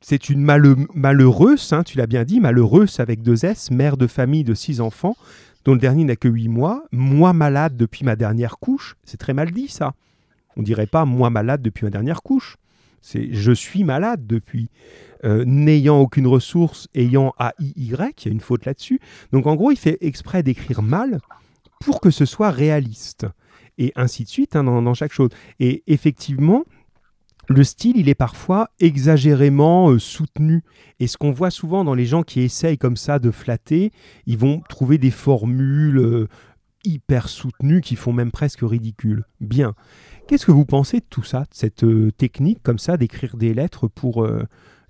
C'est 0.00 0.28
une 0.28 0.44
malhe- 0.44 0.86
malheureuse, 0.94 1.72
hein, 1.72 1.82
tu 1.82 1.98
l'as 1.98 2.06
bien 2.06 2.24
dit, 2.24 2.40
malheureuse 2.40 3.00
avec 3.00 3.22
deux 3.22 3.44
S, 3.44 3.70
mère 3.70 3.96
de 3.96 4.06
famille 4.06 4.44
de 4.44 4.54
six 4.54 4.80
enfants, 4.80 5.16
dont 5.64 5.72
le 5.72 5.80
dernier 5.80 6.04
n'a 6.04 6.16
que 6.16 6.28
huit 6.28 6.48
mois. 6.48 6.84
Moi 6.92 7.32
malade 7.32 7.76
depuis 7.76 8.04
ma 8.04 8.16
dernière 8.16 8.58
couche. 8.58 8.96
C'est 9.04 9.16
très 9.18 9.34
mal 9.34 9.50
dit, 9.50 9.68
ça. 9.68 9.94
On 10.56 10.62
dirait 10.62 10.86
pas 10.86 11.04
moi 11.04 11.30
malade 11.30 11.62
depuis 11.62 11.84
ma 11.84 11.90
dernière 11.90 12.22
couche. 12.22 12.56
C'est 13.10 13.32
je 13.32 13.52
suis 13.52 13.84
malade 13.84 14.26
depuis. 14.26 14.68
Euh, 15.24 15.44
N'ayant 15.46 15.98
aucune 15.98 16.26
ressource, 16.26 16.88
ayant 16.94 17.32
AIY, 17.40 17.72
il 17.76 17.90
y 17.90 17.94
a 17.96 18.30
une 18.30 18.40
faute 18.40 18.66
là-dessus. 18.66 19.00
Donc 19.32 19.46
en 19.46 19.56
gros, 19.56 19.70
il 19.70 19.78
fait 19.78 19.96
exprès 20.02 20.42
d'écrire 20.42 20.82
mal 20.82 21.18
pour 21.80 22.00
que 22.00 22.10
ce 22.10 22.26
soit 22.26 22.50
réaliste. 22.50 23.26
Et 23.78 23.92
ainsi 23.96 24.24
de 24.24 24.28
suite 24.28 24.56
hein, 24.56 24.64
dans, 24.64 24.82
dans 24.82 24.94
chaque 24.94 25.12
chose. 25.12 25.30
Et 25.58 25.82
effectivement, 25.86 26.64
le 27.48 27.64
style, 27.64 27.96
il 27.96 28.10
est 28.10 28.14
parfois 28.14 28.68
exagérément 28.78 29.90
euh, 29.90 29.98
soutenu. 29.98 30.62
Et 31.00 31.06
ce 31.06 31.16
qu'on 31.16 31.32
voit 31.32 31.50
souvent 31.50 31.84
dans 31.84 31.94
les 31.94 32.04
gens 32.04 32.22
qui 32.22 32.40
essayent 32.40 32.76
comme 32.76 32.98
ça 32.98 33.18
de 33.18 33.30
flatter, 33.30 33.90
ils 34.26 34.36
vont 34.36 34.60
trouver 34.68 34.98
des 34.98 35.10
formules 35.10 35.98
euh, 35.98 36.28
hyper 36.84 37.28
soutenues 37.28 37.80
qui 37.80 37.96
font 37.96 38.12
même 38.12 38.30
presque 38.32 38.60
ridicule. 38.62 39.24
Bien. 39.40 39.74
Qu'est-ce 40.28 40.44
que 40.44 40.52
vous 40.52 40.66
pensez 40.66 41.00
de 41.00 41.06
tout 41.08 41.22
ça, 41.22 41.40
de 41.40 41.46
cette 41.52 41.84
euh, 41.84 42.12
technique 42.12 42.62
comme 42.62 42.78
ça 42.78 42.98
d'écrire 42.98 43.38
des 43.38 43.54
lettres 43.54 43.88
pour, 43.88 44.22
euh, 44.22 44.44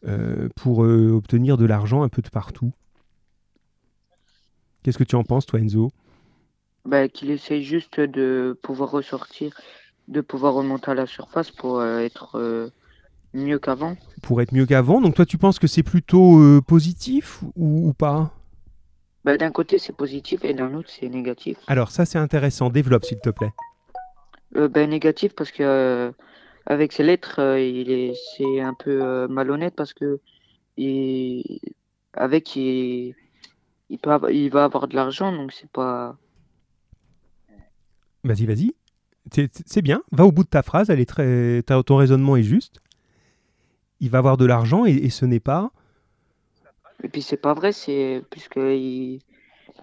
euh, 0.04 0.48
pour 0.56 0.80
obtenir 0.80 1.56
de 1.56 1.64
l'argent 1.64 2.02
un 2.02 2.08
peu 2.08 2.22
de 2.22 2.28
partout? 2.28 2.72
Qu'est-ce 4.82 4.98
que 4.98 5.04
tu 5.04 5.14
en 5.14 5.22
penses, 5.22 5.46
toi, 5.46 5.60
Enzo? 5.60 5.92
Bah, 6.84 7.08
qu'il 7.08 7.30
essaye 7.30 7.62
juste 7.62 8.00
de 8.00 8.58
pouvoir 8.64 8.90
ressortir, 8.90 9.54
de 10.08 10.20
pouvoir 10.20 10.54
remonter 10.54 10.90
à 10.90 10.94
la 10.94 11.06
surface 11.06 11.52
pour 11.52 11.84
être 11.84 12.72
mieux 13.32 13.60
qu'avant. 13.60 13.96
Pour 14.22 14.42
être 14.42 14.52
mieux 14.52 14.66
qu'avant. 14.66 15.00
Donc 15.00 15.14
toi, 15.14 15.24
tu 15.24 15.38
penses 15.38 15.60
que 15.60 15.68
c'est 15.68 15.84
plutôt 15.84 16.40
euh, 16.40 16.60
positif 16.60 17.42
ou, 17.54 17.88
ou 17.88 17.92
pas? 17.92 18.32
Bah, 19.24 19.36
d'un 19.36 19.52
côté 19.52 19.78
c'est 19.78 19.94
positif 19.94 20.44
et 20.44 20.54
d'un 20.54 20.74
autre 20.74 20.88
c'est 20.90 21.08
négatif. 21.08 21.58
Alors 21.68 21.92
ça, 21.92 22.04
c'est 22.04 22.18
intéressant. 22.18 22.70
Développe, 22.70 23.04
s'il 23.04 23.20
te 23.20 23.30
plaît. 23.30 23.52
Euh, 24.56 24.68
bah, 24.68 24.86
négatif 24.86 25.34
parce 25.34 25.50
que 25.52 25.62
euh, 25.62 26.12
avec 26.66 26.92
ses 26.92 27.02
lettres 27.02 27.38
euh, 27.40 27.60
il 27.60 27.90
est 27.90 28.14
c'est 28.36 28.60
un 28.60 28.74
peu 28.74 29.26
malhonnête 29.28 29.74
parce 29.76 29.92
que 29.92 30.20
il, 30.78 31.60
avec 32.14 32.56
il, 32.56 33.14
il 33.90 33.98
peut 33.98 34.10
avoir- 34.12 34.30
il 34.32 34.50
va 34.50 34.64
avoir 34.64 34.88
de 34.88 34.96
l'argent 34.96 35.32
donc 35.32 35.52
c'est 35.52 35.70
pas 35.70 36.16
Vas-y, 38.24 38.46
vas-y. 38.46 38.74
C'est 39.32 39.50
c'est 39.66 39.82
bien. 39.82 40.02
Va 40.12 40.24
au 40.24 40.32
bout 40.32 40.44
de 40.44 40.48
ta 40.48 40.62
phrase. 40.62 40.90
Elle 40.90 41.00
est 41.00 41.06
très. 41.08 41.62
ta- 41.62 41.82
Ton 41.82 41.96
raisonnement 41.96 42.36
est 42.36 42.42
juste. 42.42 42.80
Il 44.00 44.10
va 44.10 44.18
avoir 44.18 44.36
de 44.36 44.44
l'argent 44.44 44.86
et, 44.86 44.92
et 44.92 45.10
ce 45.10 45.24
n'est 45.24 45.40
pas. 45.40 45.70
et 47.02 47.08
puis 47.08 47.22
c'est 47.22 47.36
pas 47.36 47.54
vrai 47.54 47.72
c'est 47.72 48.22
puisque 48.30 48.56
il, 48.56 49.20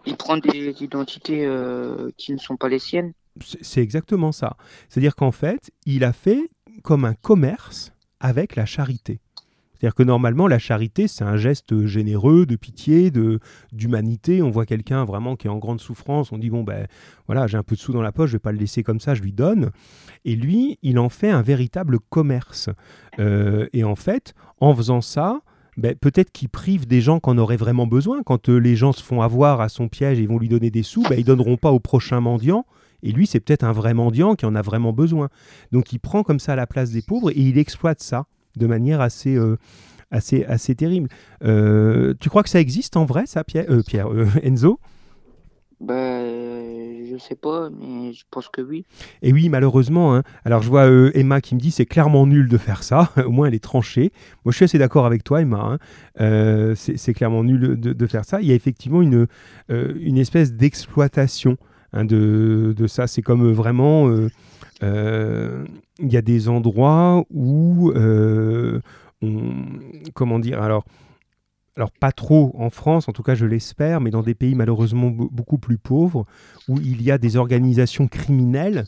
il 0.06 0.17
prend 0.17 0.38
des 0.38 0.84
identités 0.84 1.45
euh, 1.45 2.12
qui 2.17 2.34
ne 2.34 2.38
sont 2.38 2.58
pas 2.58 2.69
les 2.69 2.80
siennes. 2.80 3.13
C'est 3.62 3.82
exactement 3.82 4.32
ça. 4.32 4.58
C'est-à-dire 4.89 5.15
qu'en 5.15 5.32
fait, 5.32 5.71
il 5.86 6.04
a 6.04 6.13
fait 6.13 6.50
comme 6.84 7.06
un 7.06 7.13
commerce 7.13 7.93
avec 8.19 8.56
la 8.56 8.65
charité. 8.65 9.19
C'est-à-dire 9.76 9.95
que 9.95 10.04
normalement, 10.04 10.48
la 10.48 10.58
charité, 10.58 11.08
c'est 11.08 11.24
un 11.24 11.36
geste 11.36 11.86
généreux, 11.86 12.45
de 12.45 12.56
pitié, 12.56 13.12
de 13.12 13.39
d'humanité. 13.74 14.41
On 14.41 14.50
voit 14.50 14.65
quelqu'un 14.65 15.04
vraiment 15.04 15.36
qui 15.36 15.48
est 15.48 15.50
en 15.50 15.58
grande 15.58 15.82
souffrance, 15.82 16.32
on 16.32 16.38
dit 16.38 16.50
bon 16.50 16.63
ben 16.63 16.88
voilà, 17.28 17.45
j'ai 17.48 17.58
un 17.58 17.63
peu 17.63 17.76
de 17.76 17.82
sous 17.82 17.91
dans 17.91 18.02
la 18.02 18.12
poche, 18.12 18.30
je 18.30 18.36
vais 18.36 18.39
pas 18.39 18.54
le 18.54 18.58
laisser 18.58 18.84
comme 18.84 19.00
ça, 19.00 19.15
je 19.15 19.21
lui 19.21 19.34
donne. 19.34 19.71
Et 20.24 20.36
lui, 20.36 20.80
il 20.82 20.98
en 20.98 21.10
fait 21.10 21.30
un 21.30 21.41
véritable 21.41 22.00
commerce. 22.00 22.69
Euh, 23.19 23.67
et 23.74 23.84
en 23.84 23.95
fait, 23.95 24.34
en 24.60 24.74
faisant 24.74 25.02
ça, 25.02 25.41
ben, 25.78 25.93
peut-être 25.95 26.32
qu'il 26.32 26.48
prive 26.48 26.88
des 26.88 27.02
gens 27.02 27.19
qu'en 27.19 27.38
auraient 27.38 27.58
vraiment 27.58 27.86
besoin. 27.86 28.24
Quand 28.24 28.48
euh, 28.48 28.58
les 28.58 28.78
gens 28.78 28.93
se 28.93 29.04
font 29.04 29.21
avoir 29.21 29.60
à 29.60 29.67
son 29.67 29.89
piège 29.89 30.19
et 30.19 30.26
vont 30.26 30.39
lui 30.39 30.48
donner 30.48 30.71
des 30.71 30.84
sous, 30.84 31.04
ben, 31.04 31.19
ils 31.19 31.26
donneront 31.26 31.58
pas 31.58 31.71
au 31.71 31.80
prochain 31.80 32.21
mendiant. 32.21 32.65
Et 33.05 33.11
lui, 33.11 33.27
c'est 33.27 33.39
peut-être 33.39 33.63
un 33.63 33.71
vrai 33.71 33.93
mendiant 33.93 34.35
qui 34.35 34.45
en 34.45 34.55
a 34.55 34.61
vraiment 34.61 34.91
besoin. 34.93 35.29
Donc 35.71 35.93
il 35.93 35.99
prend 35.99 36.23
comme 36.23 36.39
ça 36.39 36.55
la 36.55 36.67
place 36.67 36.91
des 36.91 37.01
pauvres 37.01 37.29
et 37.31 37.39
il 37.39 37.57
exploite 37.57 38.01
ça 38.01 38.25
de 38.57 38.67
manière 38.67 38.99
assez, 39.01 39.35
euh, 39.35 39.57
assez, 40.11 40.43
assez 40.45 40.75
terrible. 40.75 41.09
Euh, 41.43 42.13
tu 42.19 42.29
crois 42.29 42.43
que 42.43 42.49
ça 42.49 42.59
existe 42.59 42.97
en 42.97 43.05
vrai, 43.05 43.25
ça, 43.27 43.43
Pierre, 43.43 43.65
euh, 43.69 43.83
Pierre 43.85 44.07
Enzo? 44.43 44.79
Bah 45.81 45.93
euh, 45.93 47.05
je 47.11 47.17
sais 47.17 47.35
pas 47.35 47.69
mais 47.69 48.13
je 48.13 48.23
pense 48.31 48.47
que 48.47 48.61
oui. 48.61 48.85
Et 49.21 49.33
oui, 49.33 49.49
malheureusement. 49.49 50.15
hein. 50.15 50.23
Alors 50.45 50.61
je 50.61 50.69
vois 50.69 50.87
euh, 50.87 51.11
Emma 51.13 51.41
qui 51.41 51.53
me 51.53 51.59
dit 51.59 51.69
c'est 51.69 51.85
clairement 51.85 52.25
nul 52.25 52.47
de 52.47 52.57
faire 52.57 52.81
ça. 52.81 53.11
Au 53.25 53.29
moins 53.29 53.47
elle 53.47 53.53
est 53.55 53.63
tranchée. 53.63 54.13
Moi 54.45 54.53
je 54.53 54.55
suis 54.55 54.63
assez 54.65 54.77
d'accord 54.77 55.05
avec 55.05 55.25
toi, 55.25 55.41
Emma. 55.41 55.59
hein. 55.59 55.77
Euh, 56.21 56.75
c'est 56.75 56.95
c'est 56.97 57.13
clairement 57.13 57.43
nul 57.43 57.77
de, 57.77 57.91
de 57.91 58.07
faire 58.07 58.23
ça. 58.23 58.39
Il 58.41 58.47
y 58.47 58.53
a 58.53 58.55
effectivement 58.55 59.01
une, 59.01 59.27
euh, 59.69 59.93
une 59.99 60.17
espèce 60.17 60.53
d'exploitation 60.53 61.57
hein, 61.95 62.05
de, 62.05 62.75
ça. 62.88 63.08
C'est 63.08 63.21
comme 63.23 63.47
euh, 63.47 63.51
vraiment. 63.51 64.08
euh, 64.08 64.29
euh, 64.84 65.65
Il 65.99 66.12
y 66.13 66.17
a 66.17 66.21
des 66.21 66.47
endroits 66.49 67.25
où. 67.31 67.91
comment 70.13 70.39
dire 70.39 70.62
Alors. 70.62 70.86
Alors 71.77 71.91
pas 71.91 72.13
trop 72.13 72.55
en 72.58 72.69
France, 72.69 73.10
en 73.10 73.12
tout 73.12 73.21
cas 73.21 73.36
je 73.36 73.45
l'espère, 73.45 73.99
mais 73.99 74.10
dans 74.10 74.23
des 74.23 74.34
pays 74.34 74.55
malheureusement 74.55 75.10
be- 75.10 75.27
beaucoup 75.29 75.58
plus 75.58 75.77
pauvres, 75.77 76.25
où 76.69 76.79
il 76.79 77.01
y 77.01 77.12
a 77.12 77.17
des 77.17 77.36
organisations 77.36 78.08
criminelles 78.08 78.86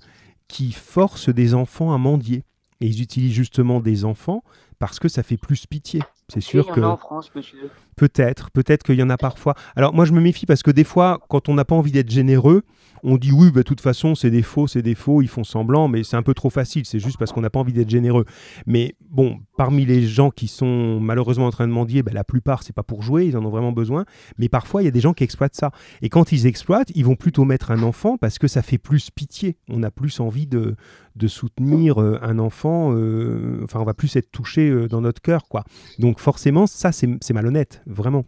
qui 0.48 0.72
forcent 0.72 1.28
des 1.28 1.54
enfants 1.54 1.94
à 1.94 1.98
mendier. 1.98 2.46
Et 2.80 2.86
ils 2.88 3.02
utilisent 3.02 3.34
justement 3.34 3.82
des 3.82 4.06
enfants 4.06 4.42
parce 4.80 5.00
que 5.00 5.08
ça 5.08 5.24
fait 5.24 5.38
plus 5.38 5.66
pitié. 5.66 6.02
C'est 6.30 6.40
Il 6.40 6.44
sûr 6.44 6.68
y 6.68 6.72
en 6.72 6.74
que 6.74 6.82
a 6.82 6.90
en 6.90 6.98
France 6.98 7.32
monsieur. 7.36 7.70
peut-être, 7.96 8.52
peut-être 8.52 8.84
qu'il 8.84 8.96
y 8.96 9.04
en 9.04 9.10
a 9.10 9.18
parfois. 9.18 9.56
Alors 9.76 9.94
moi 9.94 10.06
je 10.06 10.12
me 10.12 10.20
méfie 10.22 10.46
parce 10.46 10.62
que 10.64 10.72
des 10.72 10.84
fois, 10.84 11.20
quand 11.30 11.50
on 11.50 11.54
n'a 11.54 11.66
pas 11.66 11.76
envie 11.76 11.92
d'être 11.92 12.10
généreux, 12.12 12.64
on 13.04 13.18
dit 13.18 13.32
oui, 13.32 13.52
bah, 13.52 13.60
de 13.60 13.64
toute 13.64 13.80
façon 13.80 14.14
c'est 14.16 14.30
des 14.32 14.42
faux, 14.42 14.68
c'est 14.68 14.82
des 14.82 14.96
faux, 14.96 15.22
ils 15.22 15.28
font 15.30 15.44
semblant, 15.46 15.88
mais 15.88 16.04
c'est 16.04 16.18
un 16.18 16.24
peu 16.24 16.34
trop 16.34 16.50
facile. 16.50 16.86
C'est 16.86 17.00
juste 17.00 17.18
parce 17.18 17.32
qu'on 17.32 17.42
n'a 17.42 17.50
pas 17.50 17.60
envie 17.60 17.72
d'être 17.74 17.90
généreux. 17.90 18.26
Mais 18.66 18.96
bon, 19.10 19.40
parmi 19.56 19.86
les 19.86 20.06
gens 20.06 20.30
qui 20.32 20.48
sont 20.50 21.00
malheureusement 21.00 21.46
en 21.46 21.52
train 21.52 21.68
de 21.68 21.72
mendier, 21.74 22.04
bah, 22.04 22.12
la 22.14 22.24
plupart 22.26 22.64
c'est 22.64 22.74
pas 22.74 22.84
pour 22.84 23.02
jouer, 23.04 23.26
ils 23.26 23.38
en 23.38 23.46
ont 23.46 23.50
vraiment 23.50 23.72
besoin. 23.72 24.04
Mais 24.38 24.50
parfois 24.50 24.82
il 24.82 24.86
y 24.86 24.90
a 24.90 24.92
des 24.92 25.00
gens 25.02 25.14
qui 25.14 25.24
exploitent 25.24 25.56
ça. 25.56 25.72
Et 26.02 26.10
quand 26.10 26.32
ils 26.34 26.46
exploitent, 26.46 26.92
ils 26.94 27.06
vont 27.06 27.16
plutôt 27.16 27.46
mettre 27.46 27.72
un 27.72 27.84
enfant 27.84 28.18
parce 28.18 28.38
que 28.38 28.48
ça 28.50 28.62
fait 28.62 28.78
plus 28.78 29.12
pitié. 29.12 29.56
On 29.70 29.82
a 29.84 29.92
plus 29.92 30.20
envie 30.20 30.48
de, 30.48 30.76
de 31.16 31.28
soutenir 31.28 32.02
euh, 32.02 32.20
un 32.22 32.38
enfant. 32.40 32.94
euh, 32.94 33.62
enfin, 33.64 33.80
on 33.80 33.86
va 33.86 33.94
plus 33.94 34.14
être 34.18 34.32
touché 34.32 34.67
euh, 34.70 34.88
dans 34.88 35.02
notre 35.02 35.22
cœur, 35.22 35.48
quoi. 35.48 35.64
Donc 36.00 36.20
forcément, 36.20 36.68
ça, 36.68 36.92
c'est 36.92 37.08
c'est 37.22 37.34
malhonnête, 37.34 37.82
vraiment. 37.86 38.26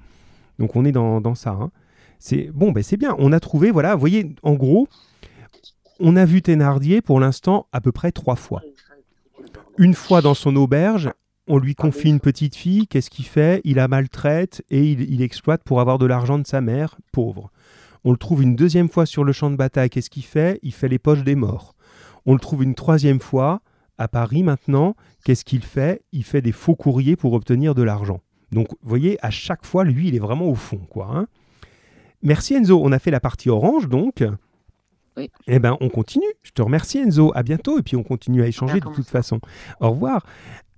Donc 0.58 0.76
on 0.76 0.86
est 0.86 0.92
dans, 0.92 1.22
dans 1.22 1.36
ça. 1.36 1.52
hein. 1.52 1.72
C'est 2.20 2.50
bon, 2.54 2.72
ben 2.72 2.84
c'est 2.84 2.98
bien. 2.98 3.16
On 3.18 3.32
a 3.32 3.40
trouvé, 3.40 3.72
voilà, 3.72 3.94
vous 3.96 4.00
voyez, 4.00 4.36
en 4.44 4.54
gros, 4.54 4.88
on 6.00 6.16
a 6.16 6.26
vu 6.26 6.42
Thénardier 6.42 7.02
pour 7.02 7.20
l'instant 7.20 7.68
à 7.72 7.82
peu 7.82 7.92
près 7.92 8.12
trois 8.12 8.36
fois. 8.36 8.62
Une 9.78 9.94
fois 9.94 10.22
dans 10.22 10.34
son 10.34 10.56
auberge, 10.58 11.12
on 11.48 11.58
lui 11.58 11.76
confie 11.76 12.10
une 12.10 12.20
petite 12.20 12.56
fille, 12.56 12.88
qu'est-ce 12.88 13.10
qu'il 13.10 13.26
fait? 13.26 13.62
Il 13.64 13.78
la 13.78 13.88
maltraite 13.88 14.64
et 14.70 14.84
il, 14.92 15.10
il 15.12 15.22
exploite 15.22 15.64
pour 15.64 15.80
avoir 15.80 15.98
de 15.98 16.06
l'argent 16.06 16.38
de 16.38 16.46
sa 16.46 16.62
mère, 16.62 16.98
pauvre. 17.12 17.50
On 18.04 18.12
le 18.12 18.18
trouve 18.18 18.44
une 18.44 18.56
deuxième 18.56 18.90
fois 18.90 19.06
sur 19.06 19.24
le 19.24 19.32
champ 19.32 19.50
de 19.50 19.56
bataille, 19.56 19.90
qu'est-ce 19.90 20.10
qu'il 20.10 20.24
fait? 20.24 20.60
Il 20.64 20.74
fait 20.74 20.88
les 20.90 21.00
poches 21.00 21.24
des 21.24 21.36
morts. 21.36 21.76
On 22.26 22.34
le 22.34 22.40
trouve 22.40 22.64
une 22.64 22.76
troisième 22.76 23.20
fois 23.20 23.62
à 23.98 24.08
Paris 24.08 24.44
maintenant, 24.44 24.96
qu'est-ce 25.24 25.46
qu'il 25.46 25.64
fait? 25.64 26.02
Il 26.12 26.24
fait 26.24 26.42
des 26.42 26.52
faux 26.52 26.76
courriers 26.76 27.16
pour 27.16 27.34
obtenir 27.34 27.76
de 27.76 27.84
l'argent. 27.84 28.22
Donc, 28.52 28.68
vous 28.82 28.90
voyez, 28.90 29.24
à 29.24 29.30
chaque 29.30 29.66
fois, 29.66 29.84
lui, 29.84 30.08
il 30.08 30.16
est 30.16 30.20
vraiment 30.20 30.48
au 30.48 30.56
fond, 30.56 30.82
quoi. 30.90 31.10
hein. 31.14 31.28
Merci 32.22 32.56
Enzo, 32.56 32.82
on 32.84 32.92
a 32.92 33.00
fait 33.00 33.12
la 33.12 33.20
partie 33.20 33.50
orange, 33.50 33.88
donc. 33.88 34.24
Oui. 35.16 35.30
Eh 35.48 35.60
ben, 35.60 35.78
on 35.82 35.90
continue. 35.90 36.26
Je 36.44 36.52
te 36.52 36.62
remercie 36.62 36.98
Enzo. 37.00 37.32
À 37.36 37.44
bientôt 37.44 37.78
et 37.80 37.82
puis 37.82 37.96
on 37.96 38.04
continue 38.04 38.42
à 38.42 38.48
échanger 38.48 38.80
de 38.80 38.90
toute 38.94 39.08
façon. 39.08 39.40
Au 39.80 39.92
revoir. 39.92 40.26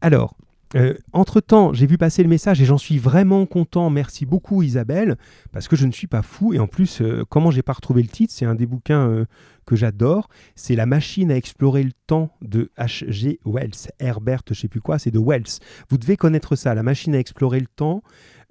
Alors, 0.02 0.36
euh, 0.76 0.93
entre-temps, 1.11 1.74
j'ai 1.74 1.86
vu 1.86 1.97
passer 1.97 2.24
le 2.24 2.30
message 2.30 2.61
et 2.61 2.65
j'en 2.65 2.78
suis 2.78 2.97
vraiment 2.97 3.45
content. 3.45 3.89
Merci 3.89 4.26
beaucoup 4.26 4.63
Isabelle, 4.63 5.17
parce 5.51 5.67
que 5.67 5.76
je 5.76 5.86
ne 5.86 5.91
suis 5.91 6.07
pas 6.07 6.22
fou. 6.22 6.53
Et 6.53 6.59
en 6.59 6.67
plus, 6.67 7.01
euh, 7.01 7.24
comment 7.28 7.51
j'ai 7.51 7.61
pas 7.61 7.74
retrouvé 7.74 8.01
le 8.01 8.07
titre 8.07 8.34
C'est 8.34 8.45
un 8.45 8.55
des 8.55 8.65
bouquins 8.65 9.07
euh, 9.07 9.26
que 9.65 9.76
j'adore. 9.76 10.30
C'est 10.55 10.76
La 10.76 10.86
machine 10.86 11.32
à 11.32 11.36
explorer 11.36 11.84
le 11.84 11.91
temps 12.07 12.32
de 12.41 12.72
H.G. 12.78 13.39
Wells. 13.45 13.89
Herbert, 13.99 14.41
je 14.47 14.53
sais 14.53 14.67
plus 14.67 14.82
quoi, 14.82 14.99
c'est 14.99 15.11
de 15.11 15.19
Wells. 15.19 15.59
Vous 15.89 15.97
devez 15.97 16.17
connaître 16.17 16.55
ça, 16.55 16.74
La 16.74 16.84
machine 16.84 17.15
à 17.15 17.19
explorer 17.19 17.59
le 17.59 17.67
temps. 17.67 18.01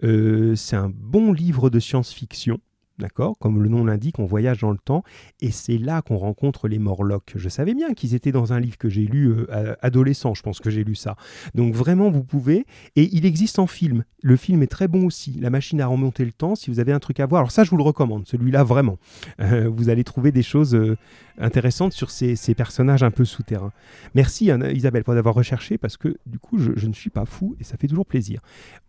C'est 0.03 0.77
un 0.77 0.91
bon 0.91 1.31
livre 1.35 1.69
de 1.69 1.79
science-fiction. 1.79 2.59
D'accord? 3.01 3.39
Comme 3.39 3.63
le 3.63 3.69
nom 3.69 3.85
l'indique, 3.85 4.19
on 4.19 4.27
voyage 4.27 4.61
dans 4.61 4.71
le 4.71 4.79
temps. 4.79 5.03
Et 5.41 5.51
c'est 5.51 5.79
là 5.79 6.03
qu'on 6.03 6.17
rencontre 6.17 6.69
les 6.69 6.79
Morlocks. 6.79 7.33
Je 7.35 7.49
savais 7.49 7.75
bien 7.75 7.95
qu'ils 7.95 8.15
étaient 8.15 8.33
dans 8.33 8.53
un 8.53 8.61
livre 8.61 8.79
que 8.79 8.89
j'ai 8.89 9.07
lu 9.07 9.33
euh, 9.33 9.75
adolescent, 9.81 10.35
je 10.35 10.43
pense 10.43 10.61
que 10.61 10.71
j'ai 10.71 10.85
lu 10.85 10.95
ça. 10.95 11.17
Donc 11.55 11.75
vraiment, 11.75 12.11
vous 12.11 12.23
pouvez. 12.23 12.67
Et 12.97 13.09
il 13.13 13.25
existe 13.25 13.59
en 13.59 13.67
film. 13.67 14.05
Le 14.23 14.37
film 14.37 14.63
est 14.63 14.67
très 14.67 14.87
bon 14.87 15.07
aussi. 15.07 15.33
La 15.41 15.51
machine 15.51 15.81
à 15.81 15.87
remonter 15.87 16.25
le 16.25 16.33
temps, 16.33 16.55
si 16.55 16.71
vous 16.71 16.79
avez 16.79 16.93
un 16.93 16.99
truc 16.99 17.21
à 17.21 17.27
voir. 17.27 17.41
Alors 17.41 17.51
ça, 17.51 17.65
je 17.65 17.71
vous 17.71 17.79
le 17.79 17.83
recommande, 17.83 18.27
celui-là 18.27 18.65
vraiment. 18.65 18.99
Euh, 19.41 19.69
vous 19.69 19.89
allez 19.89 20.05
trouver 20.05 20.33
des 20.33 20.43
choses 20.43 20.75
euh, 20.75 20.97
intéressantes 21.39 21.93
sur 21.93 22.11
ces, 22.11 22.37
personnages 22.55 23.03
un 23.03 23.11
peu 23.11 23.25
souterrains. 23.25 23.73
Merci 24.15 24.51
Isabelle 24.75 25.03
pour 25.03 25.15
d'avoir 25.15 25.35
recherché, 25.35 25.79
parce 25.79 25.97
que 25.97 26.19
du 26.27 26.39
coup, 26.39 26.59
je 26.59 26.87
ne 26.87 26.93
suis 26.93 27.11
pas 27.11 27.25
fou 27.25 27.57
et 27.59 27.65
ça 27.65 27.77
fait 27.79 27.87
toujours 27.87 28.07
plaisir. 28.07 28.41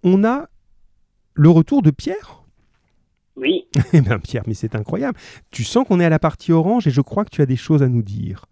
On 0.04 0.24
a 0.26 0.50
le 1.34 1.50
retour 1.50 1.82
de 1.82 1.92
Pierre? 1.92 2.41
Oui, 3.42 3.66
eh 3.94 4.02
bien 4.02 4.20
Pierre, 4.20 4.44
mais 4.48 4.54
c'est 4.54 4.76
incroyable. 4.76 5.18
Tu 5.50 5.64
sens 5.64 5.86
qu'on 5.88 6.00
est 6.00 6.06
à 6.06 6.10
la 6.10 6.20
partie 6.20 6.52
orange 6.52 6.88
et 6.88 6.92
je 6.92 7.02
crois 7.02 7.26
que 7.26 7.32
tu 7.32 7.42
as 7.42 7.46
des 7.48 7.56
choses 7.58 7.82
à 7.84 7.88
nous 7.90 8.04
dire. 8.04 8.46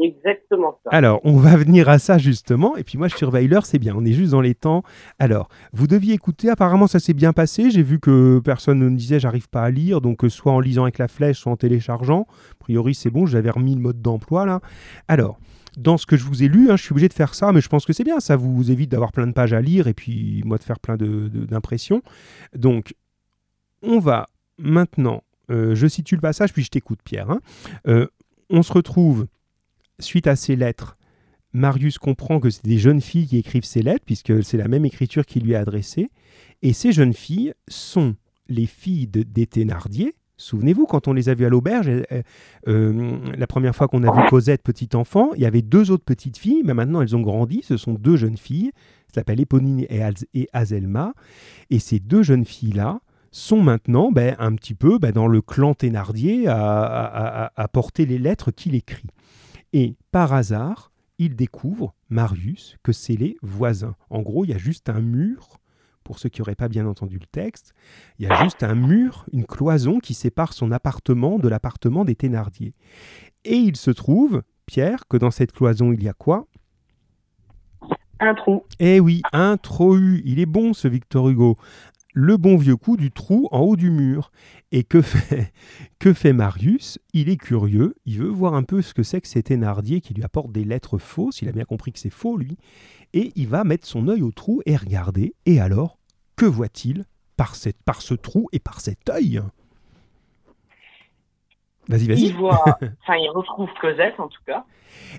exactement 0.00 0.78
ça. 0.84 0.90
Alors, 0.90 1.20
on 1.24 1.36
va 1.38 1.56
venir 1.56 1.88
à 1.88 1.98
ça 1.98 2.18
justement. 2.18 2.76
Et 2.76 2.84
puis 2.84 2.98
moi, 2.98 3.08
je 3.08 3.16
surveille 3.16 3.48
l'heure, 3.48 3.66
c'est 3.66 3.78
bien. 3.78 3.94
On 3.96 4.04
est 4.04 4.12
juste 4.12 4.32
dans 4.32 4.40
les 4.40 4.54
temps. 4.54 4.82
Alors, 5.18 5.48
vous 5.72 5.86
deviez 5.86 6.14
écouter. 6.14 6.50
Apparemment, 6.50 6.86
ça 6.86 7.00
s'est 7.00 7.14
bien 7.14 7.32
passé. 7.32 7.70
J'ai 7.70 7.82
vu 7.82 7.98
que 7.98 8.40
personne 8.44 8.78
ne 8.78 8.88
me 8.88 8.96
disait 8.96 9.18
j'arrive 9.18 9.48
pas 9.48 9.62
à 9.62 9.70
lire. 9.70 10.00
Donc, 10.00 10.24
euh, 10.24 10.28
soit 10.28 10.52
en 10.52 10.60
lisant 10.60 10.82
avec 10.82 10.98
la 10.98 11.08
flèche, 11.08 11.38
soit 11.38 11.50
en 11.52 11.56
téléchargeant. 11.56 12.26
A 12.52 12.54
priori, 12.60 12.94
c'est 12.94 13.10
bon. 13.10 13.26
J'avais 13.26 13.50
remis 13.50 13.74
le 13.74 13.80
mode 13.80 14.00
d'emploi 14.02 14.46
là. 14.46 14.60
Alors, 15.08 15.38
dans 15.76 15.96
ce 15.96 16.06
que 16.06 16.16
je 16.16 16.24
vous 16.24 16.42
ai 16.42 16.48
lu, 16.48 16.70
hein, 16.70 16.76
je 16.76 16.82
suis 16.82 16.92
obligé 16.92 17.08
de 17.08 17.14
faire 17.14 17.34
ça, 17.34 17.52
mais 17.52 17.60
je 17.60 17.68
pense 17.68 17.84
que 17.86 17.92
c'est 17.92 18.04
bien. 18.04 18.20
Ça 18.20 18.36
vous 18.36 18.70
évite 18.70 18.90
d'avoir 18.90 19.12
plein 19.12 19.26
de 19.26 19.32
pages 19.32 19.52
à 19.52 19.60
lire 19.60 19.86
et 19.88 19.94
puis 19.94 20.42
moi 20.44 20.58
de 20.58 20.62
faire 20.64 20.78
plein 20.80 20.96
de- 20.96 21.28
de- 21.28 21.44
d'impressions. 21.46 22.02
Donc, 22.56 22.94
on 23.82 23.98
va 23.98 24.26
maintenant. 24.58 25.22
euh, 25.50 25.74
je 25.74 25.86
situe 25.86 26.14
le 26.14 26.20
passage, 26.20 26.52
puis 26.52 26.62
je 26.62 26.70
t'écoute, 26.70 27.00
Pierre. 27.02 27.30
hein. 27.30 27.40
Euh, 27.86 28.06
on 28.50 28.62
se 28.62 28.72
retrouve 28.72 29.26
suite 29.98 30.26
à 30.26 30.36
ces 30.36 30.56
lettres. 30.56 30.96
Marius 31.52 31.98
comprend 31.98 32.40
que 32.40 32.50
c'est 32.50 32.64
des 32.64 32.78
jeunes 32.78 33.00
filles 33.00 33.26
qui 33.26 33.38
écrivent 33.38 33.64
ces 33.64 33.82
lettres, 33.82 34.04
puisque 34.04 34.44
c'est 34.44 34.58
la 34.58 34.68
même 34.68 34.84
écriture 34.84 35.24
qui 35.24 35.40
lui 35.40 35.52
est 35.52 35.56
adressée. 35.56 36.10
Et 36.62 36.72
ces 36.72 36.92
jeunes 36.92 37.14
filles 37.14 37.54
sont 37.68 38.14
les 38.48 38.66
filles 38.66 39.06
de, 39.06 39.22
des 39.22 39.46
Thénardier. 39.46 40.14
Souvenez-vous, 40.36 40.86
quand 40.86 41.08
on 41.08 41.14
les 41.14 41.28
a 41.30 41.34
vues 41.34 41.46
à 41.46 41.48
l'auberge, 41.48 41.90
euh, 42.68 43.18
la 43.36 43.46
première 43.46 43.74
fois 43.74 43.88
qu'on 43.88 44.04
a 44.04 44.10
vu 44.14 44.22
Cosette, 44.28 44.62
petite 44.62 44.94
enfant, 44.94 45.30
il 45.34 45.40
y 45.42 45.46
avait 45.46 45.62
deux 45.62 45.90
autres 45.90 46.04
petites 46.04 46.36
filles, 46.38 46.62
mais 46.64 46.74
maintenant 46.74 47.00
elles 47.02 47.16
ont 47.16 47.20
grandi. 47.22 47.62
Ce 47.64 47.76
sont 47.76 47.94
deux 47.94 48.16
jeunes 48.16 48.36
filles, 48.36 48.70
ça 49.08 49.14
s'appelle 49.14 49.40
Éponine 49.40 49.84
et 49.90 50.48
Azelma. 50.52 51.12
Et 51.70 51.78
ces 51.80 51.98
deux 51.98 52.22
jeunes 52.22 52.44
filles-là 52.44 53.00
sont 53.38 53.62
maintenant 53.62 54.10
ben, 54.10 54.34
un 54.38 54.54
petit 54.54 54.74
peu 54.74 54.98
ben, 54.98 55.12
dans 55.12 55.28
le 55.28 55.40
clan 55.40 55.74
Thénardier 55.74 56.48
à, 56.48 56.56
à- 56.56 57.44
à- 57.44 57.52
à 57.54 57.68
porter 57.68 58.04
les 58.06 58.18
lettres 58.18 58.50
qu'il 58.50 58.74
écrit. 58.74 59.08
Et 59.72 59.96
par 60.10 60.32
hasard, 60.32 60.92
il 61.18 61.36
découvre, 61.36 61.94
Marius, 62.08 62.76
que 62.82 62.92
c'est 62.92 63.16
les 63.16 63.36
voisins. 63.42 63.94
En 64.10 64.22
gros, 64.22 64.44
il 64.44 64.50
y 64.50 64.54
a 64.54 64.58
juste 64.58 64.88
un 64.88 65.00
mur, 65.00 65.58
pour 66.04 66.18
ceux 66.18 66.28
qui 66.28 66.40
n'auraient 66.40 66.54
pas 66.54 66.68
bien 66.68 66.86
entendu 66.86 67.18
le 67.18 67.26
texte, 67.26 67.74
il 68.18 68.26
y 68.26 68.30
a 68.30 68.42
juste 68.42 68.62
un 68.62 68.74
mur, 68.74 69.26
une 69.32 69.44
cloison 69.44 69.98
qui 69.98 70.14
sépare 70.14 70.52
son 70.52 70.72
appartement 70.72 71.38
de 71.38 71.48
l'appartement 71.48 72.04
des 72.04 72.14
Thénardier. 72.14 72.72
Et 73.44 73.56
il 73.56 73.76
se 73.76 73.90
trouve, 73.90 74.42
Pierre, 74.66 75.06
que 75.08 75.16
dans 75.16 75.30
cette 75.30 75.52
cloison, 75.52 75.92
il 75.92 76.02
y 76.02 76.08
a 76.08 76.12
quoi? 76.14 76.46
Un 78.20 78.34
trou. 78.34 78.64
Eh 78.80 78.98
oui, 78.98 79.22
un 79.32 79.56
trou. 79.56 79.96
Il 80.24 80.40
est 80.40 80.46
bon 80.46 80.72
ce 80.72 80.88
Victor 80.88 81.28
Hugo. 81.28 81.56
Le 82.20 82.36
bon 82.36 82.56
vieux 82.56 82.74
coup 82.74 82.96
du 82.96 83.12
trou 83.12 83.46
en 83.52 83.60
haut 83.60 83.76
du 83.76 83.90
mur. 83.90 84.32
Et 84.72 84.82
que 84.82 85.02
fait, 85.02 85.52
que 86.00 86.12
fait 86.12 86.32
Marius? 86.32 86.98
Il 87.12 87.28
est 87.28 87.36
curieux, 87.36 87.94
il 88.06 88.18
veut 88.18 88.28
voir 88.28 88.54
un 88.54 88.64
peu 88.64 88.82
ce 88.82 88.92
que 88.92 89.04
c'est 89.04 89.20
que 89.20 89.28
ces 89.28 89.44
Thénardier 89.44 90.00
qui 90.00 90.14
lui 90.14 90.24
apporte 90.24 90.50
des 90.50 90.64
lettres 90.64 90.98
fausses, 90.98 91.42
il 91.42 91.48
a 91.48 91.52
bien 91.52 91.64
compris 91.64 91.92
que 91.92 92.00
c'est 92.00 92.10
faux 92.10 92.36
lui, 92.36 92.56
et 93.12 93.30
il 93.36 93.46
va 93.46 93.62
mettre 93.62 93.86
son 93.86 94.08
œil 94.08 94.22
au 94.22 94.32
trou 94.32 94.62
et 94.66 94.74
regarder. 94.74 95.36
Et 95.46 95.60
alors, 95.60 96.00
que 96.34 96.44
voit-il 96.44 97.04
par, 97.36 97.54
par 97.84 98.02
ce 98.02 98.14
trou 98.14 98.48
et 98.50 98.58
par 98.58 98.80
cet 98.80 99.08
œil? 99.08 99.40
Vas-y, 101.88 102.06
vas-y. 102.06 102.26
Il 102.26 102.34
voit, 102.34 102.62
enfin, 103.02 103.16
il 103.16 103.30
retrouve 103.34 103.70
Cosette 103.80 104.20
en 104.20 104.28
tout 104.28 104.42
cas. 104.46 104.64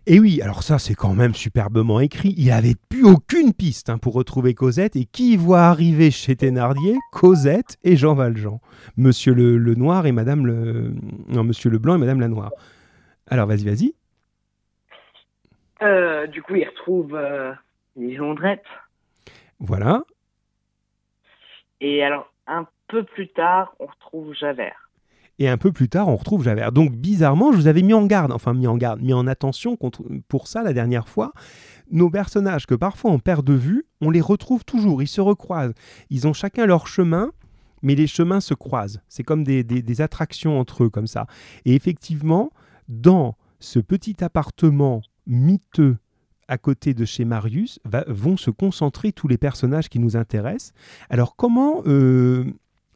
Et 0.05 0.20
oui, 0.20 0.41
alors 0.41 0.63
ça 0.63 0.78
c'est 0.78 0.93
quand 0.93 1.13
même 1.13 1.34
superbement 1.34 1.99
écrit. 1.99 2.34
Il 2.38 2.51
avait 2.51 2.76
plus 2.89 3.05
aucune 3.05 3.53
piste 3.53 3.89
hein, 3.89 3.97
pour 3.97 4.13
retrouver 4.13 4.53
Cosette. 4.53 4.95
Et 4.95 5.05
qui 5.05 5.36
voit 5.36 5.61
arriver 5.61 6.11
chez 6.11 6.36
Thénardier? 6.36 6.95
Cosette 7.11 7.78
et 7.84 7.95
Jean 7.95 8.13
Valjean. 8.13 8.59
Monsieur 8.97 9.34
le, 9.34 9.57
le 9.57 9.76
Noir 9.76 10.05
et 10.05 10.11
Madame 10.11 10.45
le... 10.45 10.93
Non, 11.28 11.43
Monsieur 11.43 11.70
le 11.70 11.80
Blanc 11.80 11.95
et 11.95 11.99
Madame 11.99 12.20
la 12.20 12.28
Noire. 12.28 12.51
Alors 13.28 13.47
vas-y, 13.47 13.65
vas-y. 13.65 13.93
Euh, 15.82 16.28
du 16.28 16.41
coup, 16.41 16.55
il 16.55 16.67
retrouve 16.67 17.15
euh, 17.15 17.53
les 17.95 18.15
Jondrettes. 18.15 18.63
Voilà. 19.59 20.03
Et 21.82 22.03
alors, 22.03 22.32
un 22.47 22.67
peu 22.88 23.03
plus 23.03 23.30
tard, 23.30 23.74
on 23.80 23.86
retrouve 23.86 24.34
Javert. 24.34 24.89
Et 25.40 25.48
un 25.48 25.58
peu 25.58 25.72
plus 25.72 25.88
tard, 25.88 26.10
on 26.10 26.18
retrouve 26.18 26.44
Javert. 26.44 26.74
Donc 26.74 26.92
bizarrement, 26.96 27.54
je 27.54 27.58
vous 27.58 27.68
avais 27.68 27.82
mis 27.82 27.94
en 27.94 28.06
garde, 28.06 28.32
enfin 28.34 28.54
mis 28.54 28.68
en 28.68 28.76
garde, 28.76 29.02
mis 29.02 29.14
en 29.14 29.26
attention 29.26 29.78
contre, 29.78 30.04
pour 30.28 30.48
ça 30.48 30.64
la 30.64 30.74
dernière 30.74 31.08
fois. 31.08 31.32
Nos 31.90 32.10
personnages 32.10 32.68
que 32.68 32.76
parfois 32.76 33.12
on 33.12 33.20
perd 33.20 33.46
de 33.46 33.54
vue, 33.54 33.88
on 34.02 34.12
les 34.12 34.22
retrouve 34.22 34.66
toujours, 34.66 35.02
ils 35.02 35.08
se 35.08 35.22
recroisent. 35.22 35.74
Ils 36.10 36.28
ont 36.28 36.34
chacun 36.34 36.66
leur 36.66 36.88
chemin, 36.88 37.32
mais 37.82 37.96
les 37.96 38.06
chemins 38.06 38.42
se 38.42 38.54
croisent. 38.54 39.02
C'est 39.08 39.24
comme 39.24 39.46
des, 39.46 40.02
attractions 40.02 40.60
entre 40.60 40.84
eux, 40.84 40.90
comme 40.90 41.08
ça. 41.08 41.26
Et 41.64 41.74
effectivement, 41.74 42.52
dans 42.90 43.38
ce 43.60 43.80
petit 43.80 44.22
appartement 44.24 45.02
miteux 45.26 45.98
à 46.50 46.58
côté 46.58 46.94
de 46.94 47.06
chez 47.06 47.26
Marius, 47.26 47.80
va- 47.86 48.06
vont 48.08 48.36
se 48.36 48.50
concentrer 48.50 49.14
tous 49.14 49.28
les 49.28 49.38
personnages 49.38 49.88
qui 49.88 50.00
nous 50.00 50.18
intéressent. 50.18 50.74
Alors 51.10 51.36
comment 51.36 51.84
euh, 51.86 52.44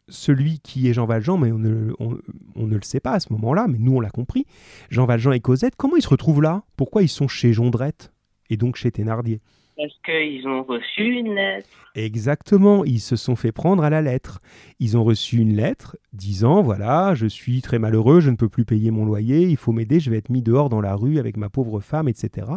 celui 0.10 0.60
qui 0.60 0.90
est 0.90 0.94
Jean 0.94 1.06
Valjean, 1.06 1.38
mais 1.38 1.52
on 1.52 1.58
ne, 1.60 1.94
on- 2.00 2.18
on 2.56 2.68
ne 2.68 2.76
le 2.76 2.82
sait 2.84 3.00
pas 3.00 3.14
à 3.14 3.20
ce 3.20 3.32
moment-là, 3.34 3.68
mais 3.70 3.78
nous 3.80 3.96
on 3.96 4.00
l'a 4.02 4.10
compris, 4.10 4.46
Jean 4.90 5.06
Valjean 5.06 5.32
et 5.34 5.40
Cosette, 5.40 5.76
comment 5.78 5.96
ils 5.96 6.02
se 6.02 6.10
retrouvent 6.10 6.42
là? 6.42 6.64
Pourquoi 6.76 7.02
ils 7.04 7.10
sont 7.10 7.28
chez 7.28 7.54
Jondrette 7.54 8.12
et 8.50 8.58
donc 8.58 8.76
chez 8.76 8.92
Thénardier? 8.92 9.40
Parce 9.76 9.94
qu'ils 10.06 10.48
ont 10.48 10.62
reçu 10.64 11.04
une 11.04 11.34
lettre. 11.34 11.68
Exactement, 11.96 12.86
ils 12.86 13.00
se 13.00 13.16
sont 13.16 13.36
fait 13.36 13.52
prendre 13.52 13.84
à 13.84 13.90
la 13.90 14.04
lettre. 14.04 14.40
Ils 14.80 14.96
ont 14.98 15.04
reçu 15.04 15.38
une 15.38 15.56
lettre 15.56 15.98
disant 16.14 16.62
voilà, 16.62 17.16
je 17.16 17.26
suis 17.26 17.62
très 17.64 17.80
malheureux, 17.80 18.20
je 18.20 18.30
ne 18.30 18.36
peux 18.36 18.50
plus 18.50 18.66
payer 18.66 18.92
mon 18.92 19.04
loyer, 19.04 19.48
il 19.48 19.58
faut 19.58 19.72
m'aider, 19.72 20.00
je 20.00 20.12
vais 20.12 20.18
être 20.18 20.30
mis 20.30 20.44
dehors 20.44 20.70
dans 20.70 20.82
la 20.82 20.94
rue 20.96 21.18
avec 21.18 21.38
ma 21.38 21.50
pauvre 21.50 21.80
femme, 21.80 22.08
etc. 22.08 22.48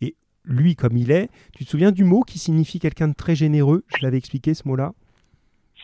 Et 0.00 0.14
lui, 0.44 0.76
comme 0.76 0.96
il 0.96 1.10
est, 1.10 1.28
tu 1.56 1.64
te 1.64 1.70
souviens 1.70 1.90
du 1.90 2.04
mot 2.04 2.20
qui 2.22 2.38
signifie 2.38 2.78
quelqu'un 2.78 3.08
de 3.08 3.14
très 3.14 3.34
généreux? 3.34 3.82
Je 3.98 4.04
l'avais 4.04 4.18
expliqué 4.18 4.54
ce 4.54 4.68
mot-là? 4.68 4.92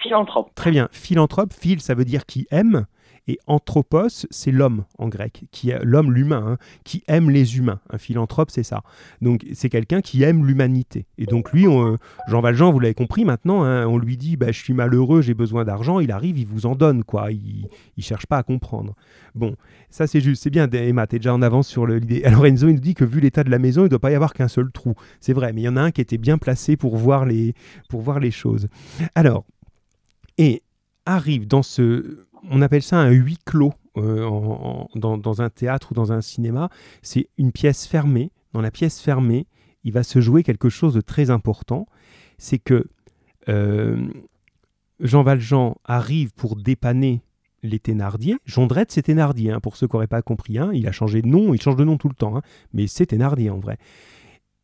Philanthrope. 0.07 0.51
Très 0.55 0.71
bien. 0.71 0.89
Philanthrope, 0.93 1.53
phil, 1.53 1.81
ça 1.81 1.95
veut 1.95 2.05
dire 2.05 2.27
qui 2.27 2.47
aime. 2.51 2.87
Et 3.29 3.39
anthropos, 3.49 4.27
c'est 4.31 4.53
l'homme 4.53 4.85
en 4.99 5.09
grec, 5.09 5.47
qui 5.51 5.73
l'homme, 5.83 6.13
l'humain, 6.13 6.45
hein, 6.47 6.59
qui 6.85 7.03
aime 7.09 7.29
les 7.29 7.59
humains. 7.59 7.81
Un 7.91 7.99
philanthrope, 7.99 8.53
c'est 8.53 8.63
ça. 8.63 8.83
Donc 9.21 9.45
c'est 9.53 9.69
quelqu'un 9.69 10.01
qui 10.01 10.23
aime 10.23 10.47
l'humanité. 10.47 11.07
Et 11.19 11.27
donc 11.27 11.53
lui, 11.53 11.65
Jean 12.29 12.41
Valjean, 12.41 12.71
vous 12.71 12.79
l'avez 12.79 12.95
compris 12.95 13.25
maintenant, 13.25 13.65
hein, 13.65 13.85
on 13.87 13.99
lui 13.99 14.17
dit, 14.17 14.37
bah, 14.37 14.53
je 14.53 14.63
suis 14.63 14.75
malheureux, 14.75 15.23
j'ai 15.23 15.35
besoin 15.35 15.65
d'argent, 15.65 15.99
il 15.99 16.13
arrive, 16.13 16.39
il 16.39 16.47
vous 16.47 16.67
en 16.67 16.77
donne, 16.77 17.03
quoi. 17.03 17.33
Il, 17.33 17.67
il 17.97 18.05
cherche 18.05 18.27
pas 18.27 18.39
à 18.39 18.43
comprendre. 18.45 18.95
Bon, 19.35 19.57
ça 19.91 20.07
c'est 20.07 20.21
juste, 20.21 20.45
c'est 20.45 20.51
bien, 20.51 20.71
Emma, 20.71 21.09
t'es 21.09 21.19
déjà 21.19 21.35
en 21.35 21.43
avance 21.43 21.67
sur 21.67 21.85
l'idée. 21.85 22.23
Alors 22.23 22.47
Enzo, 22.47 22.69
il 22.69 22.75
nous 22.75 22.81
dit 22.81 22.95
que 22.95 23.05
vu 23.05 23.19
l'état 23.19 23.43
de 23.43 23.51
la 23.51 23.59
maison, 23.59 23.81
il 23.81 23.85
ne 23.85 23.89
doit 23.89 23.99
pas 23.99 24.13
y 24.13 24.15
avoir 24.15 24.35
qu'un 24.35 24.49
seul 24.49 24.71
trou. 24.71 24.95
C'est 25.19 25.33
vrai, 25.33 25.53
mais 25.53 25.63
il 25.63 25.65
y 25.65 25.69
en 25.69 25.77
a 25.77 25.83
un 25.83 25.91
qui 25.91 26.01
était 26.01 26.19
bien 26.19 26.39
placé 26.39 26.77
pour 26.77 26.97
voir 26.97 27.27
les, 27.27 27.55
pour 27.89 28.03
voir 28.03 28.21
les 28.21 28.31
choses. 28.31 28.69
Alors, 29.17 29.45
et 30.39 30.62
arrive 31.05 31.47
dans 31.47 31.62
ce, 31.62 32.26
on 32.51 32.62
appelle 32.62 32.82
ça 32.82 32.99
un 32.99 33.11
huis 33.11 33.39
clos 33.45 33.72
euh, 33.97 34.28
dans, 34.95 35.43
un 35.43 35.51
théâtre 35.51 35.93
ou 35.93 35.95
dans 35.95 36.12
un 36.12 36.20
cinéma. 36.20 36.68
C'est 37.03 37.28
une 37.39 37.53
pièce 37.53 37.87
fermée. 37.87 38.30
Dans 38.53 38.61
la 38.61 38.70
pièce 38.70 39.01
fermée, 39.01 39.47
il 39.84 39.93
va 39.93 40.03
se 40.03 40.20
jouer 40.20 40.43
quelque 40.43 40.68
chose 40.68 40.95
de 40.95 41.01
très 41.01 41.30
important. 41.30 41.87
C'est 42.39 42.59
que 42.59 42.87
euh, 43.49 44.09
Jean 45.01 45.22
Valjean 45.22 45.76
arrive 45.84 46.32
pour 46.32 46.57
dépanner 46.57 47.22
les 47.62 47.78
Thénardier. 47.78 48.37
Jondrette, 48.45 48.93
c'est 48.93 49.03
Thénardier, 49.03 49.51
hein, 49.51 49.61
pour 49.61 49.76
ceux 49.76 49.87
qui 49.87 49.95
n'auraient 49.95 50.07
pas 50.07 50.22
compris. 50.22 50.59
Hein. 50.59 50.70
il 50.72 50.87
a 50.87 50.93
changé 50.93 51.22
de 51.22 51.26
nom, 51.26 51.55
il 51.55 51.61
change 51.61 51.76
de 51.76 51.84
nom 51.84 51.97
tout 51.97 52.09
le 52.09 52.14
temps, 52.14 52.37
hein. 52.37 52.43
mais 52.72 52.87
c'est 52.87 53.07
Thénardier 53.07 53.51
en 53.51 53.59
vrai. 53.59 53.78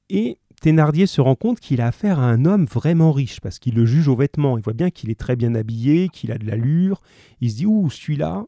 Et 0.09 0.39
Thénardier 0.63 1.09
se 1.09 1.21
rend 1.21 1.35
compte 1.35 1.59
qu'il 1.59 1.81
a 1.81 1.89
affaire 1.89 2.21
à 2.21 2.27
un 2.27 2.45
homme 2.45 2.67
vraiment 2.67 3.11
riche, 3.11 3.41
parce 3.41 3.59
qu'il 3.59 3.75
le 3.75 3.85
juge 3.85 4.07
aux 4.07 4.15
vêtements. 4.15 4.57
Il 4.57 4.63
voit 4.63 4.75
bien 4.75 4.91
qu'il 4.91 5.11
est 5.11 5.19
très 5.19 5.35
bien 5.35 5.57
habillé, 5.57 6.09
qu'il 6.09 6.31
a 6.31 6.39
de 6.39 6.47
l'allure. 6.47 7.03
Il 7.41 7.51
se 7.51 7.57
dit, 7.57 7.67
ouh, 7.67 7.91
celui-là, 7.91 8.45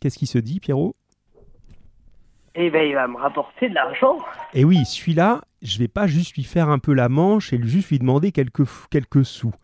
qu'est-ce 0.00 0.18
qu'il 0.18 0.26
se 0.26 0.38
dit, 0.38 0.58
Pierrot? 0.58 0.96
Eh 2.56 2.70
bien, 2.70 2.82
il 2.82 2.94
va 2.94 3.06
me 3.06 3.16
rapporter 3.16 3.68
de 3.68 3.74
l'argent. 3.74 4.18
Et 4.52 4.62
eh 4.62 4.64
oui, 4.64 4.84
celui-là, 4.84 5.42
je 5.62 5.78
vais 5.78 5.86
pas 5.86 6.08
juste 6.08 6.34
lui 6.34 6.42
faire 6.42 6.70
un 6.70 6.80
peu 6.80 6.92
la 6.92 7.08
manche 7.08 7.52
et 7.52 7.62
juste 7.62 7.90
lui 7.90 8.00
demander 8.00 8.32
quelques, 8.32 8.66
quelques 8.90 9.24
sous. 9.24 9.54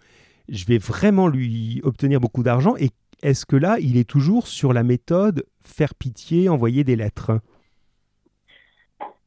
Je 0.48 0.66
vais 0.66 0.78
vraiment 0.78 1.26
lui 1.26 1.80
obtenir 1.82 2.20
beaucoup 2.20 2.44
d'argent. 2.44 2.76
Et 2.78 2.90
est-ce 3.24 3.46
que 3.46 3.56
là, 3.56 3.78
il 3.80 3.96
est 3.96 4.08
toujours 4.08 4.46
sur 4.46 4.72
la 4.72 4.84
méthode 4.84 5.44
faire 5.60 5.96
pitié, 5.96 6.48
envoyer 6.48 6.84
des 6.84 6.94
lettres? 6.94 7.40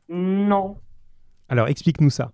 Non. 0.07 0.77
Alors, 1.49 1.67
explique-nous 1.67 2.09
ça. 2.09 2.31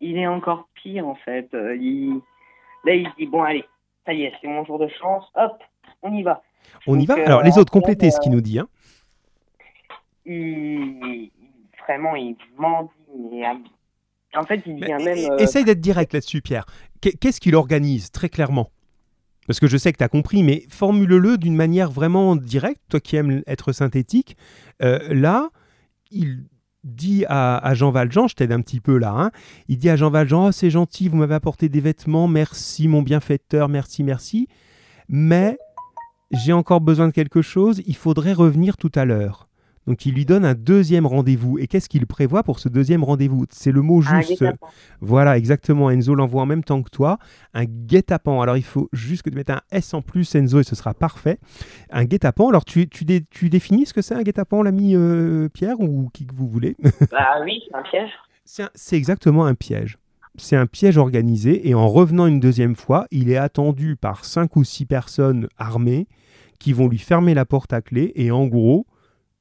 Il 0.00 0.18
est 0.18 0.26
encore 0.26 0.68
pire, 0.74 1.06
en 1.06 1.14
fait. 1.16 1.48
Euh, 1.54 1.76
il... 1.76 2.20
Là, 2.84 2.94
il 2.94 3.10
dit, 3.18 3.26
bon, 3.26 3.42
allez, 3.42 3.64
ça 4.04 4.12
y 4.12 4.22
est, 4.22 4.32
c'est 4.40 4.46
mon 4.46 4.64
jour 4.64 4.78
de 4.78 4.88
chance, 5.00 5.24
hop, 5.34 5.62
on 6.02 6.12
y 6.12 6.22
va. 6.22 6.42
On 6.86 6.98
y 6.98 7.06
va 7.06 7.14
Alors, 7.14 7.42
les 7.42 7.58
autres, 7.58 7.72
complétez 7.72 8.10
ce 8.10 8.20
qu'il 8.20 8.32
nous 8.32 8.40
dit. 8.40 8.58
Hein. 8.58 8.68
Il... 10.24 11.30
Vraiment, 11.86 12.16
il 12.16 12.36
mendie. 12.58 12.90
En 14.34 14.42
fait, 14.42 14.60
il 14.66 14.84
vient 14.84 14.98
même... 14.98 15.18
Euh, 15.18 15.38
essaye 15.38 15.64
d'être 15.64 15.80
direct 15.80 16.12
là-dessus, 16.12 16.42
Pierre. 16.42 16.66
Qu'est-ce 17.00 17.40
qu'il 17.40 17.54
organise, 17.54 18.10
très 18.10 18.28
clairement? 18.28 18.70
Parce 19.46 19.60
que 19.60 19.68
je 19.68 19.76
sais 19.76 19.92
que 19.92 19.98
tu 19.98 20.04
as 20.04 20.08
compris, 20.08 20.42
mais 20.42 20.64
formule-le 20.68 21.38
d'une 21.38 21.54
manière 21.54 21.90
vraiment 21.90 22.34
directe, 22.34 22.82
toi 22.88 23.00
qui 23.00 23.16
aimes 23.16 23.42
être 23.46 23.72
synthétique. 23.72 24.36
Euh, 24.82 24.98
là, 25.14 25.50
il 26.10 26.44
dit 26.84 27.24
à, 27.28 27.74
Jean 27.74 27.90
Valjean, 27.90 28.28
je 28.28 28.34
t'aide 28.34 28.52
un 28.52 28.60
petit 28.60 28.80
peu 28.80 28.96
là, 28.96 29.10
hein, 29.10 29.30
il 29.68 29.76
dit 29.76 29.90
à 29.90 29.96
Jean 29.96 30.10
Valjean, 30.10 30.48
oh, 30.48 30.52
c'est 30.52 30.70
gentil, 30.70 31.08
vous 31.08 31.16
m'avez 31.16 31.34
apporté 31.34 31.68
des 31.68 31.80
vêtements, 31.80 32.28
merci 32.28 32.86
mon 32.86 33.02
bienfaiteur, 33.02 33.68
merci, 33.68 34.04
merci, 34.04 34.48
mais 35.08 35.58
j'ai 36.30 36.52
encore 36.52 36.80
besoin 36.80 37.08
de 37.08 37.12
quelque 37.12 37.42
chose, 37.42 37.82
il 37.86 37.96
faudrait 37.96 38.32
revenir 38.32 38.76
tout 38.76 38.92
à 38.94 39.04
l'heure. 39.04 39.45
Donc 39.86 40.04
il 40.04 40.14
lui 40.14 40.24
donne 40.24 40.44
un 40.44 40.54
deuxième 40.54 41.06
rendez-vous. 41.06 41.58
Et 41.58 41.66
qu'est-ce 41.66 41.88
qu'il 41.88 42.06
prévoit 42.06 42.42
pour 42.42 42.58
ce 42.58 42.68
deuxième 42.68 43.04
rendez-vous? 43.04 43.46
C'est 43.50 43.70
le 43.70 43.82
mot 43.82 44.00
juste. 44.00 44.44
voilà, 45.00 45.36
exactement. 45.36 45.90
Enzo 45.90 46.14
l'envoie 46.14 46.42
en 46.42 46.46
même 46.46 46.64
temps 46.64 46.82
que 46.82 46.90
toi. 46.90 47.18
Un 47.54 47.64
guet-apens. 47.64 48.40
Alors 48.40 48.56
il 48.56 48.64
faut 48.64 48.88
juste 48.92 49.22
que 49.22 49.30
tu 49.30 49.36
mettes 49.36 49.50
un 49.50 49.60
S 49.70 49.94
en 49.94 50.02
plus, 50.02 50.34
Enzo, 50.34 50.60
et 50.60 50.64
ce 50.64 50.74
sera 50.74 50.94
parfait. 50.94 51.38
Un 51.90 52.04
guet-apens. 52.04 52.48
Alors 52.48 52.64
tu, 52.64 52.88
tu, 52.88 53.04
tu, 53.30 53.48
définis 53.48 53.86
ce 53.86 53.94
que 53.94 54.02
c'est 54.02 54.14
un 54.14 54.22
guet-apens, 54.22 54.62
l'ami 54.62 54.94
euh, 54.96 55.48
Pierre, 55.48 55.80
ou 55.80 56.10
qui 56.12 56.26
que 56.26 56.34
vous 56.34 56.48
voulez? 56.48 56.76
Bah 57.10 57.40
oui, 57.44 57.62
c'est 57.66 57.76
un 57.76 57.82
piège. 57.82 58.10
C'est 58.74 58.96
exactement 58.96 59.44
un 59.44 59.54
piège. 59.54 59.96
C'est 60.36 60.56
un 60.56 60.66
piège 60.66 60.98
organisé 60.98 61.68
et 61.68 61.74
en 61.74 61.88
revenant 61.88 62.26
une 62.26 62.40
deuxième 62.40 62.74
fois, 62.74 63.06
il 63.10 63.30
est 63.30 63.36
attendu 63.36 63.96
par 63.96 64.24
cinq 64.24 64.56
ou 64.56 64.64
six 64.64 64.84
personnes 64.84 65.48
armées 65.56 66.06
qui 66.58 66.72
vont 66.72 66.88
lui 66.88 66.98
fermer 66.98 67.32
la 67.32 67.44
porte 67.44 67.72
à 67.72 67.80
clé 67.80 68.12
et 68.16 68.30
en 68.30 68.46
gros, 68.46 68.86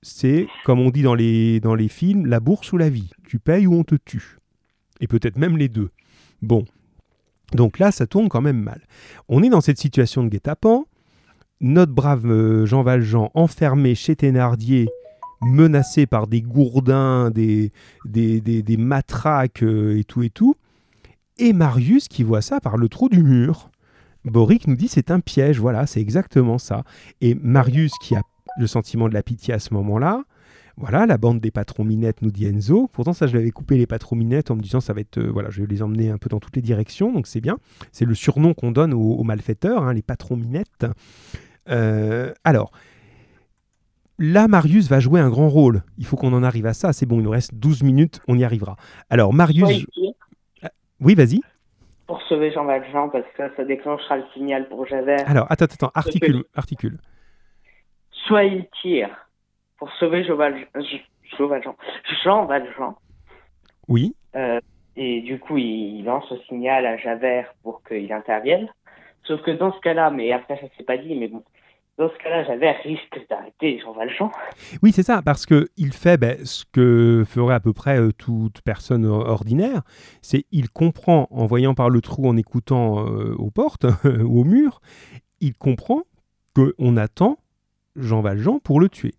c'est, 0.06 0.48
comme 0.64 0.80
on 0.80 0.92
dit 0.92 1.02
dans 1.02 1.16
les, 1.16 1.60
dans 1.60 1.74
les 1.74 1.88
films, 1.88 2.28
la 2.28 2.40
bourse 2.40 2.72
ou 2.72 2.78
la 2.78 2.90
vie. 2.90 3.10
Tu 3.28 3.40
payes 3.40 3.66
ou 3.66 3.74
on 3.74 3.84
te 3.84 3.96
tue. 3.96 4.38
Et 5.02 5.08
peut-être 5.08 5.38
même 5.38 5.58
les 5.58 5.68
deux. 5.68 5.90
Bon. 6.44 6.64
Donc 7.54 7.80
là, 7.80 7.92
ça 7.92 8.06
tourne 8.06 8.30
quand 8.30 8.42
même 8.42 8.62
mal. 8.62 8.82
On 9.30 9.42
est 9.42 9.50
dans 9.50 9.62
cette 9.62 9.80
situation 9.80 10.24
de 10.24 10.30
guet-apens. 10.30 10.86
Notre 11.60 11.92
brave 11.92 12.28
euh, 12.28 12.68
Jean 12.68 12.84
Valjean 12.84 13.32
enfermé 13.34 13.96
chez 13.96 14.16
Thénardier, 14.16 14.90
menacé 15.42 16.06
par 16.06 16.28
des 16.28 16.44
gourdins, 16.44 17.32
des, 17.32 17.72
des, 18.06 18.42
des, 18.42 18.78
matraques 18.78 19.64
euh, 19.64 19.98
et 19.98 20.04
tout 20.04 20.22
et 20.22 20.30
tout. 20.30 20.56
Et 21.40 21.52
Marius 21.52 22.08
qui 22.08 22.22
voit 22.22 22.42
ça 22.42 22.60
par 22.60 22.78
le 22.78 22.90
trou 22.90 23.10
du 23.10 23.24
mur. 23.24 23.72
Boric 24.24 24.68
nous 24.68 24.76
dit 24.76 24.88
c'est 24.88 25.10
un 25.10 25.20
piège, 25.20 25.60
voilà, 25.60 25.88
c'est 25.88 26.02
exactement 26.02 26.60
ça. 26.60 26.84
Et 27.22 27.34
Marius 27.34 27.94
qui 28.00 28.16
a 28.16 28.22
le 28.58 28.68
sentiment 28.68 29.10
de 29.10 29.14
la 29.14 29.24
pitié 29.24 29.54
à 29.54 29.60
ce 29.60 29.74
moment-là. 29.74 30.24
Voilà, 30.78 31.06
la 31.06 31.18
bande 31.18 31.40
des 31.40 31.52
patrons 31.52 31.86
minettes, 31.86 32.22
nous 32.22 32.32
dit 32.32 32.46
Enzo. 32.46 32.90
Pourtant, 32.92 33.14
ça, 33.14 33.28
je 33.28 33.36
l'avais 33.36 33.52
coupé 33.52 33.78
les 33.78 33.88
patrons 33.88 34.18
minettes 34.18 34.52
en 34.52 34.56
me 34.56 34.62
disant 34.62 34.82
ça 34.82 34.92
va 34.92 35.00
être. 35.00 35.18
Euh, 35.18 35.32
voilà, 35.32 35.50
je 35.50 35.62
vais 35.62 35.68
les 35.68 35.82
emmener 35.82 36.10
un 36.10 36.18
peu 36.18 36.28
dans 36.28 36.40
toutes 36.40 36.56
les 36.58 36.62
directions, 36.62 37.14
donc 37.14 37.28
c'est 37.28 37.40
bien. 37.40 37.58
C'est 37.94 38.04
le 38.04 38.14
surnom 38.14 38.54
qu'on 38.54 38.72
donne 38.72 38.94
aux, 38.94 39.24
malfaiteurs, 39.24 39.84
hein, 39.84 39.94
les 39.94 40.02
patrons 40.02 40.36
minettes. 40.36 40.86
Euh, 41.70 42.34
alors, 42.44 42.72
là, 44.20 44.50
Marius 44.50 44.90
va 44.90 45.00
jouer 45.00 45.22
un 45.22 45.30
grand 45.30 45.48
rôle. 45.48 45.82
Il 45.98 46.06
faut 46.06 46.18
qu'on 46.18 46.34
en 46.34 46.44
arrive 46.44 46.66
à 46.66 46.74
ça. 46.74 46.92
C'est 46.92 47.06
bon, 47.06 47.20
il 47.20 47.24
nous 47.24 47.30
reste 47.30 47.56
12 47.56 47.84
minutes, 47.84 48.20
on 48.28 48.38
y 48.38 48.44
arrivera. 48.44 48.76
Alors, 49.10 49.34
Marius. 49.34 49.86
Ah, 50.62 50.72
oui, 51.00 51.16
vas-y. 51.16 51.40
Pour 52.06 52.22
sauver 52.24 52.52
Jean 52.52 52.66
Valjean, 52.66 53.10
parce 53.10 53.26
que 53.38 53.44
ça 53.56 53.64
déclenchera 53.64 54.18
le 54.18 54.24
signal 54.34 54.68
pour 54.68 54.86
Javert. 54.86 55.24
Alors, 55.26 55.48
attends, 55.50 55.66
attends, 55.66 55.92
articule. 55.96 56.44
articule 56.54 56.98
soit 58.26 58.44
il 58.44 58.68
tire 58.82 59.10
pour 59.78 59.92
sauver 59.94 60.24
Jean 60.24 60.36
Valjean. 60.36 61.76
Jean 62.24 62.46
Valjean. 62.46 62.96
Oui. 63.88 64.16
Euh, 64.36 64.60
et 64.96 65.22
du 65.22 65.40
coup, 65.40 65.58
il 65.58 66.04
lance 66.04 66.30
le 66.32 66.38
signal 66.48 66.86
à 66.86 66.98
Javert 66.98 67.54
pour 67.64 67.84
qu'il 67.84 68.12
intervienne. 68.12 68.70
Sauf 69.24 69.42
que 69.42 69.52
dans 69.52 69.74
ce 69.74 69.80
cas-là, 69.80 70.12
mais 70.12 70.32
après 70.32 70.56
ça 70.58 70.68
s'est 70.78 70.84
pas 70.84 70.98
dit, 70.98 71.16
mais 71.16 71.28
bon, 71.28 71.44
dans 71.98 72.10
ce 72.10 72.24
cas-là, 72.24 72.44
Javert 72.44 72.76
risque 72.84 73.26
d'arrêter 73.30 73.80
Jean 73.80 73.94
Valjean. 73.94 74.30
Oui, 74.84 74.92
c'est 74.92 75.04
ça, 75.04 75.22
parce 75.22 75.46
que 75.46 75.68
il 75.78 75.94
fait 75.94 76.18
ben, 76.18 76.38
ce 76.46 76.64
que 76.72 77.24
ferait 77.26 77.56
à 77.56 77.60
peu 77.60 77.74
près 77.74 78.00
euh, 78.00 78.12
toute 78.12 78.62
personne 78.62 79.06
ordinaire, 79.06 79.82
c'est 80.22 80.46
il 80.52 80.70
comprend 80.70 81.28
en 81.32 81.46
voyant 81.46 81.74
par 81.74 81.90
le 81.90 82.02
trou, 82.02 82.28
en 82.28 82.38
écoutant 82.38 83.06
euh, 83.08 83.34
aux 83.38 83.50
portes 83.50 83.86
ou 84.04 84.42
au 84.42 84.44
mur, 84.44 84.82
il 85.40 85.56
comprend 85.56 86.04
qu'on 86.54 86.98
attend 86.98 87.38
Jean 87.96 88.22
Valjean 88.22 88.60
pour 88.60 88.80
le 88.80 88.90
tuer. 88.90 89.16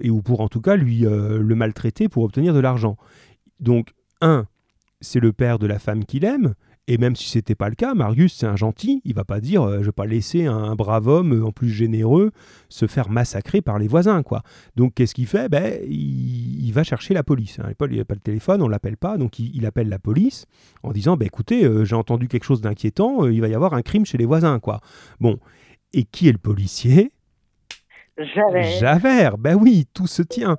Et 0.00 0.10
ou 0.10 0.22
pour 0.22 0.40
en 0.40 0.48
tout 0.48 0.60
cas 0.60 0.76
lui 0.76 1.06
euh, 1.06 1.38
le 1.38 1.54
maltraiter 1.54 2.08
pour 2.08 2.24
obtenir 2.24 2.54
de 2.54 2.60
l'argent. 2.60 2.96
Donc, 3.60 3.94
un, 4.20 4.46
c'est 5.00 5.20
le 5.20 5.32
père 5.32 5.58
de 5.58 5.66
la 5.66 5.78
femme 5.78 6.04
qu'il 6.04 6.24
aime. 6.24 6.54
Et 6.88 6.98
même 6.98 7.14
si 7.14 7.28
c'était 7.28 7.54
pas 7.54 7.68
le 7.68 7.76
cas, 7.76 7.94
Marius 7.94 8.34
c'est 8.34 8.46
un 8.46 8.56
gentil, 8.56 9.00
il 9.04 9.14
va 9.14 9.24
pas 9.24 9.40
dire 9.40 9.62
euh, 9.62 9.78
je 9.82 9.86
vais 9.86 9.92
pas 9.92 10.04
laisser 10.04 10.46
un, 10.46 10.74
brave 10.74 11.06
homme 11.06 11.32
euh, 11.32 11.46
en 11.46 11.52
plus 11.52 11.70
généreux 11.70 12.32
se 12.68 12.88
faire 12.88 13.08
massacrer 13.08 13.62
par 13.62 13.78
les 13.78 13.86
voisins 13.86 14.24
quoi. 14.24 14.42
Donc 14.74 14.94
qu'est-ce 14.94 15.14
qu'il 15.14 15.28
fait? 15.28 15.48
Ben 15.48 15.78
il, 15.88 16.72
va 16.72 16.82
chercher 16.82 17.14
la 17.14 17.22
police. 17.22 17.60
L'époque 17.68 17.90
il 17.92 18.00
a 18.00 18.04
pas 18.04 18.14
le 18.14 18.20
téléphone, 18.20 18.62
on 18.62 18.68
l'appelle 18.68 18.96
pas, 18.96 19.16
donc 19.16 19.38
il, 19.38 19.64
appelle 19.64 19.88
la 19.88 20.00
police 20.00 20.46
en 20.82 20.90
disant 20.90 21.16
ben 21.16 21.26
écoutez 21.26 21.70
j'ai 21.84 21.94
entendu 21.94 22.26
quelque 22.26 22.44
chose 22.44 22.60
d'inquiétant, 22.60 23.28
il 23.28 23.40
va 23.40 23.46
y 23.46 23.54
avoir 23.54 23.74
un 23.74 23.82
crime 23.82 24.04
chez 24.04 24.18
les 24.18 24.26
voisins 24.26 24.58
quoi. 24.58 24.80
Bon 25.20 25.38
et 25.92 26.04
qui 26.04 26.28
est 26.28 26.32
le 26.32 26.38
policier? 26.38 27.12
Javert. 28.24 28.78
Javert, 28.80 29.38
ben 29.38 29.54
oui, 29.54 29.86
tout 29.94 30.06
se 30.06 30.22
tient. 30.22 30.56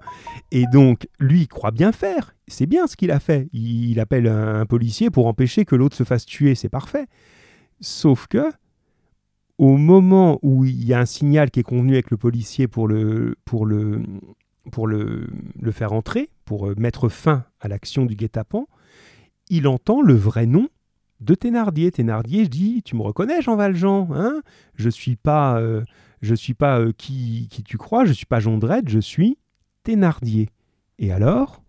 Et 0.52 0.66
donc, 0.72 1.08
lui, 1.20 1.42
il 1.42 1.48
croit 1.48 1.72
bien 1.72 1.92
faire. 1.92 2.36
C'est 2.48 2.66
bien 2.66 2.88
ce 2.88 2.96
qu'il 2.96 3.12
a 3.12 3.20
fait. 3.20 3.50
Il 3.54 4.00
appelle 4.00 4.28
un 4.28 4.66
policier 4.66 5.10
pour 5.10 5.28
empêcher 5.28 5.66
que 5.66 5.76
l'autre 5.76 5.96
se 5.96 6.04
fasse 6.04 6.26
tuer, 6.26 6.56
c'est 6.56 6.70
parfait. 6.70 7.08
Sauf 7.80 8.28
que, 8.28 8.52
au 9.58 9.78
moment 9.78 10.40
où 10.42 10.66
il 10.66 10.84
y 10.84 10.94
a 10.94 11.00
un 11.00 11.06
signal 11.06 11.52
qui 11.52 11.60
est 11.60 11.64
convenu 11.64 11.94
avec 11.94 12.12
le 12.12 12.18
policier 12.18 12.68
pour 12.68 12.88
le, 12.88 13.36
pour 13.46 13.66
le, 13.66 14.02
pour 14.72 14.88
le, 14.88 15.28
le 15.60 15.72
faire 15.72 15.94
entrer, 15.94 16.30
pour 16.46 16.68
euh, 16.68 16.76
mettre 16.78 17.10
fin 17.10 17.46
à 17.60 17.68
l'action 17.68 18.06
du 18.06 18.16
guet-apens, 18.16 18.68
il 19.50 19.68
entend 19.68 20.02
le 20.02 20.16
vrai 20.16 20.46
nom 20.46 20.70
de 21.20 21.36
Thénardier. 21.36 21.92
Thénardier, 21.92 22.48
dis, 22.48 22.82
tu 22.84 22.96
me 22.96 23.02
reconnais, 23.02 23.42
Jean 23.42 23.56
Valjean 23.56 24.10
hein? 24.14 24.42
Je 24.76 24.90
suis 24.90 25.16
pas, 25.16 25.60
euh, 25.60 25.84
je 26.24 26.34
suis 26.34 26.56
pas 26.56 26.80
euh, 26.80 26.92
qui, 26.98 27.48
qui 27.52 27.62
tu 27.62 27.78
crois, 27.78 28.06
je 28.06 28.14
suis 28.14 28.26
pas 28.26 28.40
Jondrette, 28.40 28.90
je 28.90 29.00
suis 29.00 29.38
Thénardier. 29.84 30.50
Et 30.98 31.12
alors? 31.12 31.62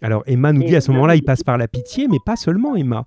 Alors 0.00 0.22
Emma 0.26 0.52
nous 0.54 0.62
dit 0.62 0.76
à 0.76 0.80
ce 0.80 0.90
moment-là, 0.92 1.16
il 1.16 1.22
passe 1.22 1.42
par 1.42 1.58
la 1.58 1.68
pitié, 1.68 2.08
mais 2.08 2.18
pas 2.24 2.36
seulement 2.36 2.74
Emma. 2.74 3.04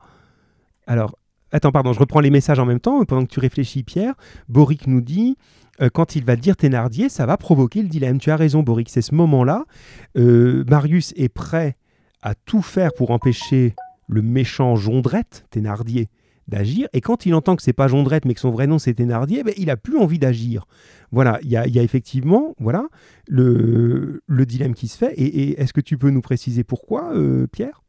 Alors, 0.85 1.17
attends, 1.51 1.71
pardon, 1.71 1.93
je 1.93 1.99
reprends 1.99 2.19
les 2.19 2.29
messages 2.29 2.59
en 2.59 2.65
même 2.65 2.79
temps 2.79 3.03
pendant 3.05 3.25
que 3.25 3.31
tu 3.31 3.39
réfléchis, 3.39 3.81
Pierre. 3.83 4.13
Boric 4.47 4.85
nous 4.85 5.01
dit. 5.01 5.37
euh, 5.81 5.89
quand 5.89 6.15
il 6.15 6.23
va 6.23 6.35
dire 6.35 6.55
Thénardier, 6.55 7.09
ça 7.09 7.25
va 7.25 7.37
provoquer 7.37 7.81
le 7.81 7.87
dilemme. 7.87 8.19
Tu 8.19 8.31
as 8.31 8.35
raison, 8.35 8.63
Boric, 8.63 8.89
c'est 8.89 9.01
ce 9.01 9.15
moment-là. 9.15 9.65
Euh, 10.17 10.63
Marius 10.69 11.13
est 11.15 11.29
prêt 11.29 11.77
à 12.21 12.35
tout 12.35 12.61
faire 12.61 12.93
pour 12.93 13.11
empêcher 13.11 13.75
le 14.07 14.21
méchant 14.21 14.75
Jondrette, 14.75 15.45
Thénardier, 15.49 16.09
d'agir. 16.47 16.87
Et 16.93 17.01
quand 17.01 17.25
il 17.25 17.33
entend 17.33 17.55
que 17.55 17.61
c'est 17.61 17.73
pas 17.73 17.87
Jondrette, 17.87 18.25
mais 18.25 18.33
que 18.33 18.39
son 18.39 18.51
vrai 18.51 18.67
nom 18.67 18.79
c'est 18.79 18.93
Thénardier, 18.93 19.43
ben, 19.43 19.53
il 19.57 19.69
a 19.69 19.77
plus 19.77 19.97
envie 19.97 20.19
d'agir. 20.19 20.65
Voilà, 21.11 21.39
il 21.43 21.49
y 21.49 21.57
a, 21.57 21.67
il 21.67 21.75
y 21.75 21.79
a 21.79 21.83
effectivement 21.83 22.55
voilà, 22.59 22.87
le, 23.27 24.21
le 24.25 24.45
dilemme 24.45 24.73
qui 24.73 24.87
se 24.87 24.97
fait. 24.97 25.13
Et, 25.15 25.25
et 25.25 25.61
est-ce 25.61 25.73
que 25.73 25.81
tu 25.81 25.97
peux 25.97 26.09
nous 26.09 26.21
préciser 26.21 26.63
pourquoi, 26.63 27.13
euh, 27.13 27.47
Pierre? 27.47 27.81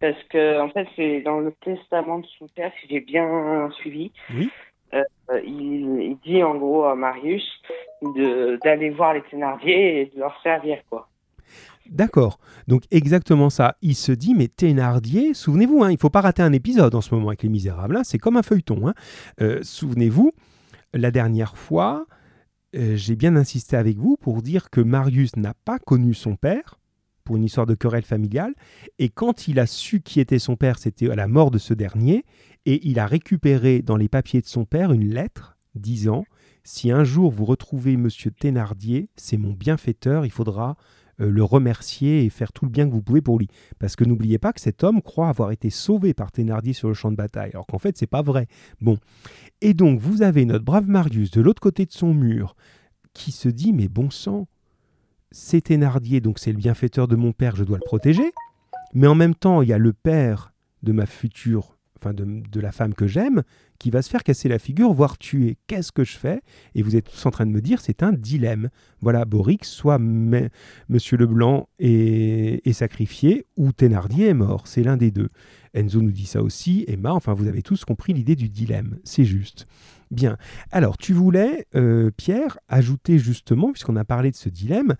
Parce 0.00 0.22
que, 0.30 0.60
en 0.60 0.68
fait, 0.68 0.86
c'est 0.94 1.22
dans 1.22 1.40
le 1.40 1.52
testament 1.64 2.20
de 2.20 2.26
son 2.38 2.46
père, 2.46 2.70
si 2.80 2.86
j'ai 2.88 3.00
bien 3.00 3.68
suivi. 3.80 4.12
Oui. 4.32 4.48
Euh, 4.94 5.02
il, 5.44 6.00
il 6.00 6.18
dit 6.24 6.42
en 6.42 6.54
gros 6.54 6.84
à 6.84 6.94
Marius 6.94 7.44
d'aller 8.62 8.90
voir 8.90 9.14
les 9.14 9.22
Thénardier 9.22 10.00
et 10.00 10.06
de 10.06 10.20
leur 10.20 10.40
servir, 10.42 10.78
quoi. 10.88 11.08
D'accord. 11.90 12.38
Donc 12.66 12.84
exactement 12.90 13.50
ça. 13.50 13.76
Il 13.82 13.94
se 13.94 14.12
dit, 14.12 14.34
mais 14.34 14.48
Thénardier, 14.48 15.34
souvenez-vous, 15.34 15.82
hein, 15.82 15.90
il 15.90 15.98
faut 15.98 16.10
pas 16.10 16.20
rater 16.20 16.42
un 16.42 16.52
épisode 16.52 16.94
en 16.94 17.00
ce 17.00 17.14
moment 17.14 17.28
avec 17.28 17.42
Les 17.42 17.48
Misérables. 17.48 17.96
hein, 17.96 18.04
c'est 18.04 18.18
comme 18.18 18.36
un 18.36 18.42
feuilleton. 18.42 18.88
hein. 18.88 18.94
Euh, 19.40 19.60
souvenez-vous, 19.62 20.32
la 20.92 21.10
dernière 21.10 21.56
fois, 21.56 22.06
euh, 22.76 22.96
j'ai 22.96 23.16
bien 23.16 23.36
insisté 23.36 23.76
avec 23.76 23.96
vous 23.96 24.16
pour 24.20 24.42
dire 24.42 24.70
que 24.70 24.80
Marius 24.80 25.36
n'a 25.36 25.54
pas 25.64 25.78
connu 25.78 26.12
son 26.14 26.36
père 26.36 26.78
pour 27.24 27.36
une 27.36 27.44
histoire 27.44 27.66
de 27.66 27.74
querelle 27.74 28.04
familiale. 28.04 28.54
Et 28.98 29.08
quand 29.08 29.48
il 29.48 29.58
a 29.58 29.66
su 29.66 30.00
qui 30.00 30.20
était 30.20 30.38
son 30.38 30.56
père, 30.56 30.78
c'était 30.78 31.10
à 31.10 31.14
la 31.14 31.28
mort 31.28 31.50
de 31.50 31.58
ce 31.58 31.74
dernier. 31.74 32.24
Et 32.66 32.86
il 32.86 32.98
a 32.98 33.06
récupéré 33.06 33.80
dans 33.82 33.96
les 33.96 34.08
papiers 34.08 34.40
de 34.42 34.46
son 34.46 34.64
père 34.66 34.92
une 34.92 35.08
lettre 35.08 35.56
disant 35.74 36.24
Si 36.64 36.90
un 36.90 37.04
jour 37.04 37.30
vous 37.32 37.44
retrouvez 37.46 37.96
Monsieur 37.96 38.30
Thénardier, 38.30 39.08
c'est 39.16 39.38
mon 39.38 39.52
bienfaiteur, 39.52 40.26
il 40.26 40.30
faudra 40.30 40.76
le 41.18 41.42
remercier 41.42 42.24
et 42.24 42.30
faire 42.30 42.52
tout 42.52 42.64
le 42.64 42.70
bien 42.70 42.86
que 42.86 42.92
vous 42.92 43.02
pouvez 43.02 43.20
pour 43.20 43.38
lui. 43.38 43.48
Parce 43.78 43.96
que 43.96 44.04
n'oubliez 44.04 44.38
pas 44.38 44.52
que 44.52 44.60
cet 44.60 44.84
homme 44.84 45.02
croit 45.02 45.28
avoir 45.28 45.50
été 45.50 45.70
sauvé 45.70 46.14
par 46.14 46.32
Thénardier 46.32 46.72
sur 46.72 46.88
le 46.88 46.94
champ 46.94 47.10
de 47.10 47.16
bataille, 47.16 47.50
alors 47.52 47.66
qu'en 47.66 47.78
fait, 47.78 47.96
c'est 47.96 48.06
pas 48.06 48.22
vrai. 48.22 48.46
Bon. 48.80 48.98
Et 49.60 49.74
donc, 49.74 49.98
vous 50.00 50.22
avez 50.22 50.44
notre 50.44 50.64
brave 50.64 50.88
Marius 50.88 51.30
de 51.30 51.40
l'autre 51.40 51.60
côté 51.60 51.86
de 51.86 51.92
son 51.92 52.14
mur 52.14 52.54
qui 53.12 53.32
se 53.32 53.48
dit 53.48 53.72
Mais 53.72 53.88
bon 53.88 54.10
sang, 54.10 54.46
c'est 55.30 55.62
Thénardier, 55.62 56.20
donc 56.20 56.38
c'est 56.38 56.52
le 56.52 56.58
bienfaiteur 56.58 57.08
de 57.08 57.16
mon 57.16 57.32
père, 57.32 57.56
je 57.56 57.64
dois 57.64 57.78
le 57.78 57.84
protéger. 57.84 58.32
Mais 58.94 59.06
en 59.06 59.14
même 59.14 59.34
temps, 59.34 59.62
il 59.62 59.68
y 59.68 59.72
a 59.72 59.78
le 59.78 59.92
père 59.92 60.52
de 60.82 60.92
ma 60.92 61.06
future, 61.06 61.77
enfin 62.00 62.12
de, 62.14 62.60
la 62.60 62.72
femme 62.72 62.94
que 62.94 63.06
j'aime, 63.06 63.42
qui 63.78 63.90
va 63.90 64.02
se 64.02 64.10
faire 64.10 64.22
casser 64.22 64.48
la 64.48 64.58
figure, 64.58 64.92
voire 64.92 65.18
tuer. 65.18 65.56
Qu'est-ce 65.66 65.92
que 65.92 66.04
je 66.04 66.16
fais? 66.16 66.40
Et 66.74 66.82
vous 66.82 66.96
êtes 66.96 67.10
tous 67.10 67.26
en 67.26 67.30
train 67.30 67.46
de 67.46 67.50
me 67.50 67.60
dire, 67.60 67.80
c'est 67.80 68.02
un 68.02 68.12
dilemme. 68.12 68.70
Voilà, 69.00 69.24
Boric, 69.24 69.64
soit 69.64 69.98
me- 69.98 70.48
Monsieur 70.88 71.16
Leblanc 71.16 71.68
est, 71.78 72.66
est 72.66 72.72
sacrifié, 72.72 73.46
ou 73.56 73.72
Thénardier 73.72 74.28
est 74.28 74.34
mort. 74.34 74.66
C'est 74.66 74.82
l'un 74.82 74.96
des 74.96 75.10
deux. 75.10 75.28
Enzo 75.74 76.00
nous 76.00 76.10
dit 76.10 76.26
ça 76.26 76.42
aussi, 76.42 76.84
Emma, 76.88 77.12
enfin 77.12 77.34
vous 77.34 77.46
avez 77.46 77.62
tous 77.62 77.84
compris 77.84 78.12
l'idée 78.12 78.36
du 78.36 78.48
dilemme. 78.48 78.98
C'est 79.04 79.24
juste. 79.24 79.66
Bien. 80.10 80.38
Alors, 80.70 80.96
tu 80.96 81.12
voulais, 81.12 81.66
euh, 81.74 82.10
Pierre, 82.16 82.58
ajouter 82.68 83.18
justement, 83.18 83.72
puisqu'on 83.72 83.96
a 83.96 84.04
parlé 84.04 84.30
de 84.30 84.36
ce 84.36 84.48
dilemme, 84.48 84.94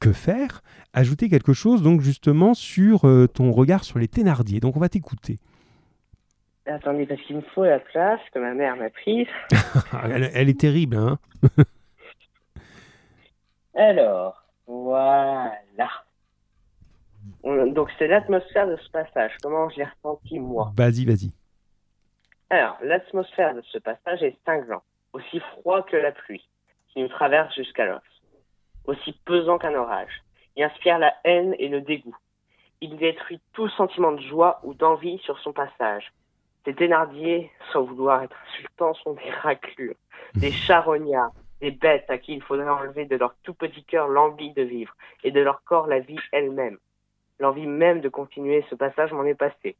que 0.00 0.12
faire? 0.12 0.62
Ajouter 0.92 1.28
quelque 1.28 1.52
chose, 1.52 1.82
donc 1.82 2.00
justement, 2.00 2.54
sur 2.54 3.06
euh, 3.06 3.26
ton 3.26 3.52
regard 3.52 3.84
sur 3.84 3.98
les 3.98 4.08
Thénardier. 4.08 4.60
Donc, 4.60 4.76
on 4.76 4.80
va 4.80 4.88
t'écouter. 4.88 5.38
Attendez, 6.66 7.06
parce 7.06 7.20
qu'il 7.22 7.36
me 7.36 7.42
faut 7.42 7.64
la 7.64 7.78
place 7.78 8.20
que 8.32 8.38
ma 8.38 8.54
mère 8.54 8.76
m'a 8.76 8.88
prise. 8.90 9.28
elle, 10.04 10.30
elle 10.34 10.48
est 10.48 10.58
terrible, 10.58 10.96
hein 10.96 11.18
Alors, 13.74 14.42
voilà. 14.66 15.90
On- 17.42 17.66
Donc, 17.66 17.90
c'est 17.98 18.06
l'atmosphère 18.06 18.68
de 18.68 18.76
ce 18.76 18.90
passage. 18.90 19.32
Comment 19.42 19.68
je 19.70 19.76
l'ai 19.78 19.84
ressenti, 19.84 20.38
moi 20.38 20.72
Vas-y, 20.76 21.04
vas-y. 21.04 21.32
Alors, 22.50 22.76
l'atmosphère 22.82 23.54
de 23.54 23.62
ce 23.62 23.78
passage 23.78 24.22
est 24.22 24.36
cinglant, 24.46 24.82
aussi 25.12 25.40
froid 25.40 25.82
que 25.82 25.96
la 25.96 26.12
pluie, 26.12 26.48
qui 26.88 27.00
nous 27.02 27.08
traverse 27.08 27.54
jusqu'à 27.54 27.86
l'os, 27.86 28.00
aussi 28.86 29.12
pesant 29.24 29.58
qu'un 29.58 29.74
orage. 29.74 30.22
Il 30.56 30.62
inspire 30.62 30.98
la 30.98 31.12
haine 31.24 31.54
et 31.58 31.68
le 31.68 31.80
dégoût. 31.80 32.16
Il 32.80 32.96
détruit 32.96 33.40
tout 33.54 33.68
sentiment 33.70 34.12
de 34.12 34.20
joie 34.20 34.60
ou 34.62 34.74
d'envie 34.74 35.18
sur 35.24 35.38
son 35.40 35.52
passage. 35.52 36.12
Ces 36.64 36.74
Thénardier, 36.74 37.50
sans 37.72 37.82
vouloir 37.82 38.22
être 38.22 38.36
insultants, 38.48 38.94
sont 38.94 39.12
des 39.12 39.30
raclures, 39.30 39.96
des 40.34 40.50
charognards, 40.50 41.32
des 41.60 41.70
bêtes 41.70 42.08
à 42.08 42.16
qui 42.16 42.32
il 42.32 42.42
faudrait 42.42 42.68
enlever 42.68 43.04
de 43.04 43.16
leur 43.16 43.34
tout 43.42 43.52
petit 43.52 43.84
cœur 43.84 44.08
l'envie 44.08 44.52
de 44.52 44.62
vivre 44.62 44.94
et 45.24 45.30
de 45.30 45.40
leur 45.40 45.62
corps 45.64 45.86
la 45.86 46.00
vie 46.00 46.18
elle-même. 46.32 46.78
L'envie 47.38 47.66
même 47.66 48.00
de 48.00 48.08
continuer 48.08 48.64
ce 48.70 48.74
passage 48.74 49.12
m'en 49.12 49.24
est 49.24 49.34
passée. 49.34 49.76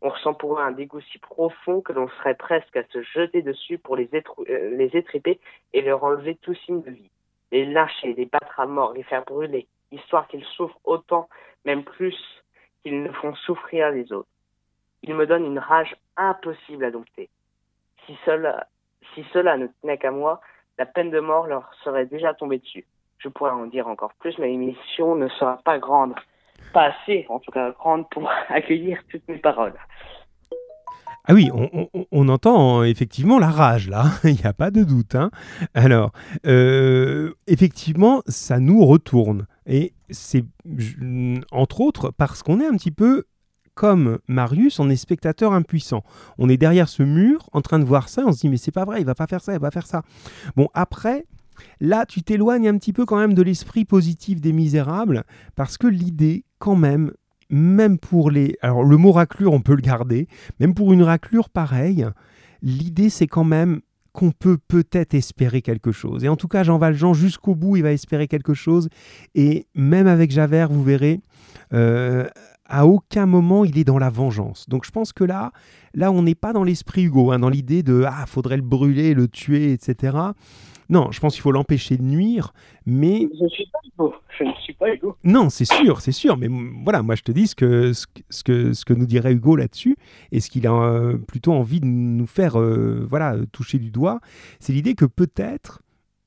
On 0.00 0.08
ressent 0.08 0.34
pour 0.34 0.58
eux 0.58 0.62
un 0.62 0.72
dégoût 0.72 1.00
si 1.00 1.18
profond 1.18 1.80
que 1.80 1.92
l'on 1.92 2.08
serait 2.08 2.34
presque 2.34 2.76
à 2.76 2.84
se 2.88 3.02
jeter 3.02 3.42
dessus 3.42 3.78
pour 3.78 3.96
les, 3.96 4.10
euh, 4.12 4.76
les 4.76 4.90
étriper 4.96 5.38
et 5.72 5.82
leur 5.82 6.02
enlever 6.02 6.34
tout 6.34 6.54
signe 6.54 6.82
de 6.82 6.90
vie. 6.90 7.10
Les 7.52 7.64
lâcher, 7.64 8.12
les 8.14 8.26
battre 8.26 8.58
à 8.58 8.66
mort, 8.66 8.92
les 8.92 9.04
faire 9.04 9.24
brûler, 9.24 9.68
histoire 9.92 10.26
qu'ils 10.26 10.44
souffrent 10.44 10.80
autant, 10.84 11.28
même 11.64 11.84
plus 11.84 12.16
qu'ils 12.82 13.04
ne 13.04 13.12
font 13.12 13.34
souffrir 13.36 13.90
les 13.92 14.12
autres. 14.12 14.28
Ils 15.04 15.14
me 15.14 15.26
donnent 15.26 15.46
une 15.46 15.58
rage 15.58 15.94
impossible 16.16 16.84
à 16.84 16.90
dompter. 16.90 17.28
Si 18.06 18.16
cela, 18.24 18.66
si 19.14 19.24
cela 19.32 19.56
ne 19.56 19.68
tenait 19.80 19.98
qu'à 19.98 20.10
moi, 20.10 20.40
la 20.78 20.86
peine 20.86 21.10
de 21.10 21.20
mort 21.20 21.46
leur 21.46 21.70
serait 21.82 22.06
déjà 22.06 22.34
tombée 22.34 22.58
dessus. 22.58 22.84
Je 23.18 23.28
pourrais 23.28 23.52
en 23.52 23.66
dire 23.66 23.86
encore 23.86 24.12
plus, 24.14 24.36
mais 24.38 24.48
l'émission 24.48 25.14
ne 25.14 25.28
sera 25.28 25.58
pas 25.64 25.78
grande. 25.78 26.14
Pas 26.72 26.92
assez, 26.92 27.26
en 27.28 27.38
tout 27.38 27.50
cas, 27.52 27.70
grande 27.72 28.08
pour 28.10 28.28
accueillir 28.48 28.98
toutes 29.10 29.26
mes 29.28 29.38
paroles. 29.38 29.74
Ah 31.26 31.32
oui, 31.32 31.50
on, 32.12 32.28
entend 32.28 32.82
euh, 32.82 32.84
effectivement 32.84 33.38
la 33.38 33.48
rage 33.48 33.88
là, 33.88 34.04
il 34.24 34.34
n'y 34.34 34.44
a 34.44 34.52
pas 34.52 34.70
de 34.70 34.84
doute. 34.84 35.14
hein. 35.14 35.30
Alors, 35.72 36.12
euh, 36.46 37.32
effectivement, 37.46 38.20
ça 38.26 38.60
nous 38.60 38.84
retourne. 38.84 39.46
Et 39.64 39.94
c'est 40.10 40.44
entre 41.50 41.80
autres 41.80 42.10
parce 42.10 42.42
qu'on 42.42 42.60
est 42.60 42.66
un 42.66 42.76
petit 42.76 42.90
peu 42.90 43.24
comme 43.74 44.18
Marius, 44.28 44.78
on 44.78 44.88
est 44.90 44.96
spectateur 44.96 45.52
impuissant. 45.52 46.02
On 46.38 46.48
est 46.48 46.56
derrière 46.56 46.88
ce 46.88 47.02
mur 47.02 47.48
en 47.52 47.60
train 47.60 47.78
de 47.78 47.84
voir 47.84 48.08
ça, 48.08 48.22
on 48.26 48.32
se 48.32 48.40
dit 48.40 48.48
mais 48.48 48.56
c'est 48.56 48.72
pas 48.72 48.84
vrai, 48.84 49.00
il 49.00 49.06
va 49.06 49.14
pas 49.14 49.26
faire 49.26 49.42
ça, 49.42 49.54
il 49.54 49.60
va 49.60 49.70
faire 49.70 49.86
ça. 49.86 50.02
Bon, 50.56 50.68
après, 50.74 51.26
là, 51.80 52.06
tu 52.06 52.22
t'éloignes 52.22 52.68
un 52.68 52.78
petit 52.78 52.92
peu 52.92 53.04
quand 53.04 53.18
même 53.18 53.34
de 53.34 53.42
l'esprit 53.42 53.84
positif 53.84 54.40
des 54.40 54.52
misérables 54.52 55.24
parce 55.56 55.76
que 55.76 55.86
l'idée, 55.86 56.44
quand 56.58 56.76
même, 56.76 57.12
même 57.50 57.98
pour 57.98 58.30
les... 58.30 58.56
Alors 58.62 58.84
le 58.84 58.96
mot 58.96 59.12
raclure, 59.12 59.52
on 59.52 59.60
peut 59.60 59.74
le 59.74 59.82
garder, 59.82 60.28
même 60.60 60.74
pour 60.74 60.92
une 60.92 61.02
raclure 61.02 61.50
pareille, 61.50 62.06
l'idée 62.62 63.10
c'est 63.10 63.26
quand 63.26 63.44
même 63.44 63.80
qu'on 64.14 64.30
peut 64.30 64.58
peut-être 64.68 65.14
espérer 65.14 65.60
quelque 65.60 65.90
chose. 65.90 66.24
Et 66.24 66.28
en 66.28 66.36
tout 66.36 66.46
cas, 66.46 66.62
Jean 66.62 66.78
Valjean, 66.78 67.14
jusqu'au 67.14 67.56
bout, 67.56 67.76
il 67.76 67.82
va 67.82 67.90
espérer 67.90 68.28
quelque 68.28 68.54
chose. 68.54 68.88
Et 69.34 69.66
même 69.74 70.06
avec 70.06 70.30
Javert, 70.30 70.70
vous 70.70 70.84
verrez, 70.84 71.20
euh, 71.72 72.28
à 72.76 72.86
aucun 72.86 73.26
moment 73.26 73.64
il 73.64 73.78
est 73.78 73.84
dans 73.84 73.98
la 73.98 74.10
vengeance. 74.10 74.68
Donc 74.68 74.84
je 74.84 74.90
pense 74.90 75.12
que 75.12 75.24
là, 75.24 75.52
là 75.94 76.10
on 76.12 76.22
n'est 76.22 76.34
pas 76.34 76.52
dans 76.52 76.64
l'esprit 76.64 77.04
Hugo, 77.04 77.30
hein, 77.32 77.38
dans 77.38 77.48
l'idée 77.50 77.82
de 77.82 78.04
ah 78.06 78.24
faudrait 78.26 78.56
le 78.56 78.62
brûler, 78.62 79.14
le 79.14 79.28
tuer, 79.28 79.72
etc. 79.72 80.16
Non, 80.90 81.10
je 81.12 81.18
pense 81.20 81.32
qu'il 81.34 81.40
faut 81.42 81.50
l'empêcher 81.52 81.96
de 81.96 82.02
nuire, 82.02 82.52
mais 82.84 83.26
Je 83.38 83.44
ne 83.44 83.48
suis 83.48 83.66
pas 83.72 83.78
Hugo. 83.86 84.14
Je 84.38 84.44
ne 84.44 84.52
suis 84.62 84.74
pas 84.74 84.92
Hugo. 84.94 85.16
non, 85.24 85.48
c'est 85.48 85.64
sûr, 85.64 86.00
c'est 86.02 86.12
sûr. 86.12 86.36
Mais 86.36 86.48
voilà, 86.84 87.02
moi 87.02 87.14
je 87.14 87.22
te 87.22 87.32
dis 87.32 87.46
ce 87.46 87.54
que, 87.54 87.92
ce, 87.94 88.06
que- 88.06 88.22
ce 88.28 88.42
que, 88.44 88.72
ce 88.74 88.84
que 88.84 88.92
nous 88.92 89.06
dirait 89.06 89.32
Hugo 89.32 89.56
là-dessus 89.56 89.96
et 90.32 90.40
ce 90.40 90.50
qu'il 90.50 90.66
a 90.66 90.72
euh, 90.74 91.16
plutôt 91.16 91.52
envie 91.52 91.80
de 91.80 91.86
nous 91.86 92.26
faire 92.26 92.60
euh, 92.60 93.06
voilà, 93.08 93.34
euh, 93.34 93.46
toucher 93.50 93.78
du 93.78 93.90
doigt, 93.90 94.20
c'est 94.60 94.72
l'idée 94.74 94.94
que 94.94 95.06
peut-être 95.06 95.80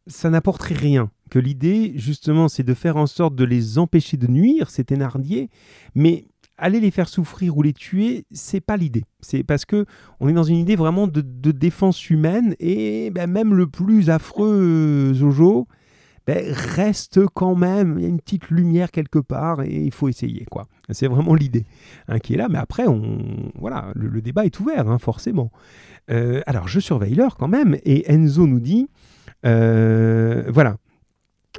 ça 0.08 0.30
n'apporterait 0.30 0.74
rien. 0.76 1.12
Que 1.30 1.38
l'idée, 1.38 1.92
justement, 1.98 2.48
c'est 2.48 2.64
de 2.64 2.74
faire 2.74 2.96
en 2.96 3.06
sorte 3.08 3.36
de 3.36 3.44
les 3.44 3.78
empêcher 3.78 4.16
de 4.16 4.28
nuire, 4.28 4.70
ces 4.70 4.86
Thénardier, 4.86 5.50
mais 5.94 6.26
aller 6.58 6.80
les 6.80 6.92
faire 6.92 7.10
souffrir 7.10 7.58
ou 7.58 7.62
les 7.62 7.74
tuer, 7.74 8.26
c'est 8.32 8.62
pas 8.62 8.78
l'idée. 8.78 9.04
C'est 9.22 9.44
parce 9.44 9.66
que 9.66 9.86
on 10.20 10.28
est 10.28 10.34
dans 10.34 10.44
une 10.44 10.58
idée 10.58 10.76
vraiment 10.76 11.08
de, 11.08 11.22
défense 11.52 12.10
humaine 12.10 12.56
et 12.60 13.10
ben, 13.12 13.28
même 13.30 13.54
le 13.54 13.68
plus 13.68 14.10
affreux 14.10 15.12
euh, 15.12 15.14
Jojo, 15.14 15.68
ben, 16.28 16.44
reste 16.52 17.26
quand 17.34 17.56
même, 17.56 17.96
il 17.98 18.04
y 18.04 18.06
a 18.06 18.10
une 18.10 18.20
petite 18.20 18.50
lumière 18.50 18.92
quelque 18.92 19.20
part 19.20 19.62
et 19.62 19.74
il 19.74 19.94
faut 19.94 20.10
essayer. 20.10 20.46
quoi. 20.52 20.68
C'est 20.90 21.08
vraiment 21.08 21.34
l'idée 21.34 21.66
hein, 22.10 22.20
qui 22.20 22.34
est 22.34 22.38
là, 22.38 22.48
mais 22.50 22.58
après, 22.58 22.86
on, 22.86 23.52
voilà, 23.56 23.92
le, 23.96 24.22
débat 24.22 24.46
est 24.46 24.60
ouvert, 24.60 24.90
hein, 24.90 25.00
forcément. 25.00 25.52
Euh, 26.10 26.42
alors, 26.46 26.68
je 26.68 26.82
surveille 26.82 27.16
l'heure 27.16 27.38
quand 27.38 27.48
même, 27.48 27.78
et 27.86 28.12
Enzo 28.12 28.46
nous 28.46 28.60
dit, 28.60 28.90
euh, 29.46 30.44
voilà, 30.50 30.76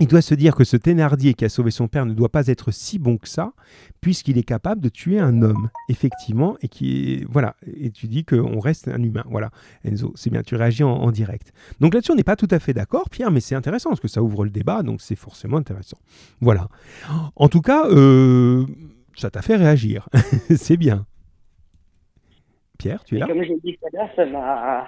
il 0.01 0.07
doit 0.07 0.23
se 0.23 0.35
dire 0.35 0.55
que 0.55 0.65
ce 0.65 0.77
Thénardier 0.77 1.35
qui 1.35 1.45
a 1.45 1.49
sauvé 1.49 1.71
son 1.71 1.89
père 1.89 2.07
ne 2.07 2.15
doit 2.15 2.29
pas 2.29 2.47
être 2.47 2.71
si 2.71 2.99
bon 2.99 3.17
que 3.17 3.29
ça, 3.29 3.53
puisqu'il 4.01 4.39
est 4.39 4.45
capable 4.45 4.81
de 4.81 4.89
tuer 4.89 5.19
un 5.19 5.43
homme, 5.43 5.71
effectivement, 5.89 6.57
et 6.63 6.69
qui 6.69 7.25
voilà, 7.29 7.57
et 7.67 7.91
tu 7.91 8.07
dis 8.07 8.25
qu'on 8.25 8.61
reste 8.61 8.89
un 8.89 9.03
humain. 9.03 9.25
Voilà, 9.27 9.51
Enzo, 9.85 10.13
c'est 10.15 10.31
bien, 10.31 10.43
tu 10.43 10.55
réagis 10.55 10.85
en, 10.85 11.11
direct. 11.11 11.53
Donc 11.81 11.95
là-dessus, 11.95 12.13
on 12.13 12.17
n'est 12.17 12.25
pas 12.25 12.37
tout 12.37 12.49
à 12.51 12.59
fait 12.59 12.75
d'accord, 12.75 13.09
Pierre, 13.11 13.31
mais 13.31 13.41
c'est 13.41 13.55
intéressant, 13.55 13.91
parce 13.91 14.01
que 14.01 14.09
ça 14.09 14.23
ouvre 14.23 14.45
le 14.45 14.51
débat, 14.51 14.83
donc 14.83 15.01
c'est 15.01 15.17
forcément 15.17 15.57
intéressant. 15.57 15.99
Voilà. 16.41 16.69
En 17.35 17.49
tout 17.49 17.63
cas, 17.63 17.87
euh, 17.87 18.67
ça 19.17 19.31
t'a 19.31 19.43
fait 19.43 19.57
réagir. 19.57 20.09
c'est 20.57 20.77
bien. 20.77 21.07
Pierre, 22.79 23.03
tu 23.05 23.17
es 23.17 23.19
là? 23.19 23.27
Comme 23.27 23.43
j'ai 23.43 23.59
dit 23.65 23.77
ça 24.15 24.27
m'a 24.27 24.87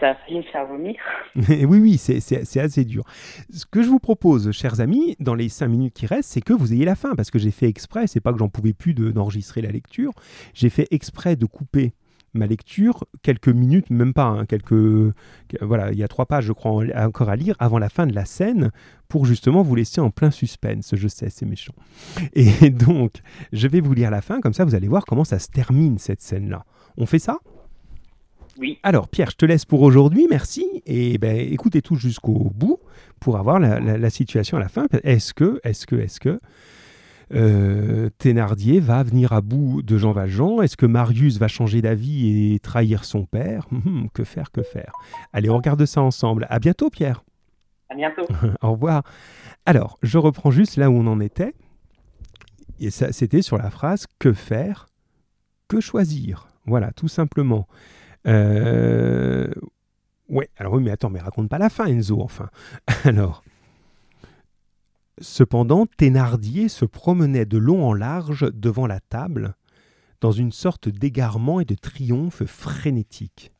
ça 0.00 0.10
a 0.10 0.42
faire 0.50 0.66
vomir. 0.66 0.96
oui, 1.36 1.64
oui, 1.64 1.98
c'est 1.98 2.60
assez 2.60 2.84
dur. 2.84 3.04
Ce 3.50 3.64
que 3.66 3.82
je 3.82 3.88
vous 3.88 4.00
propose, 4.00 4.50
chers 4.50 4.80
amis, 4.80 5.16
dans 5.20 5.34
les 5.34 5.48
cinq 5.48 5.68
minutes 5.68 5.94
qui 5.94 6.06
restent, 6.06 6.30
c'est 6.30 6.40
que 6.40 6.52
vous 6.52 6.72
ayez 6.72 6.84
la 6.84 6.96
fin, 6.96 7.14
parce 7.14 7.30
que 7.30 7.38
j'ai 7.38 7.50
fait 7.50 7.68
exprès, 7.68 8.06
c'est 8.06 8.20
pas 8.20 8.32
que 8.32 8.38
j'en 8.38 8.48
pouvais 8.48 8.72
plus 8.72 8.94
d'enregistrer 8.94 9.60
la 9.60 9.70
lecture, 9.70 10.12
j'ai 10.54 10.70
fait 10.70 10.88
exprès 10.90 11.36
de 11.36 11.46
couper 11.46 11.92
ma 12.34 12.46
lecture 12.46 13.04
quelques 13.22 13.48
minutes, 13.48 13.90
même 13.90 14.14
pas, 14.14 14.24
hein, 14.24 14.46
quelques... 14.46 15.14
Voilà, 15.60 15.92
il 15.92 15.98
y 15.98 16.02
a 16.02 16.08
trois 16.08 16.26
pages, 16.26 16.44
je 16.44 16.52
crois, 16.52 16.84
encore 16.96 17.28
à 17.28 17.36
lire 17.36 17.54
avant 17.58 17.78
la 17.78 17.88
fin 17.88 18.06
de 18.06 18.14
la 18.14 18.24
scène, 18.24 18.70
pour 19.08 19.26
justement 19.26 19.62
vous 19.62 19.74
laisser 19.74 20.00
en 20.00 20.10
plein 20.10 20.30
suspense. 20.30 20.94
Je 20.96 21.08
sais, 21.08 21.28
c'est 21.28 21.46
méchant. 21.46 21.74
Et 22.32 22.70
donc, 22.70 23.20
je 23.52 23.68
vais 23.68 23.80
vous 23.80 23.92
lire 23.92 24.10
la 24.10 24.22
fin, 24.22 24.40
comme 24.40 24.54
ça 24.54 24.64
vous 24.64 24.74
allez 24.74 24.88
voir 24.88 25.04
comment 25.04 25.24
ça 25.24 25.38
se 25.38 25.48
termine, 25.48 25.98
cette 25.98 26.22
scène-là. 26.22 26.64
On 26.96 27.06
fait 27.06 27.18
ça? 27.18 27.38
Oui. 28.62 28.78
Alors, 28.84 29.08
Pierre, 29.08 29.30
je 29.30 29.36
te 29.36 29.44
laisse 29.44 29.64
pour 29.64 29.82
aujourd'hui, 29.82 30.28
merci. 30.30 30.64
Et 30.86 31.18
ben, 31.18 31.36
écoutez 31.36 31.82
tout 31.82 31.96
jusqu'au 31.96 32.52
bout 32.54 32.78
pour 33.18 33.36
avoir 33.36 33.58
la, 33.58 34.10
situation 34.10 34.56
à 34.56 34.60
la 34.60 34.68
fin. 34.68 34.86
Est-ce 35.02 35.34
que, 35.34 35.60
est-ce 35.64 35.84
que, 35.84 35.96
est-ce 35.96 36.20
que 36.20 36.38
euh, 37.34 38.08
Thénardier 38.18 38.78
va 38.78 39.02
venir 39.02 39.32
à 39.32 39.40
bout 39.40 39.82
de 39.82 39.98
Jean 39.98 40.12
Valjean? 40.12 40.62
Est-ce 40.62 40.76
que 40.76 40.86
Marius 40.86 41.38
va 41.38 41.48
changer 41.48 41.82
d'avis 41.82 42.54
et 42.54 42.60
trahir 42.60 43.04
son 43.04 43.24
père? 43.24 43.66
Hum, 43.72 44.06
Que 44.14 44.22
faire, 44.22 44.52
que 44.52 44.62
faire? 44.62 44.92
Allez, 45.32 45.50
on 45.50 45.56
regarde 45.56 45.84
ça 45.84 46.00
ensemble. 46.00 46.46
À 46.48 46.60
bientôt, 46.60 46.88
Pierre. 46.88 47.24
À 47.90 47.96
bientôt. 47.96 48.26
Au 48.62 48.72
revoir. 48.72 49.02
Alors, 49.66 49.98
je 50.04 50.18
reprends 50.18 50.52
juste 50.52 50.76
là 50.76 50.88
où 50.88 50.94
on 50.94 51.06
en 51.08 51.18
était. 51.18 51.52
Et 52.78 52.90
ça, 52.90 53.10
c'était 53.10 53.42
sur 53.42 53.58
la 53.58 53.70
phrase 53.70 54.06
que 54.20 54.32
faire, 54.32 54.86
que 55.66 55.80
choisir. 55.80 56.46
Voilà, 56.64 56.92
tout 56.92 57.08
simplement. 57.08 57.66
Euh... 58.26 59.50
Ouais, 60.28 60.48
alors 60.56 60.74
oui, 60.74 60.82
mais 60.82 60.90
attends, 60.90 61.10
mais 61.10 61.20
raconte 61.20 61.48
pas 61.48 61.58
la 61.58 61.68
fin, 61.68 61.86
Enzo, 61.86 62.20
enfin. 62.20 62.48
Alors. 63.04 63.42
Cependant, 65.20 65.86
Thénardier 65.86 66.68
se 66.68 66.84
promenait 66.84 67.44
de 67.44 67.58
long 67.58 67.84
en 67.84 67.92
large 67.92 68.50
devant 68.54 68.86
la 68.86 68.98
table, 68.98 69.54
dans 70.20 70.32
une 70.32 70.52
sorte 70.52 70.88
d'égarement 70.88 71.60
et 71.60 71.64
de 71.64 71.74
triomphe 71.74 72.44
frénétique. 72.44 73.51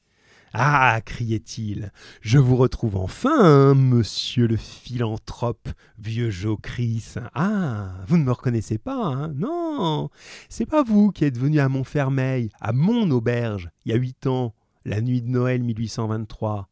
Ah 0.55 1.01
criait-il, 1.01 1.93
je 2.21 2.37
vous 2.37 2.57
retrouve 2.57 2.97
enfin, 2.97 3.73
monsieur 3.73 4.47
le 4.47 4.59
philanthrope, 4.59 5.71
vieux 5.99 6.29
Jocris. 6.29 7.15
Ah, 7.33 7.93
vous 8.07 8.19
ne 8.19 8.25
me 8.25 8.33
reconnaissez 8.33 8.77
pas, 8.77 9.03
hein 9.03 9.33
Non, 9.35 10.11
c'est 10.51 10.67
pas 10.67 10.83
vous 10.83 11.11
qui 11.11 11.25
êtes 11.25 11.39
venu 11.39 11.59
à 11.59 11.71
Montfermeil, 11.71 12.51
à 12.61 12.75
mon 12.75 13.11
auberge, 13.11 13.71
il 13.87 13.93
y 13.93 13.95
a 13.95 13.99
huit 13.99 14.27
ans, 14.27 14.55
la 14.85 15.01
nuit 15.01 15.23
de 15.23 15.31
Noël 15.31 15.63
1823. 15.63 16.69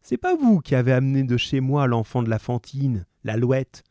C'est 0.00 0.16
pas 0.16 0.34
vous 0.34 0.60
qui 0.60 0.74
avez 0.74 0.92
amené 0.92 1.24
de 1.24 1.36
chez 1.36 1.60
moi 1.60 1.86
l'enfant 1.86 2.22
de 2.22 2.30
la 2.30 2.38
Fantine, 2.38 3.04
l'alouette. 3.22 3.82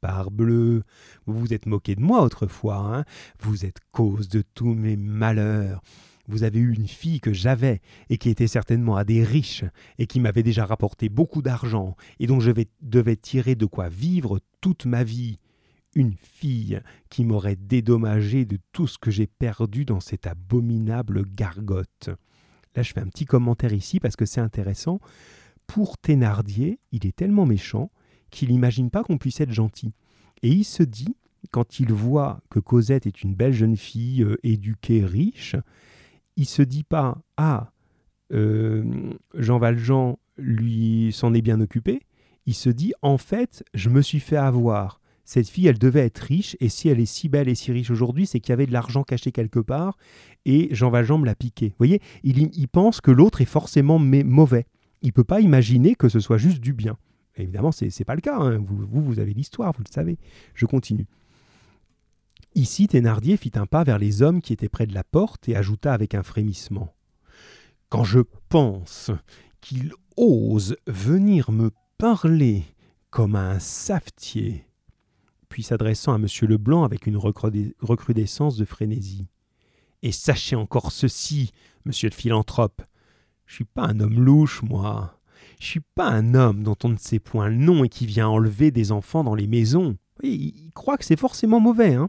Parbleu, 0.00 0.82
vous 1.26 1.38
vous 1.38 1.52
êtes 1.52 1.66
moqué 1.66 1.94
de 1.94 2.00
moi 2.00 2.22
autrefois, 2.22 2.76
hein 2.76 3.04
Vous 3.38 3.66
êtes 3.66 3.78
cause 3.92 4.28
de 4.28 4.42
tous 4.54 4.74
mes 4.74 4.96
malheurs 4.96 5.82
vous 6.28 6.44
avez 6.44 6.58
eu 6.58 6.74
une 6.74 6.86
fille 6.86 7.20
que 7.20 7.32
j'avais 7.32 7.80
et 8.08 8.18
qui 8.18 8.30
était 8.30 8.46
certainement 8.46 8.96
à 8.96 9.04
des 9.04 9.24
riches 9.24 9.64
et 9.98 10.06
qui 10.06 10.20
m'avait 10.20 10.42
déjà 10.42 10.64
rapporté 10.64 11.08
beaucoup 11.08 11.42
d'argent 11.42 11.96
et 12.20 12.26
dont 12.26 12.40
je 12.40 12.52
devais 12.80 13.16
tirer 13.16 13.54
de 13.54 13.66
quoi 13.66 13.88
vivre 13.88 14.40
toute 14.60 14.86
ma 14.86 15.04
vie. 15.04 15.38
Une 15.94 16.14
fille 16.14 16.80
qui 17.10 17.24
m'aurait 17.24 17.56
dédommagé 17.56 18.44
de 18.44 18.58
tout 18.72 18.86
ce 18.86 18.98
que 18.98 19.10
j'ai 19.10 19.26
perdu 19.26 19.84
dans 19.84 20.00
cette 20.00 20.26
abominable 20.26 21.24
gargote. 21.26 22.08
Là, 22.74 22.82
je 22.82 22.92
fais 22.92 23.00
un 23.00 23.08
petit 23.08 23.26
commentaire 23.26 23.74
ici 23.74 24.00
parce 24.00 24.16
que 24.16 24.24
c'est 24.24 24.40
intéressant. 24.40 25.00
Pour 25.66 25.98
Thénardier, 25.98 26.78
il 26.92 27.06
est 27.06 27.14
tellement 27.14 27.44
méchant 27.44 27.90
qu'il 28.30 28.50
n'imagine 28.50 28.90
pas 28.90 29.04
qu'on 29.04 29.18
puisse 29.18 29.40
être 29.40 29.52
gentil. 29.52 29.92
Et 30.42 30.48
il 30.48 30.64
se 30.64 30.82
dit, 30.82 31.16
quand 31.50 31.80
il 31.80 31.92
voit 31.92 32.40
que 32.48 32.58
Cosette 32.58 33.06
est 33.06 33.22
une 33.22 33.34
belle 33.34 33.52
jeune 33.52 33.76
fille 33.76 34.22
euh, 34.22 34.36
éduquée, 34.42 35.04
riche, 35.04 35.56
il 36.36 36.46
se 36.46 36.62
dit 36.62 36.84
pas 36.84 37.18
ah 37.36 37.72
euh, 38.32 38.84
Jean 39.34 39.58
Valjean 39.58 40.18
lui 40.38 41.10
s'en 41.12 41.34
est 41.34 41.42
bien 41.42 41.60
occupé. 41.60 42.00
Il 42.46 42.54
se 42.54 42.70
dit 42.70 42.92
en 43.02 43.18
fait 43.18 43.64
je 43.74 43.88
me 43.88 44.02
suis 44.02 44.20
fait 44.20 44.36
avoir. 44.36 45.00
Cette 45.24 45.48
fille, 45.48 45.68
elle 45.68 45.78
devait 45.78 46.04
être 46.04 46.18
riche, 46.18 46.56
et 46.60 46.68
si 46.68 46.88
elle 46.88 46.98
est 46.98 47.06
si 47.06 47.28
belle 47.28 47.48
et 47.48 47.54
si 47.54 47.70
riche 47.70 47.90
aujourd'hui, 47.90 48.26
c'est 48.26 48.40
qu'il 48.40 48.50
y 48.50 48.54
avait 48.54 48.66
de 48.66 48.72
l'argent 48.72 49.04
caché 49.04 49.30
quelque 49.30 49.60
part, 49.60 49.96
et 50.44 50.68
Jean 50.74 50.90
Valjean 50.90 51.18
me 51.18 51.26
l'a 51.26 51.36
piqué. 51.36 51.68
Vous 51.68 51.74
voyez, 51.78 52.00
il, 52.24 52.68
pense 52.68 53.00
que 53.00 53.12
l'autre 53.12 53.40
est 53.40 53.46
forcément 53.46 54.00
mauvais. 54.00 54.66
Il 55.00 55.12
peut 55.12 55.24
pas 55.24 55.40
imaginer 55.40 55.94
que 55.94 56.08
ce 56.08 56.18
soit 56.18 56.38
juste 56.38 56.60
du 56.60 56.72
bien. 56.72 56.98
Évidemment, 57.36 57.72
ce 57.72 57.84
n'est 57.84 58.04
pas 58.04 58.16
le 58.16 58.20
cas. 58.20 58.36
Hein. 58.36 58.58
Vous, 58.58 58.84
vous 58.90 59.20
avez 59.20 59.32
l'histoire, 59.32 59.72
vous 59.72 59.84
le 59.86 59.92
savez. 59.92 60.18
Je 60.54 60.66
continue. 60.66 61.06
Ici, 62.54 62.86
Thénardier 62.86 63.36
fit 63.36 63.52
un 63.54 63.66
pas 63.66 63.82
vers 63.82 63.98
les 63.98 64.20
hommes 64.20 64.42
qui 64.42 64.52
étaient 64.52 64.68
près 64.68 64.86
de 64.86 64.94
la 64.94 65.04
porte 65.04 65.48
et 65.48 65.56
ajouta 65.56 65.94
avec 65.94 66.14
un 66.14 66.22
frémissement. 66.22 66.94
Quand 67.88 68.04
je 68.04 68.20
pense 68.48 69.10
qu'il 69.60 69.92
ose 70.16 70.76
venir 70.86 71.50
me 71.50 71.70
parler 71.96 72.64
comme 73.10 73.36
un 73.36 73.58
savetier, 73.58 74.66
puis 75.48 75.62
s'adressant 75.62 76.12
à 76.12 76.16
M. 76.16 76.26
Leblanc 76.42 76.84
avec 76.84 77.06
une 77.06 77.16
recrudescence 77.16 78.56
de 78.56 78.64
frénésie. 78.64 79.28
Et 80.02 80.12
sachez 80.12 80.56
encore 80.56 80.92
ceci, 80.92 81.52
monsieur 81.84 82.10
le 82.10 82.14
philanthrope, 82.14 82.82
je 83.46 83.56
suis 83.56 83.64
pas 83.64 83.84
un 83.84 84.00
homme 84.00 84.20
louche, 84.20 84.62
moi. 84.62 85.20
Je 85.60 85.66
suis 85.66 85.82
pas 85.94 86.08
un 86.08 86.34
homme 86.34 86.62
dont 86.62 86.76
on 86.84 86.88
ne 86.88 86.96
sait 86.96 87.18
point 87.18 87.48
le 87.48 87.56
nom 87.56 87.84
et 87.84 87.88
qui 87.88 88.06
vient 88.06 88.28
enlever 88.28 88.70
des 88.70 88.92
enfants 88.92 89.24
dans 89.24 89.34
les 89.34 89.46
maisons. 89.46 89.96
Il 90.22 90.70
croit 90.74 90.98
que 90.98 91.04
c'est 91.04 91.18
forcément 91.18 91.60
mauvais, 91.60 91.94
hein. 91.94 92.08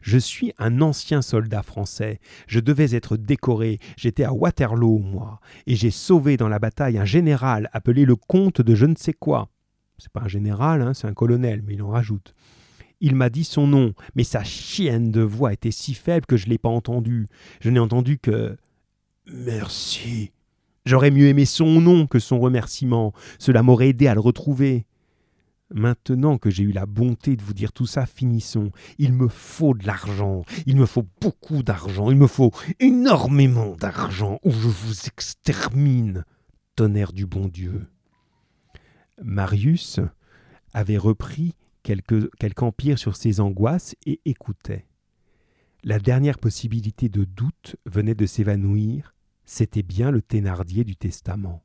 Je 0.00 0.18
suis 0.18 0.52
un 0.58 0.82
ancien 0.82 1.22
soldat 1.22 1.62
français. 1.62 2.20
Je 2.46 2.60
devais 2.60 2.94
être 2.94 3.16
décoré. 3.16 3.78
J'étais 3.96 4.24
à 4.24 4.34
Waterloo, 4.34 4.98
moi. 4.98 5.40
Et 5.66 5.76
j'ai 5.76 5.90
sauvé 5.90 6.36
dans 6.36 6.48
la 6.48 6.58
bataille 6.58 6.98
un 6.98 7.06
général 7.06 7.70
appelé 7.72 8.04
le 8.04 8.14
comte 8.14 8.60
de 8.60 8.74
je 8.74 8.84
ne 8.84 8.96
sais 8.96 9.14
quoi. 9.14 9.48
C'est 9.96 10.12
pas 10.12 10.20
un 10.20 10.28
général, 10.28 10.82
hein, 10.82 10.92
c'est 10.92 11.06
un 11.06 11.14
colonel, 11.14 11.62
mais 11.66 11.74
il 11.74 11.82
en 11.82 11.88
rajoute. 11.88 12.34
Il 13.00 13.14
m'a 13.14 13.30
dit 13.30 13.44
son 13.44 13.66
nom, 13.66 13.94
mais 14.14 14.24
sa 14.24 14.44
chienne 14.44 15.10
de 15.10 15.22
voix 15.22 15.54
était 15.54 15.70
si 15.70 15.94
faible 15.94 16.26
que 16.26 16.36
je 16.36 16.46
ne 16.46 16.50
l'ai 16.50 16.58
pas 16.58 16.68
entendu. 16.68 17.28
Je 17.60 17.70
n'ai 17.70 17.80
entendu 17.80 18.18
que 18.18 18.58
Merci. 19.26 20.32
J'aurais 20.84 21.10
mieux 21.10 21.28
aimé 21.28 21.46
son 21.46 21.80
nom 21.80 22.06
que 22.06 22.18
son 22.18 22.38
remerciement. 22.38 23.14
Cela 23.38 23.62
m'aurait 23.62 23.88
aidé 23.88 24.06
à 24.06 24.14
le 24.14 24.20
retrouver. 24.20 24.86
Maintenant 25.70 26.38
que 26.38 26.50
j'ai 26.50 26.62
eu 26.62 26.72
la 26.72 26.86
bonté 26.86 27.36
de 27.36 27.42
vous 27.42 27.54
dire 27.54 27.72
tout 27.72 27.86
ça, 27.86 28.06
finissons. 28.06 28.70
Il 28.98 29.12
me 29.12 29.28
faut 29.28 29.74
de 29.74 29.86
l'argent, 29.86 30.44
il 30.66 30.76
me 30.76 30.86
faut 30.86 31.06
beaucoup 31.20 31.62
d'argent, 31.62 32.10
il 32.10 32.16
me 32.16 32.26
faut 32.26 32.52
énormément 32.80 33.74
d'argent, 33.74 34.38
ou 34.44 34.50
je 34.50 34.68
vous 34.68 35.06
extermine, 35.06 36.24
tonnerre 36.76 37.12
du 37.12 37.26
bon 37.26 37.48
Dieu. 37.48 37.86
Marius 39.22 40.00
avait 40.74 40.98
repris 40.98 41.54
quelque, 41.82 42.30
empire 42.62 42.98
sur 42.98 43.16
ses 43.16 43.40
angoisses 43.40 43.94
et 44.06 44.20
écoutait. 44.24 44.86
La 45.82 45.98
dernière 45.98 46.38
possibilité 46.38 47.08
de 47.08 47.24
doute 47.24 47.76
venait 47.86 48.14
de 48.14 48.26
s'évanouir, 48.26 49.14
c'était 49.44 49.82
bien 49.82 50.10
le 50.10 50.22
Thénardier 50.22 50.84
du 50.84 50.96
testament. 50.96 51.62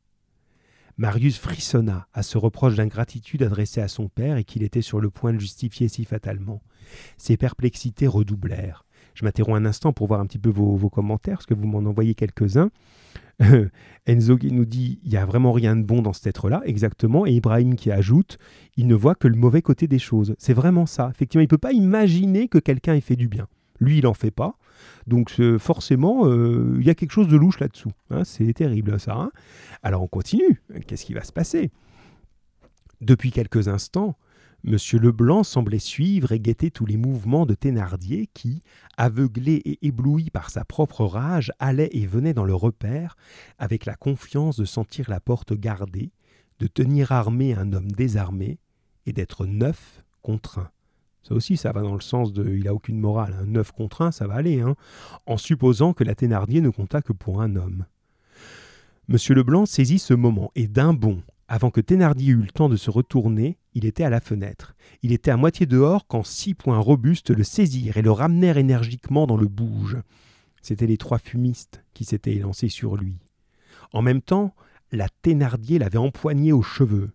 Marius 0.99 1.37
frissonna 1.37 2.09
à 2.13 2.23
ce 2.23 2.37
reproche 2.37 2.75
d'ingratitude 2.75 3.41
adressé 3.41 3.79
à 3.79 3.87
son 3.87 4.09
père 4.09 4.35
et 4.35 4.43
qu'il 4.43 4.63
était 4.63 4.81
sur 4.81 4.99
le 4.99 5.09
point 5.09 5.31
de 5.31 5.39
justifier 5.39 5.87
si 5.87 6.03
fatalement. 6.03 6.61
Ses 7.17 7.37
perplexités 7.37 8.05
redoublèrent. 8.05 8.83
Je 9.13 9.23
m'interromps 9.23 9.57
un 9.57 9.65
instant 9.65 9.93
pour 9.93 10.07
voir 10.07 10.19
un 10.19 10.25
petit 10.25 10.39
peu 10.39 10.49
vos, 10.49 10.75
vos 10.75 10.89
commentaires, 10.89 11.37
parce 11.37 11.45
que 11.45 11.53
vous 11.53 11.67
m'en 11.67 11.89
envoyez 11.89 12.15
quelques-uns. 12.15 12.69
Enzo 14.07 14.37
qui 14.37 14.51
nous 14.51 14.65
dit 14.65 14.99
il 15.05 15.11
n'y 15.11 15.15
a 15.15 15.25
vraiment 15.25 15.53
rien 15.53 15.77
de 15.77 15.83
bon 15.83 16.01
dans 16.01 16.11
cet 16.11 16.27
être-là, 16.27 16.61
exactement. 16.65 17.25
Et 17.25 17.31
Ibrahim 17.31 17.75
qui 17.75 17.91
ajoute 17.91 18.37
il 18.75 18.85
ne 18.85 18.95
voit 18.95 19.15
que 19.15 19.29
le 19.29 19.37
mauvais 19.37 19.61
côté 19.61 19.87
des 19.87 19.99
choses. 19.99 20.35
C'est 20.37 20.53
vraiment 20.53 20.85
ça. 20.85 21.09
Effectivement, 21.15 21.43
il 21.43 21.45
ne 21.45 21.49
peut 21.49 21.57
pas 21.57 21.71
imaginer 21.71 22.49
que 22.49 22.59
quelqu'un 22.59 22.95
ait 22.95 23.01
fait 23.01 23.15
du 23.15 23.29
bien. 23.29 23.47
Lui, 23.79 23.99
il 23.99 24.03
n'en 24.03 24.13
fait 24.13 24.31
pas. 24.31 24.57
Donc 25.07 25.31
forcément, 25.57 26.27
euh, 26.27 26.77
il 26.79 26.85
y 26.85 26.89
a 26.89 26.95
quelque 26.95 27.11
chose 27.11 27.27
de 27.27 27.37
louche 27.37 27.59
là-dessous. 27.59 27.91
Hein. 28.09 28.23
c'est 28.23 28.53
terrible 28.53 28.99
ça. 28.99 29.15
Hein. 29.15 29.31
Alors 29.83 30.01
on 30.01 30.07
continue. 30.07 30.61
Qu'est-ce 30.87 31.05
qui 31.05 31.13
va 31.13 31.23
se 31.23 31.31
passer? 31.31 31.71
Depuis 33.01 33.31
quelques 33.31 33.67
instants, 33.67 34.17
Monsieur 34.65 34.99
Leblanc 34.99 35.43
semblait 35.43 35.79
suivre 35.79 36.33
et 36.33 36.39
guetter 36.39 36.69
tous 36.69 36.85
les 36.85 36.97
mouvements 36.97 37.45
de 37.45 37.53
Thénardier 37.53 38.27
qui, 38.33 38.61
aveuglé 38.97 39.53
et 39.53 39.87
ébloui 39.87 40.29
par 40.31 40.49
sa 40.49 40.65
propre 40.65 41.05
rage, 41.05 41.53
allait 41.59 41.89
et 41.93 42.05
venait 42.05 42.33
dans 42.33 42.43
le 42.43 42.53
repère, 42.53 43.15
avec 43.57 43.85
la 43.85 43.95
confiance 43.95 44.57
de 44.57 44.65
sentir 44.65 45.09
la 45.09 45.21
porte 45.21 45.53
gardée, 45.53 46.11
de 46.59 46.67
tenir 46.67 47.13
armé 47.13 47.53
un 47.53 47.71
homme 47.71 47.89
désarmé, 47.89 48.59
et 49.05 49.13
d'être 49.13 49.45
neuf 49.45 50.03
contre 50.21 50.59
un. 50.59 50.69
Ça 51.23 51.35
aussi, 51.35 51.57
ça 51.57 51.71
va 51.71 51.81
dans 51.81 51.93
le 51.93 52.01
sens 52.01 52.33
de 52.33 52.49
il 52.49 52.67
a 52.67 52.73
aucune 52.73 52.99
morale. 52.99 53.35
Un 53.41 53.45
neuf 53.45 53.71
contre 53.71 54.01
un, 54.01 54.11
ça 54.11 54.27
va 54.27 54.35
aller, 54.35 54.61
hein, 54.61 54.75
en 55.25 55.37
supposant 55.37 55.93
que 55.93 56.03
la 56.03 56.15
Thénardier 56.15 56.61
ne 56.61 56.69
compta 56.69 57.01
que 57.01 57.13
pour 57.13 57.41
un 57.41 57.55
homme. 57.55 57.85
Monsieur 59.07 59.35
Leblanc 59.35 59.65
saisit 59.65 59.99
ce 59.99 60.13
moment, 60.13 60.51
et 60.55 60.67
d'un 60.67 60.93
bond, 60.93 61.21
avant 61.47 61.71
que 61.71 61.81
Thénardier 61.81 62.33
eût 62.33 62.43
le 62.43 62.51
temps 62.51 62.69
de 62.69 62.75
se 62.75 62.91
retourner, 62.91 63.57
il 63.73 63.85
était 63.85 64.03
à 64.03 64.11
la 64.11 64.21
fenêtre. 64.21 64.75
Il 65.01 65.11
était 65.11 65.31
à 65.31 65.37
moitié 65.37 65.65
dehors 65.65 66.05
quand 66.05 66.23
six 66.23 66.53
poings 66.53 66.77
robustes 66.77 67.31
le 67.31 67.43
saisirent 67.43 67.97
et 67.97 68.03
le 68.03 68.11
ramenèrent 68.11 68.59
énergiquement 68.59 69.25
dans 69.25 69.35
le 69.35 69.47
bouge. 69.47 69.97
C'étaient 70.61 70.85
les 70.85 70.97
trois 70.97 71.17
fumistes 71.17 71.83
qui 71.95 72.05
s'étaient 72.05 72.35
élancés 72.35 72.69
sur 72.69 72.97
lui. 72.97 73.17
En 73.93 74.03
même 74.03 74.21
temps, 74.21 74.53
la 74.91 75.07
Thénardier 75.23 75.79
l'avait 75.79 75.97
empoigné 75.97 76.51
aux 76.51 76.61
cheveux. 76.61 77.11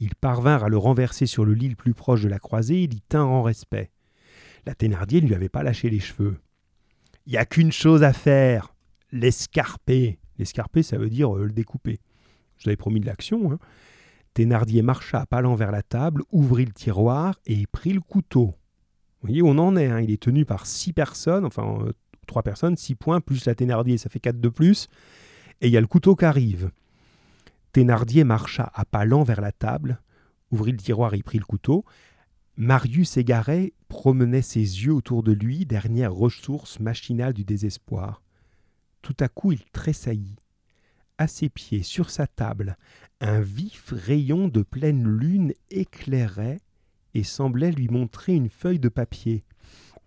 Ils 0.00 0.14
parvinrent 0.14 0.64
à 0.64 0.68
le 0.68 0.78
renverser 0.78 1.26
sur 1.26 1.44
le 1.44 1.54
lit 1.54 1.68
le 1.68 1.74
plus 1.74 1.94
proche 1.94 2.22
de 2.22 2.28
la 2.28 2.38
croisée 2.38 2.84
et 2.84 2.86
l'y 2.86 3.00
tinrent 3.00 3.30
en 3.30 3.42
respect. 3.42 3.90
La 4.66 4.74
Thénardier 4.74 5.20
ne 5.20 5.26
lui 5.26 5.34
avait 5.34 5.48
pas 5.48 5.62
lâché 5.62 5.90
les 5.90 6.00
cheveux. 6.00 6.36
Il 7.26 7.32
n'y 7.32 7.38
a 7.38 7.44
qu'une 7.44 7.72
chose 7.72 8.02
à 8.02 8.12
faire 8.12 8.74
l'escarper. 9.12 10.18
L'escarper, 10.38 10.82
ça 10.82 10.98
veut 10.98 11.10
dire 11.10 11.36
euh, 11.36 11.44
le 11.44 11.52
découper. 11.52 12.00
Je 12.56 12.64
vous 12.64 12.68
avais 12.70 12.76
promis 12.76 13.00
de 13.00 13.06
l'action. 13.06 13.52
Hein. 13.52 13.58
Thénardier 14.34 14.82
marcha 14.82 15.20
à 15.20 15.26
pas 15.26 15.40
lents 15.40 15.56
vers 15.56 15.72
la 15.72 15.82
table, 15.82 16.22
ouvrit 16.30 16.64
le 16.64 16.72
tiroir 16.72 17.38
et 17.46 17.66
prit 17.66 17.92
le 17.92 18.00
couteau. 18.00 18.54
Vous 19.20 19.28
voyez 19.28 19.42
on 19.42 19.58
en 19.58 19.76
est. 19.76 19.86
Hein. 19.86 20.00
Il 20.00 20.10
est 20.10 20.22
tenu 20.22 20.44
par 20.44 20.66
six 20.66 20.92
personnes, 20.92 21.44
enfin 21.44 21.78
euh, 21.82 21.92
trois 22.26 22.42
personnes, 22.42 22.76
six 22.76 22.94
points, 22.94 23.20
plus 23.20 23.46
la 23.46 23.54
Thénardier, 23.54 23.98
ça 23.98 24.08
fait 24.08 24.20
quatre 24.20 24.40
de 24.40 24.48
plus. 24.48 24.88
Et 25.60 25.66
il 25.66 25.72
y 25.72 25.76
a 25.76 25.80
le 25.80 25.86
couteau 25.88 26.14
qui 26.14 26.24
arrive. 26.24 26.70
Thénardier 27.78 28.24
marcha 28.24 28.72
à 28.74 28.84
pas 28.84 29.04
lents 29.04 29.22
vers 29.22 29.40
la 29.40 29.52
table, 29.52 30.02
ouvrit 30.50 30.72
le 30.72 30.78
tiroir 30.78 31.14
et 31.14 31.22
prit 31.22 31.38
le 31.38 31.44
couteau. 31.44 31.84
Marius 32.56 33.16
égaré 33.16 33.72
promenait 33.86 34.42
ses 34.42 34.58
yeux 34.58 34.92
autour 34.92 35.22
de 35.22 35.30
lui, 35.30 35.64
dernière 35.64 36.12
ressource 36.12 36.80
machinale 36.80 37.34
du 37.34 37.44
désespoir. 37.44 38.20
Tout 39.00 39.14
à 39.20 39.28
coup 39.28 39.52
il 39.52 39.64
tressaillit 39.66 40.40
à 41.18 41.28
ses 41.28 41.48
pieds, 41.48 41.84
sur 41.84 42.10
sa 42.10 42.26
table, 42.26 42.76
un 43.20 43.38
vif 43.38 43.94
rayon 43.96 44.48
de 44.48 44.62
pleine 44.62 45.06
lune 45.06 45.52
éclairait 45.70 46.58
et 47.14 47.22
semblait 47.22 47.70
lui 47.70 47.86
montrer 47.86 48.34
une 48.34 48.50
feuille 48.50 48.80
de 48.80 48.88
papier. 48.88 49.44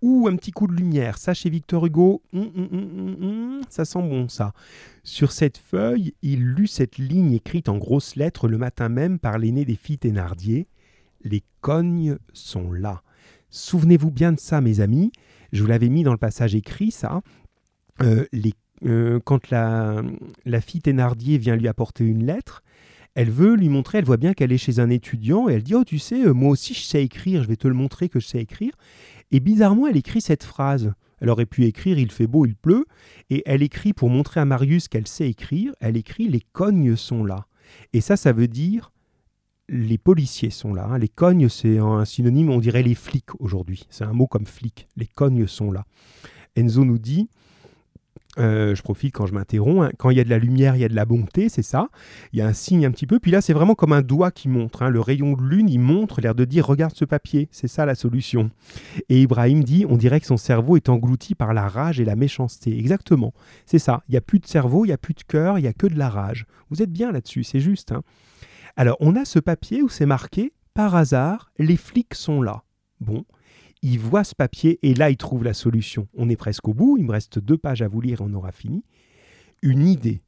Ou 0.02 0.28
un 0.28 0.36
petit 0.36 0.52
coup 0.52 0.66
de 0.66 0.74
lumière, 0.74 1.18
ça 1.20 1.34
chez 1.36 1.50
Victor 1.50 1.86
Hugo, 1.86 2.24
hum, 2.34 2.50
hum, 2.56 3.18
hum, 3.22 3.62
ça 3.70 3.86
sent 3.86 4.02
bon 4.02 4.28
ça. 4.28 4.54
Sur 5.04 5.32
cette 5.32 5.60
feuille, 5.60 6.16
il 6.24 6.44
lut 6.44 6.68
cette 6.68 6.98
ligne 6.98 7.34
écrite 7.34 7.70
en 7.70 7.78
grosses 7.78 8.16
lettres 8.16 8.48
le 8.48 8.58
matin 8.58 8.90
même 8.90 9.20
par 9.20 9.38
l'aîné 9.38 9.64
des 9.64 9.76
filles 9.76 10.00
Thénardier. 10.00 10.68
Les 11.24 11.44
cognes 11.62 12.18
sont 12.34 12.72
là. 12.72 13.04
Souvenez-vous 13.52 14.10
bien 14.10 14.32
de 14.32 14.40
ça, 14.40 14.60
mes 14.60 14.80
amis. 14.80 15.12
Je 15.52 15.62
vous 15.62 15.68
l'avais 15.68 15.90
mis 15.90 16.04
dans 16.04 16.14
le 16.14 16.18
passage 16.18 16.56
écrit, 16.56 16.90
ça. 16.90 17.22
Euh, 18.02 18.26
euh, 18.86 19.20
quand 19.24 19.52
la, 19.52 20.02
la 20.46 20.62
fille 20.62 20.82
Thénardier 20.82 21.38
vient 21.38 21.56
lui 21.56 21.68
apporter 21.68 22.06
une 22.06 22.26
lettre, 22.26 22.64
elle 23.14 23.30
veut 23.30 23.56
lui 23.56 23.70
montrer, 23.70 23.98
elle 23.98 24.06
voit 24.06 24.18
bien 24.18 24.34
qu'elle 24.34 24.52
est 24.52 24.58
chez 24.58 24.80
un 24.80 24.90
étudiant, 24.90 25.50
et 25.50 25.54
elle 25.54 25.64
dit, 25.64 25.76
oh 25.76 25.84
tu 25.84 26.00
sais, 26.00 26.26
euh, 26.26 26.34
moi 26.34 26.50
aussi 26.50 26.74
je 26.74 26.82
sais 26.82 27.04
écrire, 27.04 27.44
je 27.44 27.48
vais 27.48 27.58
te 27.58 27.68
le 27.68 27.74
montrer 27.74 28.10
que 28.10 28.20
je 28.20 28.28
sais 28.28 28.40
écrire. 28.40 28.74
Et 29.32 29.40
bizarrement, 29.40 29.88
elle 29.88 29.98
écrit 29.98 30.22
cette 30.22 30.44
phrase. 30.44 30.94
Elle 31.20 31.30
aurait 31.30 31.46
pu 31.46 31.66
écrire 31.66 31.98
Il 31.98 32.12
fait 32.12 32.28
beau, 32.28 32.46
il 32.46 32.56
pleut, 32.56 32.86
et 33.30 33.44
elle 33.46 33.64
écrit 33.64 33.94
pour 33.94 34.10
montrer 34.10 34.40
à 34.40 34.46
Marius 34.46 34.88
qu'elle 34.88 35.08
sait 35.08 35.30
écrire, 35.30 35.74
elle 35.80 35.98
écrit 35.98 36.28
Les 36.28 36.42
cognes 36.52 36.96
sont 36.96 37.24
là. 37.24 37.46
Et 37.94 38.02
ça, 38.02 38.18
ça 38.18 38.34
veut 38.34 38.48
dire 38.48 38.92
les 39.70 39.98
policiers 39.98 40.50
sont 40.50 40.74
là. 40.74 40.86
Hein. 40.86 40.98
Les 40.98 41.08
cognes, 41.08 41.48
c'est 41.48 41.78
un 41.78 42.04
synonyme, 42.04 42.50
on 42.50 42.60
dirait 42.60 42.84
les 42.84 42.96
flics 42.96 43.34
aujourd'hui. 43.40 43.88
C'est 43.90 44.04
un 44.04 44.12
mot 44.12 44.28
comme 44.28 44.46
flic. 44.46 44.88
Les 44.98 45.08
cognes 45.08 45.48
sont 45.48 45.72
là. 45.72 45.86
Enzo 46.58 46.84
nous 46.84 47.00
dit 47.00 47.30
euh, 48.40 48.76
je 48.76 48.82
profite 48.82 49.14
quand 49.14 49.26
je 49.26 49.34
m'interromps. 49.34 49.88
Hein. 49.88 49.92
Quand 49.98 50.10
il 50.10 50.18
y 50.18 50.20
a 50.20 50.24
de 50.24 50.30
la 50.30 50.38
lumière, 50.38 50.76
il 50.76 50.82
y 50.82 50.86
a 50.86 50.90
de 50.90 50.96
la 50.96 51.06
bonté, 51.06 51.50
c'est 51.50 51.64
ça. 51.64 51.90
Il 52.32 52.40
y 52.40 52.42
a 52.42 52.48
un 52.48 52.54
signe 52.54 52.86
un 52.86 52.92
petit 52.92 53.06
peu. 53.06 53.20
Puis 53.20 53.32
là, 53.32 53.42
c'est 53.42 53.54
vraiment 53.54 53.76
comme 53.76 53.94
un 53.94 54.02
doigt 54.02 54.32
qui 54.32 54.48
montre. 54.48 54.84
Hein. 54.84 54.90
Le 54.90 55.02
rayon 55.02 55.34
de 55.34 55.42
lune, 55.42 55.70
il 55.70 55.80
montre, 55.80 56.22
l'air 56.22 56.36
de 56.36 56.46
dire 56.46 56.66
Regarde 56.66 56.96
ce 56.96 57.06
papier, 57.06 57.50
c'est 57.52 57.68
ça 57.68 57.86
la 57.86 57.96
solution. 57.96 58.50
Et 59.10 59.22
Ibrahim 59.22 59.64
dit 59.64 59.86
On 59.88 59.98
dirait 59.98 60.22
que 60.22 60.28
son 60.28 60.38
cerveau 60.38 60.78
est 60.78 60.90
englouti 60.90 61.36
par 61.36 61.54
la 61.54 61.68
rage 61.68 62.00
et 62.00 62.06
la 62.06 62.16
méchanceté. 62.16 62.78
Exactement, 62.78 63.34
c'est 63.66 63.80
ça. 63.80 64.04
Il 64.08 64.12
n'y 64.12 64.18
a 64.18 64.22
plus 64.22 64.40
de 64.40 64.48
cerveau, 64.48 64.86
il 64.86 64.90
n'y 64.90 64.94
a 64.94 64.98
plus 64.98 65.14
de 65.14 65.24
cœur, 65.24 65.60
il 65.60 65.64
n'y 65.64 65.68
a 65.68 65.74
que 65.74 65.88
de 65.88 65.98
la 65.98 66.10
rage. 66.10 66.46
Vous 66.70 66.82
êtes 66.82 66.92
bien 66.92 67.12
là-dessus, 67.12 67.44
c'est 67.44 67.60
juste. 67.60 67.92
Hein. 67.92 68.04
Alors, 68.78 68.96
on 69.02 69.16
a 69.16 69.26
ce 69.26 69.40
papier 69.40 69.82
où 69.82 69.90
c'est 69.90 70.06
marqué 70.06 70.54
Par 70.74 70.96
hasard, 70.96 71.52
les 71.58 71.76
flics 71.76 72.16
sont 72.16 72.42
là. 72.42 72.64
Bon, 73.02 73.26
il 73.82 74.00
voit 74.00 74.24
ce 74.24 74.36
papier 74.36 74.80
et 74.84 74.94
là 74.94 75.10
il 75.10 75.18
trouve 75.18 75.44
la 75.44 75.54
solution. 75.54 76.08
On 76.16 76.30
est 76.30 76.36
presque 76.36 76.68
au 76.68 76.74
bout, 76.74 76.98
il 76.98 77.06
me 77.06 77.12
reste 77.12 77.40
deux 77.40 77.58
pages 77.58 77.82
à 77.82 77.88
vous 77.88 78.02
lire 78.02 78.22
et 78.22 78.24
on 78.24 78.34
aura 78.34 78.52
fini. 78.52 78.84
Une 79.62 79.88
idée, 79.88 80.24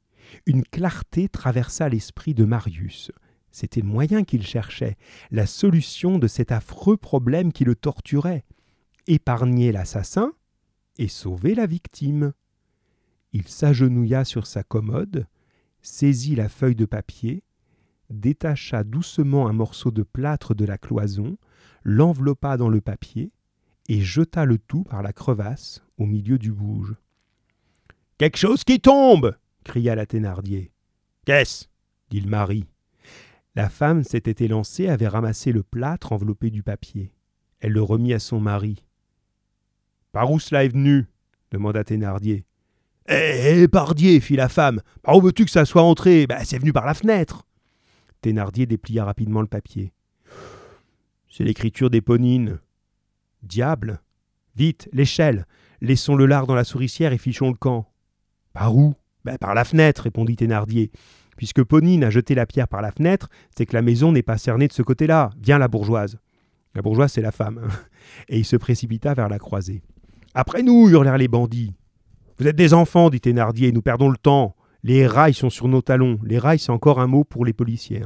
une 0.45 0.64
clarté 0.64 1.30
traversa 1.30 1.89
l'esprit 1.89 2.34
de 2.34 2.45
Marius. 2.45 3.12
C'était 3.51 3.82
le 3.82 3.88
moyen 3.88 4.24
qu'il 4.24 4.45
cherchait, 4.45 4.97
la 5.30 5.45
solution 5.45 6.18
de 6.18 6.28
cet 6.28 6.51
affreux 6.51 6.97
problème 6.97 7.54
qui 7.54 7.64
le 7.66 7.76
torturait. 7.76 8.45
Épargner 9.06 9.72
l'assassin 9.72 10.32
et 10.97 11.08
sauver 11.08 11.54
la 11.54 11.68
victime. 11.68 12.34
Il 13.32 13.47
s'agenouilla 13.47 14.26
sur 14.26 14.47
sa 14.47 14.64
commode, 14.64 15.28
saisit 15.82 16.36
la 16.36 16.49
feuille 16.49 16.76
de 16.76 16.86
papier, 16.86 17.43
détacha 18.10 18.84
doucement 18.84 19.47
un 19.47 19.54
morceau 19.54 19.91
de 19.91 20.04
plâtre 20.04 20.56
de 20.56 20.66
la 20.66 20.78
cloison, 20.78 21.38
l'enveloppa 21.84 22.58
dans 22.58 22.70
le 22.70 22.82
papier, 22.82 23.32
et 23.89 24.01
jeta 24.01 24.45
le 24.45 24.57
tout 24.57 24.84
par 24.84 25.01
la 25.01 25.13
crevasse 25.13 25.84
au 25.97 26.05
milieu 26.05 26.38
du 26.38 26.51
bouge. 26.51 26.95
Quelque 28.17 28.38
chose 28.38 28.63
qui 28.63 28.79
tombe 28.79 29.36
cria 29.63 29.95
la 29.95 30.05
Thénardier. 30.05 30.71
Qu'est-ce? 31.25 31.65
dit 32.09 32.21
le 32.21 32.29
mari. 32.29 32.65
La 33.55 33.69
femme 33.69 34.03
s'était 34.03 34.45
élancée, 34.45 34.88
avait 34.88 35.07
ramassé 35.07 35.51
le 35.51 35.63
plâtre 35.63 36.11
enveloppé 36.11 36.49
du 36.49 36.63
papier. 36.63 37.11
Elle 37.59 37.73
le 37.73 37.81
remit 37.81 38.13
à 38.13 38.19
son 38.19 38.39
mari. 38.39 38.84
Par 40.11 40.31
où 40.31 40.39
cela 40.39 40.63
est 40.63 40.69
venu? 40.69 41.07
demanda 41.51 41.84
Thénardier. 41.84 42.45
Eh, 43.07 43.63
eh, 43.63 43.67
pardier, 43.67 44.19
fit 44.19 44.36
la 44.36 44.49
femme. 44.49 44.81
Par 45.01 45.17
où 45.17 45.21
veux-tu 45.21 45.45
que 45.45 45.51
ça 45.51 45.65
soit 45.65 45.84
entré? 45.84 46.25
Ben, 46.27 46.43
C'est 46.45 46.57
venu 46.57 46.73
par 46.73 46.86
la 46.86 46.93
fenêtre. 46.93 47.45
Thénardier 48.21 48.65
déplia 48.65 49.05
rapidement 49.05 49.41
le 49.41 49.47
papier. 49.47 49.91
C'est 51.29 51.43
l'écriture 51.43 51.89
d'Éponine, 51.89 52.59
Diable 53.44 54.02
Vite, 54.56 54.89
l'échelle 54.94 55.46
Laissons 55.82 56.16
le 56.16 56.26
lard 56.26 56.48
dans 56.48 56.56
la 56.56 56.64
souricière 56.64 57.12
et 57.12 57.18
fichons 57.18 57.50
le 57.50 57.58
camp. 57.58 57.91
Par 58.54 58.76
où? 58.76 58.94
Ben, 59.26 59.38
Par 59.38 59.54
la 59.54 59.66
fenêtre, 59.66 60.04
répondit 60.04 60.38
Thénardier. 60.38 60.91
Puisque 61.36 61.64
Ponine 61.64 62.04
a 62.04 62.10
jeté 62.10 62.36
la 62.36 62.46
pierre 62.46 62.68
par 62.68 62.82
la 62.82 62.91
fenêtre, 62.91 63.28
c'est 63.56 63.66
que 63.66 63.74
la 63.74 63.82
maison 63.82 64.12
n'est 64.12 64.24
pas 64.24 64.38
cernée 64.38 64.68
de 64.68 64.74
ce 64.74 64.82
côté-là. 64.82 65.32
Viens, 65.41 65.58
la 65.58 65.68
bourgeoise. 65.68 66.18
La 66.74 66.82
bourgeoise, 66.82 67.12
c'est 67.12 67.22
la 67.22 67.32
femme. 67.32 67.68
Et 68.30 68.39
il 68.39 68.46
se 68.46 68.56
précipita 68.56 69.14
vers 69.14 69.28
la 69.28 69.39
croisée. 69.39 69.82
Après 70.34 70.64
nous 70.64 70.89
hurlèrent 70.89 71.18
les 71.18 71.28
bandits. 71.28 71.74
Vous 72.39 72.48
êtes 72.48 72.56
des 72.56 72.74
enfants, 72.74 73.10
dit 73.10 73.20
Thénardier, 73.20 73.72
nous 73.72 73.82
perdons 73.82 74.10
le 74.10 74.18
temps. 74.18 74.56
Les 74.84 75.06
rails 75.06 75.34
sont 75.34 75.50
sur 75.50 75.68
nos 75.68 75.82
talons. 75.82 76.20
Les 76.24 76.39
rails, 76.39 76.60
c'est 76.60 76.72
encore 76.72 77.00
un 77.00 77.08
mot 77.08 77.24
pour 77.24 77.46
les 77.46 77.54
policiers. 77.54 78.04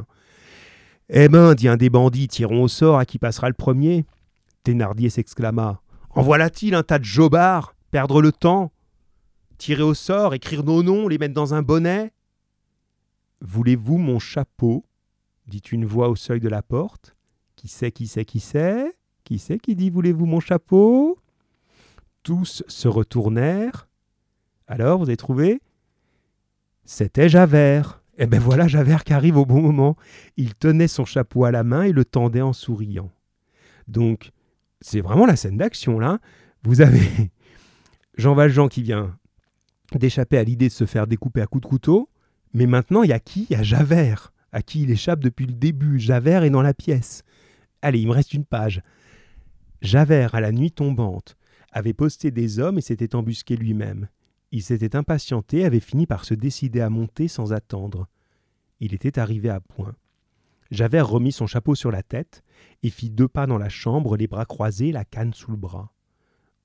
Eh 1.10 1.30
ben, 1.30 1.54
dit 1.54 1.68
un 1.68 1.78
des 1.78 1.90
bandits, 1.90 2.28
tirons 2.28 2.64
au 2.64 2.68
sort 2.68 2.98
à 2.98 3.06
qui 3.06 3.20
passera 3.20 3.48
le 3.48 3.54
premier. 3.54 4.06
Thénardier 4.68 5.10
s'exclama. 5.10 5.82
En 6.10 6.22
voilà-t-il 6.22 6.76
un 6.76 6.84
tas 6.84 7.00
de 7.00 7.06
jobards 7.06 7.74
Perdre 7.90 8.22
le 8.22 8.34
temps 8.34 8.74
Tirer 9.58 9.84
au 9.84 9.94
sort, 9.94 10.34
écrire 10.34 10.66
nos 10.66 10.84
noms, 10.84 11.08
les 11.08 11.18
mettre 11.18 11.34
dans 11.34 11.54
un 11.54 11.62
bonnet? 11.62 12.12
Voulez-vous 13.40 13.98
mon 13.98 14.20
chapeau? 14.20 14.84
dit 15.48 15.62
une 15.72 15.86
voix 15.86 16.10
au 16.10 16.18
seuil 16.18 16.42
de 16.42 16.50
la 16.50 16.62
porte. 16.62 17.16
Qui 17.56 17.70
sait, 17.70 17.94
qui 17.94 18.08
sait, 18.08 18.26
qui 18.26 18.42
sait 18.42 18.92
Qui 19.24 19.40
sait 19.40 19.58
qui 19.58 19.74
dit 19.74 19.90
Voulez-vous 19.90 20.26
mon 20.26 20.42
chapeau? 20.42 21.18
Tous 22.22 22.62
se 22.68 22.90
retournèrent. 22.90 23.88
Alors, 24.68 25.00
vous 25.00 25.06
avez 25.06 25.16
trouvé? 25.16 25.62
C'était 26.84 27.30
Javert. 27.30 28.04
Eh 28.18 28.26
ben 28.26 28.42
voilà 28.42 28.68
Javert 28.68 29.06
qui 29.06 29.14
arrive 29.14 29.38
au 29.38 29.46
bon 29.46 29.62
moment. 29.62 29.96
Il 30.36 30.56
tenait 30.56 30.90
son 30.90 31.06
chapeau 31.06 31.46
à 31.46 31.52
la 31.52 31.64
main 31.64 31.84
et 31.84 31.94
le 31.94 32.04
tendait 32.04 32.42
en 32.42 32.52
souriant. 32.52 33.12
Donc, 33.88 34.32
c'est 34.82 35.02
vraiment 35.02 35.26
la 35.26 35.36
scène 35.36 35.58
d'action 35.58 36.00
là. 36.00 36.20
Vous 36.64 36.82
avez 36.82 37.32
Jean 38.18 38.34
Valjean 38.34 38.68
qui 38.68 38.82
vient 38.82 39.18
d'échapper 39.94 40.38
à 40.38 40.44
l'idée 40.44 40.68
de 40.68 40.74
se 40.74 40.86
faire 40.86 41.08
découper 41.08 41.42
à 41.42 41.48
coups 41.48 41.64
de 41.64 41.70
couteau. 41.70 42.10
Mais 42.54 42.66
maintenant, 42.66 43.04
il 43.04 43.10
y 43.10 43.14
a 43.14 43.20
qui? 43.20 43.48
Il 43.50 43.54
y 43.54 43.60
a 43.60 43.64
Javert, 43.64 44.34
à 44.52 44.62
qui 44.62 44.84
il 44.84 44.92
échappe 44.92 45.20
depuis 45.20 45.46
le 45.46 45.54
début. 45.54 46.00
Javert 46.00 46.44
est 46.44 46.50
dans 46.50 46.62
la 46.62 46.74
pièce. 46.74 47.24
Allez, 47.82 48.00
il 48.00 48.08
me 48.08 48.14
reste 48.14 48.34
une 48.34 48.46
page. 48.46 48.82
Javert, 49.82 50.34
à 50.34 50.42
la 50.42 50.52
nuit 50.52 50.72
tombante, 50.72 51.38
avait 51.72 51.94
posté 51.94 52.32
des 52.32 52.60
hommes 52.60 52.78
et 52.78 52.82
s'était 52.82 53.16
embusqué 53.16 53.56
lui-même. 53.56 54.08
Il 54.52 54.64
s'était 54.64 54.96
impatienté, 54.96 55.66
avait 55.66 55.80
fini 55.80 56.08
par 56.08 56.26
se 56.26 56.34
décider 56.34 56.82
à 56.82 56.90
monter 56.90 57.28
sans 57.28 57.54
attendre. 57.54 58.08
Il 58.80 58.94
était 58.94 59.20
arrivé 59.20 59.50
à 59.50 59.60
point. 59.60 59.96
Javert 60.72 61.08
remit 61.08 61.32
son 61.32 61.48
chapeau 61.48 61.76
sur 61.76 61.92
la 61.92 62.04
tête 62.04 62.44
et 62.84 62.90
fit 62.90 63.10
deux 63.10 63.28
pas 63.28 63.48
dans 63.48 63.58
la 63.58 63.70
chambre, 63.70 64.18
les 64.18 64.28
bras 64.28 64.46
croisés, 64.46 64.92
la 64.92 65.06
canne 65.06 65.34
sous 65.34 65.52
le 65.52 65.58
bras. 65.58 65.94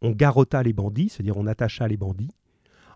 On 0.01 0.11
garrotta 0.11 0.63
les 0.63 0.73
bandits, 0.73 1.09
c'est-à-dire 1.09 1.37
on 1.37 1.47
attacha 1.47 1.87
les 1.87 1.97
bandits. 1.97 2.35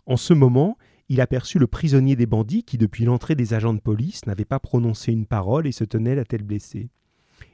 En 0.06 0.16
ce 0.16 0.34
moment, 0.34 0.76
il 1.08 1.20
aperçut 1.20 1.58
le 1.58 1.68
prisonnier 1.68 2.16
des 2.16 2.26
bandits 2.26 2.64
qui, 2.64 2.78
depuis 2.78 3.04
l'entrée 3.04 3.36
des 3.36 3.54
agents 3.54 3.74
de 3.74 3.80
police, 3.80 4.26
n'avait 4.26 4.44
pas 4.44 4.58
prononcé 4.58 5.12
une 5.12 5.26
parole 5.26 5.66
et 5.66 5.72
se 5.72 5.84
tenait 5.84 6.16
la 6.16 6.24
tête 6.24 6.42
blessée. 6.42 6.90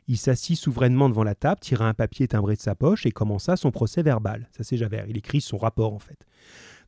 Il 0.08 0.16
s'assit 0.16 0.56
souverainement 0.56 1.08
devant 1.08 1.24
la 1.24 1.34
table, 1.34 1.60
tira 1.60 1.86
un 1.88 1.94
papier 1.94 2.28
timbré 2.28 2.56
de 2.56 2.60
sa 2.60 2.74
poche 2.74 3.06
et 3.06 3.12
commença 3.12 3.56
son 3.56 3.70
procès 3.70 4.02
verbal. 4.02 4.48
Ça, 4.56 4.64
c'est 4.64 4.76
Javert. 4.76 5.06
Il 5.08 5.16
écrit 5.16 5.40
son 5.40 5.58
rapport, 5.58 5.92
en 5.92 5.98
fait. 5.98 6.26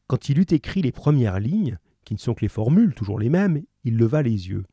Quand 0.06 0.28
il 0.28 0.38
eut 0.38 0.46
écrit 0.50 0.82
les 0.82 0.92
premières 0.92 1.40
lignes, 1.40 1.78
qui 2.04 2.14
ne 2.14 2.18
sont 2.18 2.34
que 2.34 2.42
les 2.42 2.48
formules, 2.48 2.94
toujours 2.94 3.18
les 3.18 3.30
mêmes, 3.30 3.62
il 3.84 3.96
leva 3.96 4.22
les 4.22 4.48
yeux. 4.48 4.64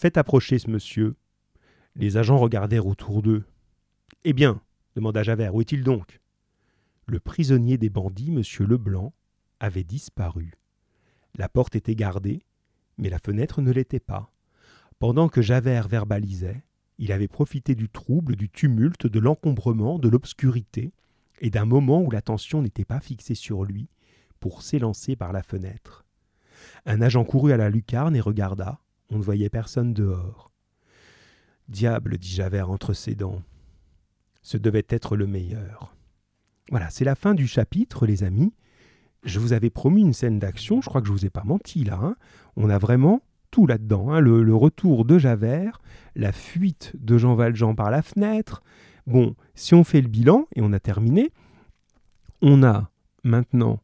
Faites 0.00 0.16
approcher 0.16 0.58
ce 0.58 0.70
monsieur. 0.70 1.14
Les 1.94 2.16
agents 2.16 2.38
regardèrent 2.38 2.86
autour 2.86 3.20
d'eux. 3.20 3.44
Eh 4.24 4.32
bien, 4.32 4.62
demanda 4.96 5.22
Javert, 5.22 5.54
où 5.54 5.60
est-il 5.60 5.84
donc? 5.84 6.22
Le 7.06 7.20
prisonnier 7.20 7.76
des 7.76 7.90
bandits, 7.90 8.30
monsieur 8.30 8.64
Leblanc, 8.64 9.12
avait 9.60 9.84
disparu. 9.84 10.54
La 11.36 11.50
porte 11.50 11.76
était 11.76 11.96
gardée, 11.96 12.40
mais 12.96 13.10
la 13.10 13.18
fenêtre 13.18 13.60
ne 13.60 13.70
l'était 13.70 14.00
pas. 14.00 14.32
Pendant 14.98 15.28
que 15.28 15.42
Javert 15.42 15.86
verbalisait, 15.86 16.64
il 16.96 17.12
avait 17.12 17.28
profité 17.28 17.74
du 17.74 17.90
trouble, 17.90 18.36
du 18.36 18.48
tumulte, 18.48 19.06
de 19.06 19.20
l'encombrement, 19.20 19.98
de 19.98 20.08
l'obscurité, 20.08 20.94
et 21.42 21.50
d'un 21.50 21.66
moment 21.66 22.00
où 22.00 22.10
l'attention 22.10 22.62
n'était 22.62 22.86
pas 22.86 23.00
fixée 23.00 23.34
sur 23.34 23.64
lui, 23.64 23.90
pour 24.40 24.62
s'élancer 24.62 25.14
par 25.14 25.34
la 25.34 25.42
fenêtre. 25.42 26.06
Un 26.86 27.02
agent 27.02 27.24
courut 27.24 27.52
à 27.52 27.58
la 27.58 27.68
lucarne 27.68 28.16
et 28.16 28.20
regarda. 28.20 28.80
On 29.10 29.18
ne 29.18 29.22
voyait 29.22 29.50
personne 29.50 29.92
dehors. 29.92 30.50
Diable, 31.68 32.18
dit 32.18 32.30
Javert 32.30 32.70
entre 32.70 32.92
ses 32.94 33.14
dents. 33.14 33.42
Ce 34.42 34.56
devait 34.56 34.86
être 34.88 35.16
le 35.16 35.26
meilleur. 35.26 35.94
Voilà, 36.70 36.90
c'est 36.90 37.04
la 37.04 37.14
fin 37.14 37.34
du 37.34 37.46
chapitre, 37.46 38.06
les 38.06 38.24
amis 38.24 38.52
je 39.22 39.38
vous 39.38 39.52
avais 39.52 39.70
promis 39.70 40.02
une 40.02 40.12
scène 40.12 40.38
d'action, 40.38 40.80
je 40.80 40.88
crois 40.88 41.00
que 41.00 41.06
je 41.06 41.12
vous 41.12 41.26
ai 41.26 41.30
pas 41.30 41.44
menti 41.44 41.84
là. 41.84 41.98
Hein. 42.02 42.16
On 42.56 42.70
a 42.70 42.78
vraiment 42.78 43.20
tout 43.50 43.66
là-dedans. 43.66 44.12
Hein. 44.12 44.20
Le, 44.20 44.54
retour 44.54 45.04
de 45.04 45.18
Javert, 45.18 45.80
la 46.14 46.32
fuite 46.32 46.92
de 46.98 47.18
Jean 47.18 47.34
Valjean 47.34 47.74
par 47.74 47.90
la 47.90 48.02
fenêtre. 48.02 48.62
Bon, 49.06 49.34
si 49.54 49.74
on 49.74 49.84
fait 49.84 50.00
le 50.00 50.08
bilan, 50.08 50.46
et 50.54 50.62
on 50.62 50.72
a 50.72 50.80
terminé, 50.80 51.32
on 52.42 52.62
a 52.62 52.90
maintenant 53.24 53.80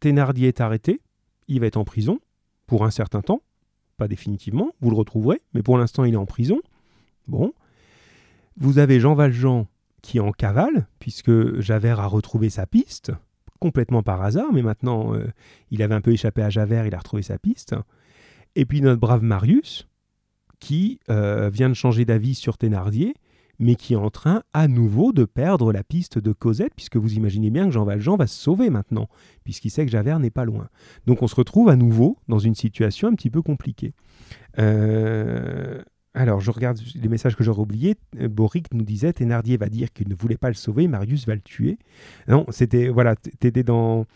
Thénardier 0.00 0.48
est 0.48 0.60
arrêté, 0.60 1.00
il 1.48 1.60
va 1.60 1.66
être 1.66 1.78
en 1.78 1.84
prison 1.84 2.20
pour 2.66 2.84
un 2.84 2.90
certain 2.90 3.22
temps, 3.22 3.40
pas 3.96 4.08
définitivement, 4.08 4.72
vous 4.80 4.90
le 4.90 4.96
retrouverez, 4.96 5.42
mais 5.54 5.62
pour 5.62 5.78
l'instant 5.78 6.04
il 6.04 6.14
est 6.14 6.18
en 6.18 6.26
prison. 6.26 6.60
Bon. 7.26 7.52
Vous 8.58 8.78
avez 8.78 9.00
Jean 9.00 9.14
Valjean 9.14 9.66
qui 10.02 10.18
est 10.18 10.20
en 10.20 10.32
cavale, 10.32 10.86
puisque 10.98 11.60
Javert 11.60 11.98
a 12.00 12.06
retrouvé 12.06 12.48
sa 12.48 12.66
piste, 12.66 13.12
complètement 13.58 14.02
par 14.02 14.22
hasard, 14.22 14.52
mais 14.52 14.62
maintenant 14.62 15.14
euh, 15.14 15.26
il 15.70 15.82
avait 15.82 15.94
un 15.94 16.00
peu 16.00 16.12
échappé 16.12 16.42
à 16.42 16.50
Javert, 16.50 16.86
il 16.86 16.94
a 16.94 16.98
retrouvé 16.98 17.22
sa 17.22 17.38
piste. 17.38 17.74
Et 18.54 18.64
puis 18.64 18.80
notre 18.80 19.00
brave 19.00 19.22
Marius, 19.22 19.88
qui 20.60 21.00
euh, 21.10 21.50
vient 21.50 21.68
de 21.68 21.74
changer 21.74 22.04
d'avis 22.04 22.34
sur 22.34 22.56
Thénardier, 22.56 23.14
mais 23.58 23.74
qui 23.74 23.94
est 23.94 23.96
en 23.96 24.10
train 24.10 24.42
à 24.52 24.68
nouveau 24.68 25.12
de 25.12 25.24
perdre 25.24 25.72
la 25.72 25.82
piste 25.82 26.18
de 26.18 26.32
Cosette, 26.32 26.74
puisque 26.74 26.96
vous 26.96 27.14
imaginez 27.14 27.50
bien 27.50 27.66
que 27.66 27.72
Jean 27.72 27.84
Valjean 27.84 28.16
va 28.16 28.26
se 28.26 28.38
sauver 28.38 28.70
maintenant, 28.70 29.08
puisqu'il 29.44 29.70
sait 29.70 29.84
que 29.84 29.92
Javert 29.92 30.18
n'est 30.18 30.30
pas 30.30 30.44
loin. 30.44 30.68
Donc 31.06 31.22
on 31.22 31.26
se 31.26 31.34
retrouve 31.34 31.68
à 31.68 31.76
nouveau 31.76 32.18
dans 32.28 32.38
une 32.38 32.54
situation 32.54 33.08
un 33.08 33.14
petit 33.14 33.30
peu 33.30 33.42
compliquée. 33.42 33.94
Euh, 34.58 35.82
alors, 36.14 36.40
je 36.40 36.50
regarde 36.50 36.80
les 36.94 37.08
messages 37.08 37.36
que 37.36 37.44
j'aurais 37.44 37.60
oubliés. 37.60 37.94
Euh, 38.18 38.28
Boric 38.28 38.72
nous 38.72 38.84
disait 38.84 39.12
Thénardier 39.12 39.58
va 39.58 39.68
dire 39.68 39.92
qu'il 39.92 40.08
ne 40.08 40.14
voulait 40.14 40.38
pas 40.38 40.48
le 40.48 40.54
sauver, 40.54 40.88
Marius 40.88 41.26
va 41.26 41.34
le 41.34 41.42
tuer. 41.42 41.78
Non, 42.26 42.46
c'était. 42.48 42.88
Voilà, 42.88 43.16
t'étais 43.16 43.62
dans 43.62 44.06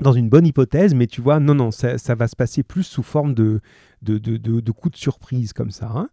dans 0.00 0.12
une 0.12 0.28
bonne 0.28 0.46
hypothèse, 0.46 0.94
mais 0.94 1.06
tu 1.06 1.20
vois, 1.20 1.40
non, 1.40 1.54
non, 1.54 1.70
ça, 1.70 2.14
va 2.14 2.28
se 2.28 2.36
passer 2.36 2.62
plus 2.62 2.82
sous 2.82 3.02
forme 3.02 3.34
de, 3.34 3.60
de, 4.02 4.18
de, 4.18 4.36
de, 4.38 4.72
coups 4.72 4.92
de 4.92 4.98
surprise 4.98 5.52
comme 5.52 5.70
ça. 5.70 5.90
Hein. 5.94 6.08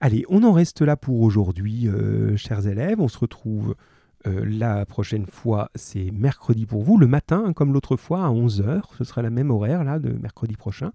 Allez, 0.00 0.24
on 0.28 0.44
en 0.44 0.52
reste 0.52 0.80
là 0.80 0.96
pour 0.96 1.22
aujourd'hui, 1.22 1.88
euh, 1.88 2.36
chers 2.36 2.68
élèves. 2.68 3.00
On 3.00 3.08
se 3.08 3.18
retrouve 3.18 3.74
euh, 4.28 4.44
la 4.46 4.86
prochaine 4.86 5.26
fois, 5.26 5.70
c'est 5.74 6.12
mercredi 6.12 6.66
pour 6.66 6.84
vous, 6.84 6.98
le 6.98 7.08
matin, 7.08 7.52
comme 7.52 7.72
l'autre 7.72 7.96
fois, 7.96 8.24
à 8.24 8.30
11h. 8.30 8.82
Ce 8.96 9.02
sera 9.02 9.22
la 9.22 9.30
même 9.30 9.50
horaire, 9.50 9.82
là, 9.82 9.98
de 9.98 10.10
mercredi 10.10 10.54
prochain. 10.54 10.92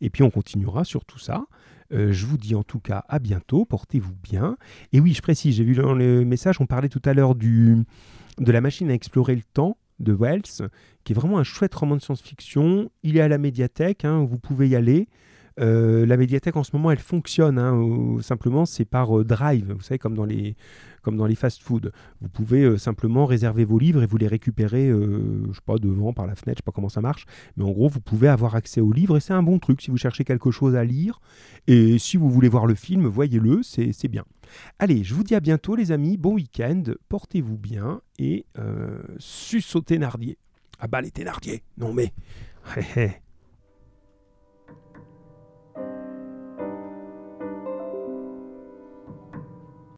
Et 0.00 0.08
puis, 0.08 0.22
on 0.22 0.30
continuera 0.30 0.84
sur 0.84 1.04
tout 1.04 1.18
ça. 1.18 1.44
Euh, 1.92 2.12
je 2.12 2.24
vous 2.24 2.38
dis 2.38 2.54
en 2.54 2.62
tout 2.62 2.80
cas 2.80 3.04
à 3.10 3.18
bientôt, 3.18 3.66
portez-vous 3.66 4.14
bien. 4.22 4.56
Et 4.94 5.00
oui, 5.00 5.12
je 5.12 5.20
précise, 5.20 5.56
j'ai 5.56 5.64
vu 5.64 5.74
dans 5.74 5.92
le 5.92 6.24
message, 6.24 6.58
on 6.58 6.66
parlait 6.66 6.88
tout 6.88 7.02
à 7.04 7.12
l'heure 7.12 7.34
de 7.34 7.84
la 8.38 8.60
machine 8.62 8.90
à 8.90 8.94
explorer 8.94 9.36
le 9.36 9.42
temps 9.42 9.76
de 10.00 10.14
Wells, 10.14 10.42
qui 11.04 11.12
est 11.12 11.14
vraiment 11.14 11.38
un 11.38 11.44
chouette 11.44 11.74
roman 11.74 11.96
de 11.96 12.00
science-fiction. 12.00 12.90
Il 13.02 13.18
est 13.18 13.20
à 13.20 13.28
la 13.28 13.38
médiathèque, 13.38 14.06
hein, 14.06 14.24
vous 14.24 14.38
pouvez 14.38 14.70
y 14.70 14.76
aller. 14.76 15.08
Euh, 15.58 16.04
la 16.04 16.16
médiathèque 16.16 16.56
en 16.56 16.64
ce 16.64 16.74
moment, 16.74 16.90
elle 16.90 16.98
fonctionne. 16.98 17.58
Hein, 17.58 18.18
simplement, 18.20 18.66
c'est 18.66 18.84
par 18.84 19.18
euh, 19.18 19.24
Drive, 19.24 19.72
vous 19.72 19.80
savez, 19.80 19.98
comme 19.98 20.14
dans 20.14 20.24
les, 20.24 20.54
fast-food. 21.34 21.92
Vous 22.20 22.28
pouvez 22.28 22.62
euh, 22.64 22.76
simplement 22.76 23.26
réserver 23.26 23.64
vos 23.64 23.78
livres 23.78 24.02
et 24.02 24.06
vous 24.06 24.16
les 24.16 24.26
récupérer, 24.26 24.88
je 24.88 25.52
sais 25.52 25.60
pas, 25.64 25.76
devant, 25.78 26.12
par 26.12 26.26
la 26.26 26.34
fenêtre, 26.34 26.58
je 26.58 26.62
sais 26.62 26.66
pas 26.66 26.72
comment 26.72 26.88
ça 26.88 27.00
marche. 27.00 27.24
Mais 27.56 27.64
en 27.64 27.70
gros, 27.70 27.88
vous 27.88 28.00
pouvez 28.00 28.28
avoir 28.28 28.54
accès 28.54 28.80
aux 28.80 28.92
livres 28.92 29.16
et 29.16 29.20
c'est 29.20 29.32
un 29.32 29.42
bon 29.42 29.58
truc 29.58 29.80
si 29.80 29.90
vous 29.90 29.96
cherchez 29.96 30.24
quelque 30.24 30.50
chose 30.50 30.76
à 30.76 30.84
lire. 30.84 31.20
Et 31.66 31.98
si 31.98 32.16
vous 32.16 32.30
voulez 32.30 32.48
voir 32.48 32.66
le 32.66 32.74
film, 32.74 33.06
voyez-le, 33.06 33.62
c'est 33.62 34.08
bien. 34.08 34.24
Allez, 34.78 35.04
je 35.04 35.14
vous 35.14 35.24
dis 35.24 35.34
à 35.34 35.40
bientôt, 35.40 35.74
les 35.74 35.90
amis. 35.92 36.16
Bon 36.16 36.34
week-end, 36.34 36.82
portez-vous 37.08 37.56
bien 37.56 38.00
et 38.18 38.44
suce 39.18 39.74
aux 39.76 39.80
Thénardier. 39.80 40.38
Ah 40.78 40.88
bah 40.88 41.00
les 41.00 41.10
Thénardier, 41.10 41.62
non 41.78 41.94
mais. 41.94 42.12